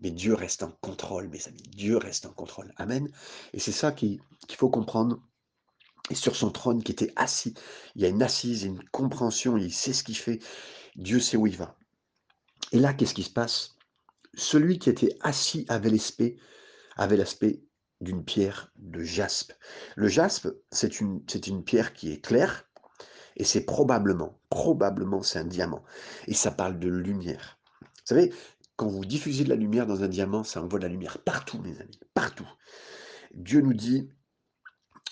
Mais 0.00 0.10
Dieu 0.10 0.34
reste 0.34 0.62
en 0.62 0.70
contrôle, 0.80 1.28
mes 1.28 1.46
amis. 1.46 1.62
Dieu 1.68 1.98
reste 1.98 2.26
en 2.26 2.32
contrôle. 2.32 2.72
Amen. 2.76 3.10
Et 3.52 3.58
c'est 3.58 3.72
ça 3.72 3.92
qu'il 3.92 4.20
faut 4.56 4.70
comprendre. 4.70 5.22
Et 6.08 6.14
sur 6.14 6.34
son 6.34 6.50
trône 6.50 6.82
qui 6.82 6.92
était 6.92 7.12
assis, 7.16 7.54
il 7.94 8.02
y 8.02 8.06
a 8.06 8.08
une 8.08 8.22
assise, 8.22 8.64
une 8.64 8.82
compréhension, 8.90 9.56
il 9.56 9.72
sait 9.72 9.92
ce 9.92 10.02
qu'il 10.02 10.16
fait. 10.16 10.40
Dieu 10.96 11.20
sait 11.20 11.36
où 11.36 11.46
il 11.46 11.56
va. 11.56 11.76
Et 12.72 12.78
là, 12.78 12.94
qu'est-ce 12.94 13.14
qui 13.14 13.22
se 13.22 13.30
passe? 13.30 13.76
Celui 14.34 14.78
qui 14.78 14.90
était 14.90 15.16
assis 15.20 15.66
avait 15.68 15.90
l'aspect, 15.90 16.36
avait 16.96 17.16
l'aspect 17.16 17.62
d'une 18.00 18.24
pierre 18.24 18.72
de 18.76 19.02
jaspe. 19.02 19.52
Le 19.96 20.08
jaspe, 20.08 20.48
c'est 20.72 21.00
une, 21.00 21.22
c'est 21.28 21.46
une 21.46 21.62
pierre 21.62 21.92
qui 21.92 22.10
est 22.12 22.20
claire, 22.20 22.64
et 23.36 23.44
c'est 23.44 23.64
probablement, 23.64 24.40
probablement, 24.48 25.22
c'est 25.22 25.38
un 25.38 25.44
diamant. 25.44 25.84
Et 26.26 26.34
ça 26.34 26.50
parle 26.50 26.78
de 26.78 26.88
lumière. 26.88 27.59
Savez, 28.10 28.32
quand 28.74 28.88
vous 28.88 29.04
diffusez 29.04 29.44
de 29.44 29.50
la 29.50 29.54
lumière 29.54 29.86
dans 29.86 30.02
un 30.02 30.08
diamant, 30.08 30.42
ça 30.42 30.60
envoie 30.60 30.80
de 30.80 30.84
la 30.84 30.90
lumière 30.90 31.18
partout, 31.18 31.58
mes 31.58 31.80
amis, 31.80 32.00
partout. 32.12 32.48
Dieu 33.34 33.60
nous 33.60 33.72
dit, 33.72 34.08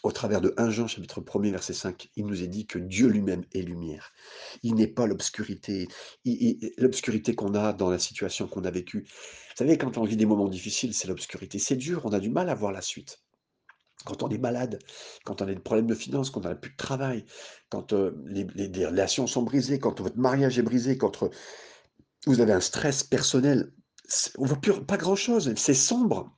au 0.03 0.11
travers 0.11 0.41
de 0.41 0.53
1 0.57 0.71
Jean 0.71 0.89
chapitre 0.89 1.21
1er 1.21 1.53
verset 1.53 1.75
5, 1.75 2.11
il 2.17 2.27
nous 2.27 2.43
est 2.43 2.49
dit 2.49 2.67
que 2.67 2.81
Dieu 2.81 3.07
lui-même 3.07 3.45
est 3.55 3.63
lumière. 3.63 4.11
Il 4.65 4.75
n'est 4.75 4.89
pas 4.89 5.07
l'obscurité, 5.07 5.87
l'obscurité 6.77 7.37
qu'on 7.37 7.55
a 7.55 7.73
dans 7.73 7.89
la 7.89 8.01
situation 8.01 8.49
qu'on 8.49 8.65
a 8.65 8.71
vécue. 8.73 9.03
Vous 9.03 9.55
savez, 9.55 9.79
quand 9.79 9.97
on 9.97 10.03
vit 10.03 10.17
des 10.17 10.27
moments 10.27 10.49
difficiles, 10.49 10.93
c'est 10.93 11.07
l'obscurité. 11.07 11.61
C'est 11.61 11.77
dur, 11.77 12.03
on 12.05 12.13
a 12.13 12.19
du 12.19 12.31
mal 12.31 12.49
à 12.49 12.57
voir 12.57 12.73
la 12.73 12.83
suite. 12.83 13.21
Quand 14.07 14.25
on 14.25 14.29
est 14.29 14.39
malade, 14.39 14.81
quand 15.25 15.41
on 15.41 15.45
a 15.45 15.55
des 15.55 15.61
problèmes 15.61 15.87
de 15.87 15.95
finances, 15.95 16.31
quand 16.31 16.45
on 16.45 16.49
n'a 16.49 16.57
plus 16.57 16.73
de 16.73 16.77
travail, 16.77 17.27
quand 17.69 17.93
euh, 17.93 18.11
les, 18.27 18.45
les, 18.45 18.87
relations 18.87 19.29
sont 19.29 19.43
brisées, 19.43 19.79
quand 19.79 20.01
votre 20.01 20.19
mariage 20.19 20.59
est 20.59 20.63
brisé, 20.63 20.99
quand 20.99 21.23
euh, 21.23 21.29
vous 22.27 22.41
avez 22.41 22.53
un 22.53 22.61
stress 22.61 23.03
personnel, 23.03 23.73
on 24.39 24.45
ne 24.45 24.49
voit 24.49 24.61
plus, 24.61 24.85
pas 24.85 24.97
grand-chose, 24.97 25.53
c'est 25.57 25.75
sombre. 25.75 26.35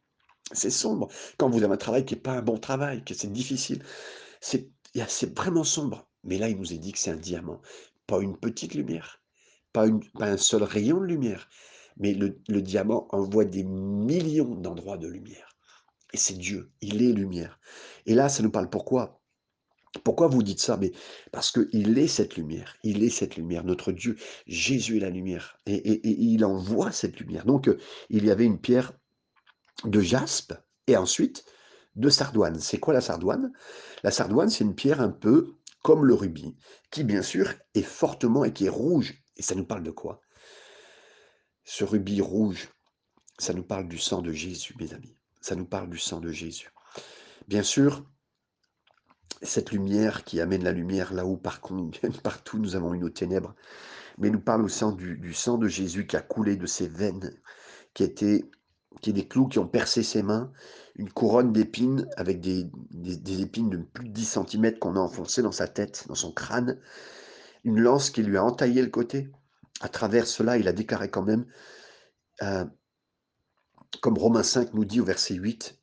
C'est 0.52 0.70
sombre. 0.70 1.08
Quand 1.38 1.48
vous 1.48 1.62
avez 1.62 1.74
un 1.74 1.76
travail 1.76 2.04
qui 2.04 2.14
n'est 2.14 2.20
pas 2.20 2.32
un 2.32 2.42
bon 2.42 2.58
travail, 2.58 3.04
que 3.04 3.14
c'est 3.14 3.30
difficile, 3.32 3.84
c'est 4.40 4.68
vraiment 5.36 5.64
sombre. 5.64 6.08
Mais 6.24 6.38
là, 6.38 6.48
il 6.48 6.58
nous 6.58 6.72
est 6.72 6.78
dit 6.78 6.92
que 6.92 6.98
c'est 6.98 7.12
un 7.12 7.16
diamant. 7.16 7.60
Pas 8.06 8.18
une 8.20 8.36
petite 8.36 8.74
lumière, 8.74 9.22
pas, 9.72 9.86
un 10.18 10.36
seul 10.36 10.64
rayon 10.64 11.00
de 11.00 11.06
lumière, 11.06 11.48
mais 11.96 12.14
le, 12.14 12.40
le 12.48 12.62
diamant 12.62 13.06
envoie 13.10 13.44
des 13.44 13.62
millions 13.62 14.56
d'endroits 14.56 14.98
de 14.98 15.06
lumière. 15.06 15.56
Et 16.12 16.16
c'est 16.16 16.34
Dieu, 16.34 16.72
il 16.80 17.02
est 17.02 17.12
lumière. 17.12 17.60
Et 18.06 18.14
là, 18.14 18.28
ça 18.28 18.42
nous 18.42 18.50
parle 18.50 18.68
pourquoi? 18.68 19.19
Pourquoi 20.04 20.28
vous 20.28 20.42
dites 20.42 20.60
ça? 20.60 20.76
Mais 20.76 20.92
parce 21.32 21.50
qu'il 21.50 21.98
est 21.98 22.08
cette 22.08 22.36
lumière, 22.36 22.76
il 22.82 23.02
est 23.02 23.10
cette 23.10 23.36
lumière, 23.36 23.64
notre 23.64 23.92
Dieu, 23.92 24.16
Jésus 24.46 24.98
est 24.98 25.00
la 25.00 25.10
lumière, 25.10 25.58
et, 25.66 25.74
et- 25.74 26.08
il 26.08 26.44
envoie 26.44 26.92
cette 26.92 27.18
lumière. 27.18 27.44
Donc, 27.44 27.68
euh, 27.68 27.78
il 28.08 28.24
y 28.24 28.30
avait 28.30 28.44
une 28.44 28.60
pierre 28.60 28.92
de 29.84 30.00
jaspe 30.00 30.54
et 30.86 30.96
ensuite 30.96 31.44
de 31.96 32.08
sardoine. 32.08 32.60
C'est 32.60 32.78
quoi 32.78 32.94
la 32.94 33.00
sardoine? 33.00 33.52
La 34.02 34.10
sardoine, 34.10 34.48
c'est 34.48 34.64
une 34.64 34.74
pierre 34.74 35.00
un 35.00 35.10
peu 35.10 35.56
comme 35.82 36.04
le 36.04 36.14
rubis, 36.14 36.54
qui 36.90 37.04
bien 37.04 37.22
sûr 37.22 37.52
est 37.74 37.82
fortement 37.82 38.44
et 38.44 38.52
qui 38.52 38.66
est 38.66 38.70
rouge. 38.70 39.14
Et 39.36 39.42
ça 39.42 39.54
nous 39.54 39.64
parle 39.64 39.82
de 39.82 39.90
quoi? 39.90 40.20
Ce 41.64 41.84
rubis 41.84 42.20
rouge, 42.20 42.68
ça 43.38 43.54
nous 43.54 43.62
parle 43.62 43.88
du 43.88 43.98
sang 43.98 44.22
de 44.22 44.32
Jésus, 44.32 44.74
mes 44.78 44.92
amis. 44.92 45.16
Ça 45.40 45.56
nous 45.56 45.64
parle 45.64 45.88
du 45.88 45.98
sang 45.98 46.20
de 46.20 46.30
Jésus. 46.30 46.70
Bien 47.48 47.62
sûr, 47.62 48.04
cette 49.42 49.72
lumière 49.72 50.24
qui 50.24 50.40
amène 50.40 50.64
la 50.64 50.72
lumière 50.72 51.12
là 51.12 51.24
où 51.26 51.36
partout 52.22 52.58
nous 52.58 52.76
avons 52.76 52.94
une 52.94 53.04
eau 53.04 53.10
ténèbres, 53.10 53.54
mais 54.18 54.30
nous 54.30 54.40
parle 54.40 54.64
aussi 54.64 54.84
du, 54.96 55.16
du 55.16 55.34
sang 55.34 55.58
de 55.58 55.68
Jésus 55.68 56.06
qui 56.06 56.16
a 56.16 56.20
coulé 56.20 56.56
de 56.56 56.66
ses 56.66 56.88
veines, 56.88 57.34
qui 57.94 58.02
était 58.02 58.50
qui 59.00 59.12
des 59.12 59.26
clous 59.26 59.46
qui 59.48 59.58
ont 59.58 59.68
percé 59.68 60.02
ses 60.02 60.22
mains, 60.22 60.52
une 60.96 61.10
couronne 61.10 61.52
d'épines 61.52 62.08
avec 62.16 62.40
des, 62.40 62.68
des, 62.90 63.40
épines 63.40 63.70
de 63.70 63.78
plus 63.78 64.08
de 64.08 64.12
10 64.12 64.38
cm 64.48 64.78
qu'on 64.78 64.96
a 64.96 65.00
enfoncées 65.00 65.42
dans 65.42 65.52
sa 65.52 65.68
tête, 65.68 66.04
dans 66.08 66.14
son 66.14 66.32
crâne, 66.32 66.78
une 67.64 67.80
lance 67.80 68.10
qui 68.10 68.22
lui 68.22 68.36
a 68.36 68.44
entaillé 68.44 68.82
le 68.82 68.90
côté. 68.90 69.30
À 69.80 69.88
travers 69.88 70.26
cela, 70.26 70.58
il 70.58 70.68
a 70.68 70.72
déclaré 70.72 71.08
quand 71.08 71.22
même, 71.22 71.46
euh, 72.42 72.64
comme 74.02 74.18
Romains 74.18 74.42
5 74.42 74.74
nous 74.74 74.84
dit 74.84 75.00
au 75.00 75.04
verset 75.04 75.34
8, 75.34 75.78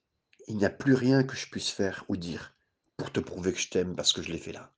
il 0.47 0.57
n'y 0.57 0.65
a 0.65 0.69
plus 0.69 0.93
rien 0.93 1.23
que 1.23 1.35
je 1.35 1.49
puisse 1.49 1.69
faire 1.69 2.05
ou 2.09 2.17
dire 2.17 2.56
pour 2.97 3.11
te 3.11 3.19
prouver 3.19 3.53
que 3.53 3.59
je 3.59 3.69
t'aime 3.69 3.95
parce 3.95 4.11
que 4.11 4.21
je 4.21 4.31
l'ai 4.31 4.39
fait 4.39 4.51
là. 4.51 4.73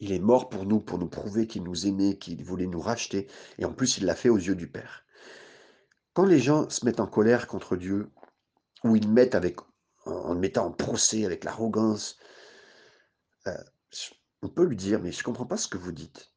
Il 0.00 0.12
est 0.12 0.20
mort 0.20 0.48
pour 0.48 0.64
nous, 0.64 0.80
pour 0.80 0.98
nous 0.98 1.08
prouver 1.08 1.46
qu'il 1.46 1.62
nous 1.62 1.86
aimait, 1.86 2.18
qu'il 2.18 2.42
voulait 2.44 2.66
nous 2.66 2.80
racheter, 2.80 3.28
et 3.58 3.64
en 3.64 3.72
plus 3.72 3.98
il 3.98 4.06
l'a 4.06 4.14
fait 4.14 4.28
aux 4.28 4.38
yeux 4.38 4.56
du 4.56 4.68
Père. 4.68 5.04
Quand 6.14 6.24
les 6.24 6.38
gens 6.38 6.68
se 6.70 6.84
mettent 6.84 7.00
en 7.00 7.06
colère 7.06 7.46
contre 7.46 7.76
Dieu, 7.76 8.10
ou 8.84 8.96
ils 8.96 9.08
mettent 9.08 9.34
avec, 9.34 9.58
en 10.04 10.34
le 10.34 10.40
mettant 10.40 10.66
en 10.66 10.72
procès 10.72 11.24
avec 11.24 11.44
l'arrogance, 11.44 12.18
euh, 13.46 13.56
on 14.42 14.48
peut 14.48 14.64
lui 14.64 14.76
dire, 14.76 15.00
mais 15.00 15.12
je 15.12 15.18
ne 15.20 15.24
comprends 15.24 15.46
pas 15.46 15.56
ce 15.56 15.68
que 15.68 15.78
vous 15.78 15.92
dites. 15.92 16.32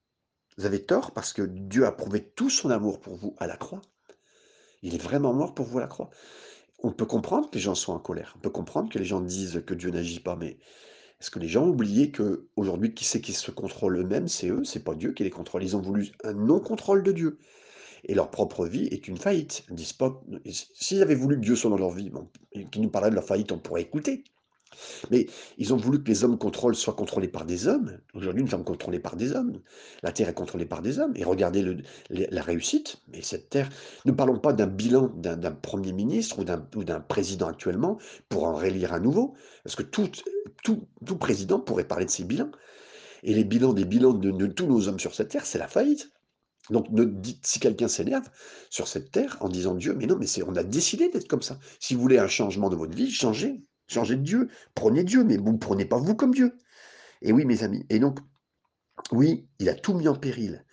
Vous 0.57 0.65
avez 0.65 0.83
tort 0.83 1.11
parce 1.11 1.33
que 1.33 1.43
Dieu 1.43 1.85
a 1.85 1.91
prouvé 1.91 2.23
tout 2.23 2.49
son 2.49 2.69
amour 2.69 2.99
pour 2.99 3.15
vous 3.15 3.35
à 3.39 3.47
la 3.47 3.57
croix. 3.57 3.81
Il 4.81 4.95
est 4.95 5.01
vraiment 5.01 5.33
mort 5.33 5.53
pour 5.53 5.65
vous 5.65 5.77
à 5.77 5.81
la 5.81 5.87
croix. 5.87 6.09
On 6.79 6.91
peut 6.91 7.05
comprendre 7.05 7.49
que 7.49 7.55
les 7.55 7.61
gens 7.61 7.75
soient 7.75 7.95
en 7.95 7.99
colère. 7.99 8.33
On 8.37 8.39
peut 8.39 8.49
comprendre 8.49 8.89
que 8.89 8.99
les 8.99 9.05
gens 9.05 9.21
disent 9.21 9.63
que 9.65 9.73
Dieu 9.73 9.89
n'agit 9.89 10.19
pas, 10.19 10.35
mais 10.35 10.57
est-ce 11.19 11.31
que 11.31 11.39
les 11.39 11.47
gens 11.47 11.65
ont 11.65 11.69
oublié 11.69 12.11
que 12.11 12.47
aujourd'hui, 12.55 12.93
qui 12.93 13.03
c'est 13.05 13.21
qui 13.21 13.33
se 13.33 13.51
contrôle 13.51 13.97
eux-mêmes? 13.97 14.27
C'est 14.27 14.49
eux, 14.49 14.63
c'est 14.63 14.83
pas 14.83 14.93
Dieu 14.95 15.13
qui 15.13 15.23
les 15.23 15.29
contrôle. 15.31 15.63
Ils 15.63 15.75
ont 15.75 15.81
voulu 15.81 16.11
un 16.23 16.33
non-contrôle 16.33 17.03
de 17.03 17.11
Dieu 17.11 17.39
et 18.03 18.13
leur 18.13 18.29
propre 18.29 18.65
vie 18.65 18.85
est 18.87 19.07
une 19.07 19.17
faillite. 19.17 19.65
S'ils 20.45 21.01
avaient 21.01 21.15
voulu 21.15 21.35
que 21.35 21.41
Dieu 21.41 21.55
soit 21.55 21.69
dans 21.69 21.77
leur 21.77 21.91
vie, 21.91 22.09
bon, 22.09 22.29
qui 22.71 22.79
nous 22.79 22.89
parlait 22.89 23.09
de 23.09 23.15
leur 23.15 23.23
faillite, 23.23 23.51
on 23.51 23.59
pourrait 23.59 23.81
écouter. 23.81 24.23
Mais 25.11 25.27
ils 25.57 25.73
ont 25.73 25.77
voulu 25.77 26.01
que 26.03 26.09
les 26.09 26.23
hommes 26.23 26.37
contrôlent 26.37 26.75
soient 26.75 26.93
contrôlés 26.93 27.27
par 27.27 27.45
des 27.45 27.67
hommes. 27.67 27.97
Aujourd'hui, 28.13 28.43
nous 28.43 28.49
sommes 28.49 28.63
contrôlés 28.63 28.99
par 28.99 29.15
des 29.15 29.33
hommes. 29.33 29.59
La 30.03 30.11
Terre 30.11 30.29
est 30.29 30.33
contrôlée 30.33 30.65
par 30.65 30.81
des 30.81 30.99
hommes. 30.99 31.13
Et 31.15 31.23
regardez 31.23 31.77
la 32.09 32.41
réussite. 32.41 32.97
Mais 33.11 33.21
cette 33.21 33.49
Terre, 33.49 33.69
ne 34.05 34.11
parlons 34.11 34.39
pas 34.39 34.53
d'un 34.53 34.67
bilan 34.67 35.07
d'un 35.15 35.51
Premier 35.51 35.93
ministre 35.93 36.39
ou 36.39 36.83
d'un 36.83 36.99
président 36.99 37.47
actuellement 37.47 37.97
pour 38.29 38.45
en 38.45 38.55
rélire 38.55 38.93
un 38.93 38.99
nouveau. 38.99 39.35
Parce 39.63 39.75
que 39.75 39.83
tout, 39.83 40.09
président 41.19 41.59
pourrait 41.59 41.87
parler 41.87 42.05
de 42.05 42.11
ses 42.11 42.23
bilans. 42.23 42.51
Et 43.23 43.33
les 43.33 43.43
bilans 43.43 43.73
des 43.73 43.85
bilans 43.85 44.13
de 44.13 44.45
tous 44.47 44.67
nos 44.67 44.87
hommes 44.87 44.99
sur 44.99 45.15
cette 45.15 45.29
Terre, 45.29 45.45
c'est 45.45 45.57
la 45.57 45.67
faillite. 45.67 46.11
Donc 46.69 46.87
si 47.43 47.59
quelqu'un 47.59 47.87
s'énerve 47.87 48.29
sur 48.69 48.87
cette 48.87 49.11
terre 49.11 49.37
en 49.39 49.49
disant 49.49 49.75
Dieu, 49.75 49.93
mais 49.93 50.05
non, 50.05 50.17
mais 50.17 50.27
on 50.43 50.55
a 50.55 50.63
décidé 50.63 51.09
d'être 51.09 51.27
comme 51.27 51.41
ça. 51.41 51.59
Si 51.79 51.95
vous 51.95 52.01
voulez 52.01 52.19
un 52.19 52.27
changement 52.27 52.69
de 52.69 52.75
votre 52.75 52.95
vie, 52.95 53.09
changez, 53.11 53.61
changez 53.88 54.15
de 54.15 54.23
Dieu, 54.23 54.50
prenez 54.76 55.04
Dieu, 55.04 55.23
mais 55.23 55.38
vous 55.38 55.52
ne 55.52 55.58
prenez 55.58 55.86
pas 55.86 55.97
vous 55.97 56.15
comme 56.15 56.34
Dieu. 56.34 56.58
Et 57.21 57.32
oui, 57.32 57.45
mes 57.45 57.63
amis, 57.63 57.86
et 57.89 58.00
donc, 58.00 58.19
oui, 59.12 59.47
il 59.60 59.69
a 59.69 59.73
tout 59.73 59.93
mis 59.93 60.08
en 60.08 60.15
péril. 60.15 60.65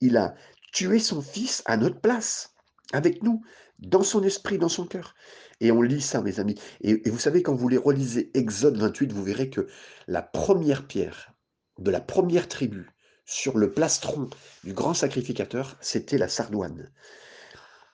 Il 0.00 0.16
a 0.16 0.34
tué 0.72 0.98
son 0.98 1.20
fils 1.20 1.62
à 1.66 1.76
notre 1.76 2.00
place, 2.00 2.54
avec 2.92 3.22
nous, 3.22 3.42
dans 3.78 4.02
son 4.02 4.22
esprit, 4.22 4.58
dans 4.58 4.68
son 4.68 4.86
cœur. 4.86 5.14
Et 5.60 5.72
on 5.72 5.82
lit 5.82 6.00
ça, 6.00 6.22
mes 6.22 6.40
amis. 6.40 6.54
Et, 6.80 7.06
et 7.06 7.10
vous 7.10 7.18
savez, 7.18 7.42
quand 7.42 7.54
vous 7.54 7.68
les 7.68 7.76
relisez 7.76 8.30
Exode 8.34 8.78
28, 8.78 9.12
vous 9.12 9.24
verrez 9.24 9.50
que 9.50 9.66
la 10.06 10.22
première 10.22 10.86
pierre 10.86 11.34
de 11.80 11.90
la 11.90 12.00
première 12.00 12.46
tribu, 12.46 12.90
sur 13.24 13.58
le 13.58 13.72
plastron 13.72 14.28
du 14.64 14.72
grand 14.72 14.94
sacrificateur, 14.94 15.76
c'était 15.80 16.18
la 16.18 16.28
sardoine. 16.28 16.90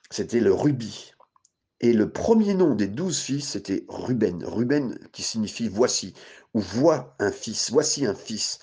C'était 0.09 0.39
le 0.39 0.53
rubis. 0.53 1.13
Et 1.79 1.93
le 1.93 2.11
premier 2.11 2.53
nom 2.55 2.73
des 2.75 2.87
douze 2.87 3.19
fils, 3.19 3.49
c'était 3.49 3.85
Ruben. 3.87 4.43
Ruben 4.43 4.97
qui 5.11 5.21
signifie 5.21 5.67
voici, 5.67 6.13
ou 6.53 6.59
vois 6.59 7.15
un 7.19 7.31
fils, 7.31 7.71
voici 7.71 8.05
un 8.05 8.15
fils. 8.15 8.59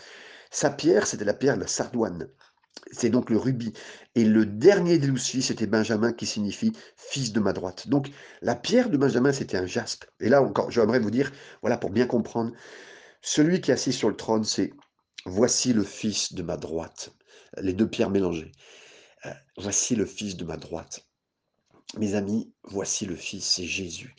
Sa 0.50 0.70
pierre, 0.70 1.06
c'était 1.06 1.24
la 1.24 1.34
pierre 1.34 1.56
de 1.56 1.62
la 1.62 1.66
sardoine. 1.66 2.28
C'est 2.92 3.10
donc 3.10 3.30
le 3.30 3.38
rubis. 3.38 3.72
Et 4.14 4.24
le 4.24 4.46
dernier 4.46 4.98
des 4.98 5.08
douze 5.08 5.26
fils, 5.26 5.46
c'était 5.46 5.66
Benjamin 5.66 6.12
qui 6.12 6.26
signifie 6.26 6.72
fils 6.96 7.32
de 7.32 7.40
ma 7.40 7.52
droite. 7.52 7.88
Donc 7.88 8.10
la 8.42 8.56
pierre 8.56 8.90
de 8.90 8.96
Benjamin, 8.96 9.32
c'était 9.32 9.56
un 9.56 9.66
jaspe. 9.66 10.04
Et 10.20 10.28
là 10.28 10.42
encore, 10.42 10.70
j'aimerais 10.70 10.98
vous 10.98 11.10
dire, 11.10 11.30
voilà, 11.62 11.76
pour 11.76 11.90
bien 11.90 12.06
comprendre, 12.06 12.52
celui 13.22 13.60
qui 13.60 13.70
est 13.70 13.74
assis 13.74 13.92
sur 13.92 14.08
le 14.08 14.16
trône, 14.16 14.44
c'est 14.44 14.72
Voici 15.26 15.72
le 15.72 15.84
Fils 15.84 16.34
de 16.34 16.42
ma 16.42 16.58
droite. 16.58 17.14
Les 17.58 17.72
deux 17.72 17.88
pierres 17.88 18.10
mélangées. 18.10 18.52
Euh, 19.24 19.30
voici 19.56 19.96
le 19.96 20.04
Fils 20.04 20.36
de 20.36 20.44
ma 20.44 20.58
droite. 20.58 21.06
Mes 21.98 22.14
amis, 22.14 22.52
voici 22.64 23.06
le 23.06 23.14
Fils, 23.14 23.44
c'est 23.44 23.64
Jésus. 23.64 24.16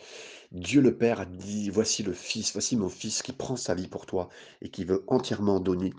Dieu 0.52 0.82
le 0.82 0.98
Père 0.98 1.20
a 1.20 1.26
dit, 1.26 1.70
voici 1.70 2.04
le 2.04 2.14
Fils, 2.14 2.54
voici 2.54 2.78
mon 2.78 2.90
Fils 2.90 3.22
qui 3.22 3.34
prend 3.34 3.56
sa 3.56 3.76
vie 3.76 3.88
pour 3.88 4.06
toi 4.06 4.30
et 4.62 4.70
qui 4.70 4.86
veut 4.86 5.04
entièrement 5.08 5.60
donner 5.60 5.94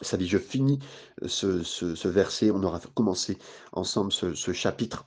sa 0.00 0.16
vie. 0.16 0.28
Je 0.28 0.38
finis 0.38 0.78
ce, 1.26 2.08
verset, 2.08 2.50
on 2.50 2.62
aura 2.62 2.80
commencé 2.94 3.38
ensemble 3.72 4.12
ce 4.12 4.52
chapitre 4.52 5.06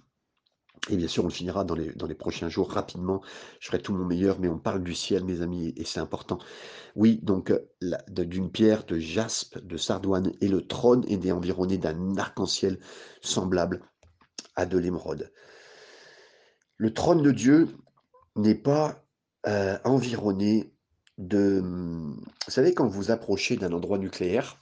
et 0.90 0.98
bien 0.98 1.08
sûr, 1.08 1.24
on 1.24 1.28
le 1.28 1.34
finira 1.34 1.64
dans 1.64 1.74
les, 1.74 1.92
dans 1.94 2.06
les 2.06 2.16
prochains 2.16 2.50
jours 2.50 2.72
rapidement. 2.72 3.22
Je 3.60 3.68
ferai 3.68 3.82
tout 3.82 3.94
mon 3.94 4.06
meilleur, 4.06 4.40
mais 4.40 4.48
on 4.48 4.60
parle 4.60 4.84
du 4.84 4.94
ciel, 4.94 5.24
mes 5.24 5.42
amis, 5.42 5.74
et 5.76 5.84
c'est 5.84 6.00
important. 6.00 6.38
Oui, 6.96 7.20
donc 7.24 7.52
d'une 8.08 8.52
pierre 8.52 8.86
de 8.86 9.00
jaspe, 9.00 9.58
de 9.60 9.78
sardoine, 9.78 10.32
et 10.42 10.48
le 10.48 10.66
trône 10.68 11.04
est 11.08 11.32
environné 11.32 11.78
d'un 11.78 12.18
arc-en-ciel 12.18 12.80
semblable 13.22 13.82
à 14.56 14.66
de 14.66 14.78
l'émeraude. 14.78 15.32
Le 16.78 16.94
trône 16.94 17.22
de 17.22 17.32
Dieu 17.32 17.70
n'est 18.36 18.56
pas 18.56 19.04
euh, 19.48 19.78
environné 19.84 20.72
de... 21.18 21.62
Vous 21.64 22.52
savez, 22.52 22.74
quand 22.74 22.88
vous 22.88 23.12
approchez 23.12 23.56
d'un 23.56 23.72
endroit 23.72 23.98
nucléaire, 23.98 24.58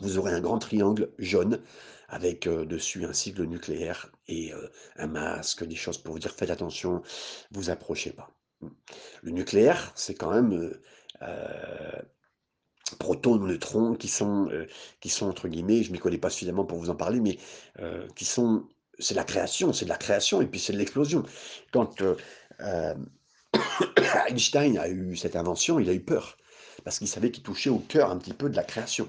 vous 0.00 0.18
aurez 0.18 0.32
un 0.32 0.40
grand 0.40 0.58
triangle 0.58 1.12
jaune 1.18 1.60
avec 2.08 2.46
dessus 2.48 3.04
un 3.04 3.12
cycle 3.12 3.44
nucléaire 3.44 4.12
et 4.28 4.52
un 4.96 5.06
masque, 5.06 5.64
des 5.64 5.76
choses 5.76 5.96
pour 5.96 6.12
vous 6.12 6.18
dire 6.18 6.32
faites 6.32 6.50
attention, 6.50 7.02
vous 7.52 7.70
approchez 7.70 8.10
pas. 8.10 8.30
Le 9.22 9.30
nucléaire, 9.30 9.92
c'est 9.94 10.14
quand 10.14 10.30
même 10.30 10.78
protons, 12.98 13.38
neutrons 13.38 13.94
qui 13.94 14.08
sont, 14.08 14.50
qui 15.00 15.08
sont 15.08 15.26
entre 15.26 15.48
guillemets, 15.48 15.82
je 15.82 15.88
ne 15.88 15.94
m'y 15.94 15.98
connais 15.98 16.18
pas 16.18 16.30
suffisamment 16.30 16.64
pour 16.64 16.78
vous 16.78 16.90
en 16.90 16.96
parler, 16.96 17.20
mais 17.20 17.38
qui 18.14 18.26
sont, 18.26 18.66
c'est 18.98 19.14
la 19.14 19.24
création, 19.24 19.72
c'est 19.72 19.84
de 19.84 19.90
la 19.90 19.96
création 19.96 20.40
et 20.42 20.46
puis 20.46 20.60
c'est 20.60 20.72
de 20.72 20.78
l'explosion. 20.78 21.24
Quand 21.72 22.02
Einstein 24.28 24.78
a 24.78 24.88
eu 24.88 25.16
cette 25.16 25.36
invention, 25.36 25.78
il 25.78 25.88
a 25.88 25.92
eu 25.92 26.00
peur, 26.00 26.36
parce 26.84 26.98
qu'il 26.98 27.08
savait 27.08 27.30
qu'il 27.30 27.42
touchait 27.42 27.70
au 27.70 27.78
cœur 27.78 28.10
un 28.10 28.18
petit 28.18 28.34
peu 28.34 28.48
de 28.48 28.56
la 28.56 28.64
création. 28.64 29.08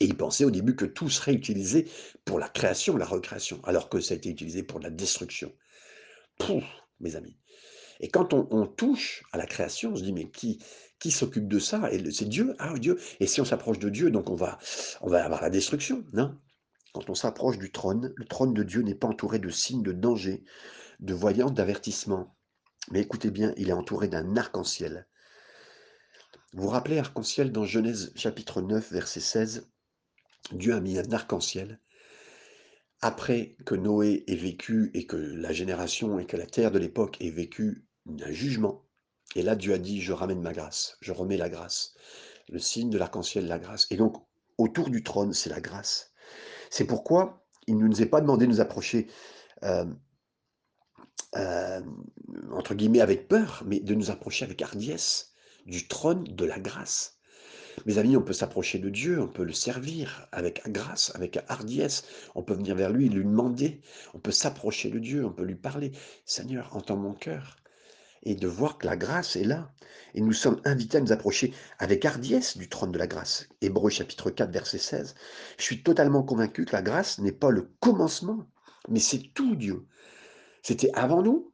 Et 0.00 0.04
il 0.04 0.16
pensait 0.16 0.44
au 0.44 0.50
début 0.50 0.76
que 0.76 0.84
tout 0.84 1.08
serait 1.08 1.32
utilisé 1.32 1.88
pour 2.24 2.38
la 2.38 2.48
création, 2.48 2.96
la 2.96 3.06
recréation, 3.06 3.60
alors 3.64 3.88
que 3.88 4.00
ça 4.00 4.14
a 4.14 4.16
été 4.16 4.28
utilisé 4.28 4.62
pour 4.62 4.80
la 4.80 4.90
destruction. 4.90 5.52
Pouf, 6.38 6.64
mes 7.00 7.16
amis. 7.16 7.36
Et 8.00 8.08
quand 8.08 8.32
on, 8.32 8.46
on 8.50 8.66
touche 8.66 9.24
à 9.32 9.38
la 9.38 9.46
création, 9.46 9.92
on 9.92 9.96
se 9.96 10.02
dit, 10.02 10.12
mais 10.12 10.30
qui, 10.30 10.62
qui 11.00 11.10
s'occupe 11.10 11.48
de 11.48 11.58
ça? 11.58 11.90
Et 11.92 12.10
c'est 12.12 12.28
Dieu. 12.28 12.54
Ah, 12.58 12.74
Dieu. 12.78 12.98
Et 13.20 13.26
si 13.26 13.40
on 13.40 13.44
s'approche 13.44 13.78
de 13.78 13.88
Dieu, 13.88 14.10
donc 14.10 14.30
on 14.30 14.36
va, 14.36 14.58
on 15.00 15.08
va 15.08 15.24
avoir 15.24 15.42
la 15.42 15.50
destruction. 15.50 16.04
Non? 16.12 16.36
Quand 16.92 17.10
on 17.10 17.14
s'approche 17.14 17.58
du 17.58 17.70
trône, 17.70 18.12
le 18.16 18.24
trône 18.24 18.54
de 18.54 18.62
Dieu 18.62 18.82
n'est 18.82 18.94
pas 18.94 19.08
entouré 19.08 19.38
de 19.38 19.50
signes 19.50 19.82
de 19.82 19.92
danger, 19.92 20.44
de 21.00 21.14
voyances, 21.14 21.52
d'avertissement. 21.52 22.34
Mais 22.90 23.00
écoutez 23.00 23.30
bien, 23.30 23.52
il 23.56 23.68
est 23.68 23.74
entouré 23.74 24.08
d'un 24.08 24.36
arc-en-ciel. 24.36 25.06
Vous 26.54 26.62
vous 26.62 26.68
rappelez 26.68 26.98
arc-en-ciel 26.98 27.52
dans 27.52 27.64
Genèse 27.64 28.12
chapitre 28.16 28.62
9, 28.62 28.92
verset 28.92 29.20
16 29.20 29.68
Dieu 30.52 30.74
a 30.74 30.80
mis 30.80 30.98
un 30.98 31.12
arc-en-ciel. 31.12 31.78
Après 33.00 33.56
que 33.66 33.74
Noé 33.74 34.24
ait 34.26 34.34
vécu 34.34 34.90
et 34.94 35.06
que 35.06 35.16
la 35.16 35.52
génération 35.52 36.18
et 36.18 36.26
que 36.26 36.36
la 36.36 36.46
terre 36.46 36.70
de 36.70 36.78
l'époque 36.78 37.18
ait 37.20 37.30
vécu 37.30 37.86
un 38.08 38.32
jugement, 38.32 38.86
et 39.36 39.42
là 39.42 39.56
Dieu 39.56 39.74
a 39.74 39.78
dit, 39.78 40.00
je 40.00 40.12
ramène 40.12 40.40
ma 40.40 40.54
grâce, 40.54 40.96
je 41.00 41.12
remets 41.12 41.36
la 41.36 41.50
grâce. 41.50 41.94
Le 42.48 42.58
signe 42.58 42.88
de 42.88 42.96
l'arc-en-ciel, 42.96 43.46
la 43.46 43.58
grâce. 43.58 43.86
Et 43.90 43.96
donc, 43.96 44.16
autour 44.56 44.88
du 44.88 45.02
trône, 45.02 45.34
c'est 45.34 45.50
la 45.50 45.60
grâce. 45.60 46.12
C'est 46.70 46.86
pourquoi 46.86 47.46
il 47.66 47.76
ne 47.76 47.86
nous 47.86 48.02
est 48.02 48.06
pas 48.06 48.20
demandé 48.20 48.46
de 48.46 48.50
nous 48.50 48.60
approcher, 48.60 49.08
euh, 49.62 49.86
euh, 51.36 51.80
entre 52.52 52.74
guillemets, 52.74 53.00
avec 53.00 53.28
peur, 53.28 53.62
mais 53.66 53.80
de 53.80 53.94
nous 53.94 54.10
approcher 54.10 54.44
avec 54.44 54.60
hardiesse 54.62 55.34
du 55.66 55.86
trône 55.86 56.24
de 56.24 56.44
la 56.44 56.58
grâce. 56.58 57.18
Mes 57.86 57.98
amis, 57.98 58.16
on 58.16 58.22
peut 58.22 58.32
s'approcher 58.32 58.78
de 58.78 58.88
Dieu, 58.88 59.20
on 59.20 59.28
peut 59.28 59.44
le 59.44 59.52
servir 59.52 60.26
avec 60.32 60.62
grâce, 60.68 61.12
avec 61.14 61.38
hardiesse. 61.48 62.04
On 62.34 62.42
peut 62.42 62.54
venir 62.54 62.74
vers 62.74 62.90
lui, 62.90 63.08
lui 63.08 63.24
demander. 63.24 63.80
On 64.14 64.18
peut 64.18 64.32
s'approcher 64.32 64.90
de 64.90 64.98
Dieu, 64.98 65.24
on 65.24 65.32
peut 65.32 65.44
lui 65.44 65.54
parler. 65.54 65.92
Seigneur, 66.24 66.74
entends 66.74 66.96
mon 66.96 67.14
cœur. 67.14 67.56
Et 68.24 68.34
de 68.34 68.48
voir 68.48 68.78
que 68.78 68.86
la 68.86 68.96
grâce 68.96 69.36
est 69.36 69.44
là. 69.44 69.70
Et 70.14 70.20
nous 70.20 70.32
sommes 70.32 70.60
invités 70.64 70.98
à 70.98 71.00
nous 71.00 71.12
approcher 71.12 71.54
avec 71.78 72.04
hardiesse 72.04 72.56
du 72.56 72.68
trône 72.68 72.92
de 72.92 72.98
la 72.98 73.06
grâce. 73.06 73.48
Hébreu 73.60 73.90
chapitre 73.90 74.30
4, 74.30 74.50
verset 74.50 74.78
16. 74.78 75.14
Je 75.58 75.62
suis 75.62 75.82
totalement 75.82 76.22
convaincu 76.22 76.64
que 76.64 76.74
la 76.74 76.82
grâce 76.82 77.18
n'est 77.18 77.32
pas 77.32 77.50
le 77.50 77.70
commencement, 77.80 78.46
mais 78.88 79.00
c'est 79.00 79.32
tout 79.34 79.56
Dieu. 79.56 79.86
C'était 80.62 80.90
avant 80.94 81.22
nous, 81.22 81.52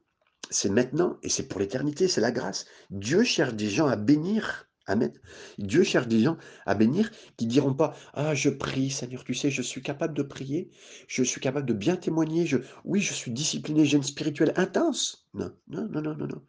c'est 0.51 0.71
maintenant 0.71 1.19
et 1.23 1.29
c'est 1.29 1.49
pour 1.49 1.61
l'éternité, 1.61 2.09
c'est 2.09 2.21
la 2.21 2.33
grâce. 2.33 2.67
Dieu 2.91 3.23
cherche 3.23 3.55
des 3.55 3.69
gens 3.69 3.87
à 3.87 3.97
bénir 3.97 4.69
Amen. 4.87 5.13
Dieu 5.57 5.83
cherche 5.83 6.09
des 6.09 6.21
gens 6.21 6.37
à 6.67 6.75
bénir 6.75 7.11
qui 7.39 7.47
diront 7.47 7.73
pas 7.73 7.97
Ah, 8.13 8.35
je 8.35 8.51
prie, 8.51 8.91
Seigneur, 8.91 9.25
tu 9.25 9.35
sais, 9.35 9.51
je 9.51 9.63
suis 9.63 9.83
capable 9.83 10.15
de 10.15 10.23
prier, 10.23 10.71
je 11.09 11.23
suis 11.23 11.41
capable 11.41 11.67
de 11.67 11.73
bien 11.73 11.97
témoigner, 11.97 12.45
je, 12.45 12.59
oui, 12.85 13.01
je 13.01 13.15
suis 13.15 13.31
discipliné, 13.31 13.87
j'ai 13.87 13.97
une 13.97 14.03
spirituelle 14.03 14.53
intense. 14.57 15.27
Non, 15.33 15.53
non, 15.69 15.89
non, 15.89 16.03
non, 16.03 16.15
non, 16.15 16.27
non. 16.27 16.43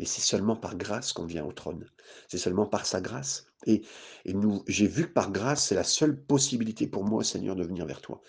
Mais 0.00 0.06
c'est 0.06 0.22
seulement 0.22 0.56
par 0.56 0.76
grâce 0.78 1.12
qu'on 1.12 1.26
vient 1.26 1.44
au 1.44 1.52
trône. 1.52 1.84
C'est 2.26 2.38
seulement 2.38 2.64
par 2.64 2.86
sa 2.86 3.02
grâce. 3.02 3.44
Et, 3.66 3.82
nous, 4.24 4.64
j'ai 4.66 4.86
vu 4.86 5.06
que 5.06 5.12
par 5.12 5.30
grâce, 5.30 5.66
c'est 5.66 5.74
la 5.74 5.84
seule 5.84 6.18
possibilité 6.18 6.86
pour 6.86 7.04
moi, 7.04 7.22
Seigneur, 7.22 7.54
de 7.54 7.64
venir 7.64 7.84
vers 7.84 8.00
toi. 8.00 8.22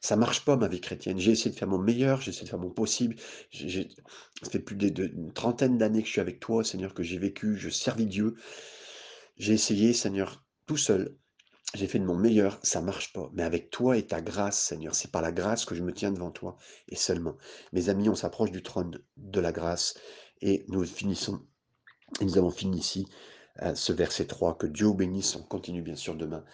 Ça 0.00 0.14
marche 0.14 0.44
pas 0.44 0.54
ma 0.54 0.68
vie 0.68 0.80
chrétienne. 0.80 1.18
J'ai 1.18 1.32
essayé 1.32 1.50
de 1.50 1.58
faire 1.58 1.66
mon 1.66 1.78
meilleur, 1.78 2.20
j'ai 2.20 2.30
essayé 2.30 2.44
de 2.44 2.50
faire 2.50 2.60
mon 2.60 2.70
possible. 2.70 3.16
Ça 3.52 4.50
fait 4.50 4.60
plus 4.60 4.76
d'une 4.76 5.32
trentaine 5.32 5.78
d'années 5.78 6.02
que 6.02 6.06
je 6.06 6.12
suis 6.12 6.20
avec 6.20 6.38
toi, 6.38 6.62
Seigneur, 6.62 6.94
que 6.94 7.02
j'ai 7.02 7.18
vécu, 7.18 7.58
je 7.58 7.70
servis 7.70 8.06
Dieu. 8.06 8.36
J'ai 9.36 9.54
essayé, 9.54 9.92
Seigneur, 9.92 10.44
tout 10.66 10.76
seul. 10.76 11.16
J'ai 11.74 11.88
fait 11.88 11.98
de 11.98 12.04
mon 12.04 12.16
meilleur, 12.16 12.60
ça 12.62 12.80
marche 12.80 13.12
pas. 13.12 13.30
Mais 13.32 13.42
avec 13.42 13.70
toi 13.70 13.96
et 13.96 14.06
ta 14.06 14.20
grâce, 14.20 14.60
Seigneur, 14.60 14.94
c'est 14.94 15.10
par 15.10 15.22
la 15.22 15.32
grâce 15.32 15.64
que 15.64 15.74
je 15.74 15.82
me 15.82 15.92
tiens 15.92 16.12
devant 16.12 16.30
toi 16.30 16.56
et 16.86 16.94
seulement. 16.94 17.36
Mes 17.72 17.88
amis, 17.88 18.08
on 18.08 18.14
s'approche 18.14 18.52
du 18.52 18.62
trône 18.62 19.00
de 19.16 19.40
la 19.40 19.50
grâce 19.50 19.94
et 20.42 20.64
nous 20.68 20.84
finissons. 20.84 21.40
Et 22.20 22.24
nous 22.24 22.38
avons 22.38 22.50
fini 22.50 22.78
ici 22.78 23.06
euh, 23.62 23.74
ce 23.74 23.92
verset 23.92 24.26
3. 24.26 24.58
Que 24.58 24.66
Dieu 24.66 24.86
vous 24.86 24.94
bénisse. 24.94 25.36
On 25.36 25.42
continue 25.42 25.82
bien 25.82 25.96
sûr 25.96 26.14
demain 26.14 26.44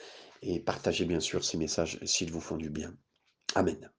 et 0.42 0.60
partagez 0.60 1.04
bien 1.04 1.20
sûr 1.20 1.44
ces 1.44 1.56
messages 1.56 1.98
s'ils 2.04 2.32
vous 2.32 2.40
font 2.40 2.56
du 2.56 2.70
bien. 2.70 2.94
Amen. 3.54 3.90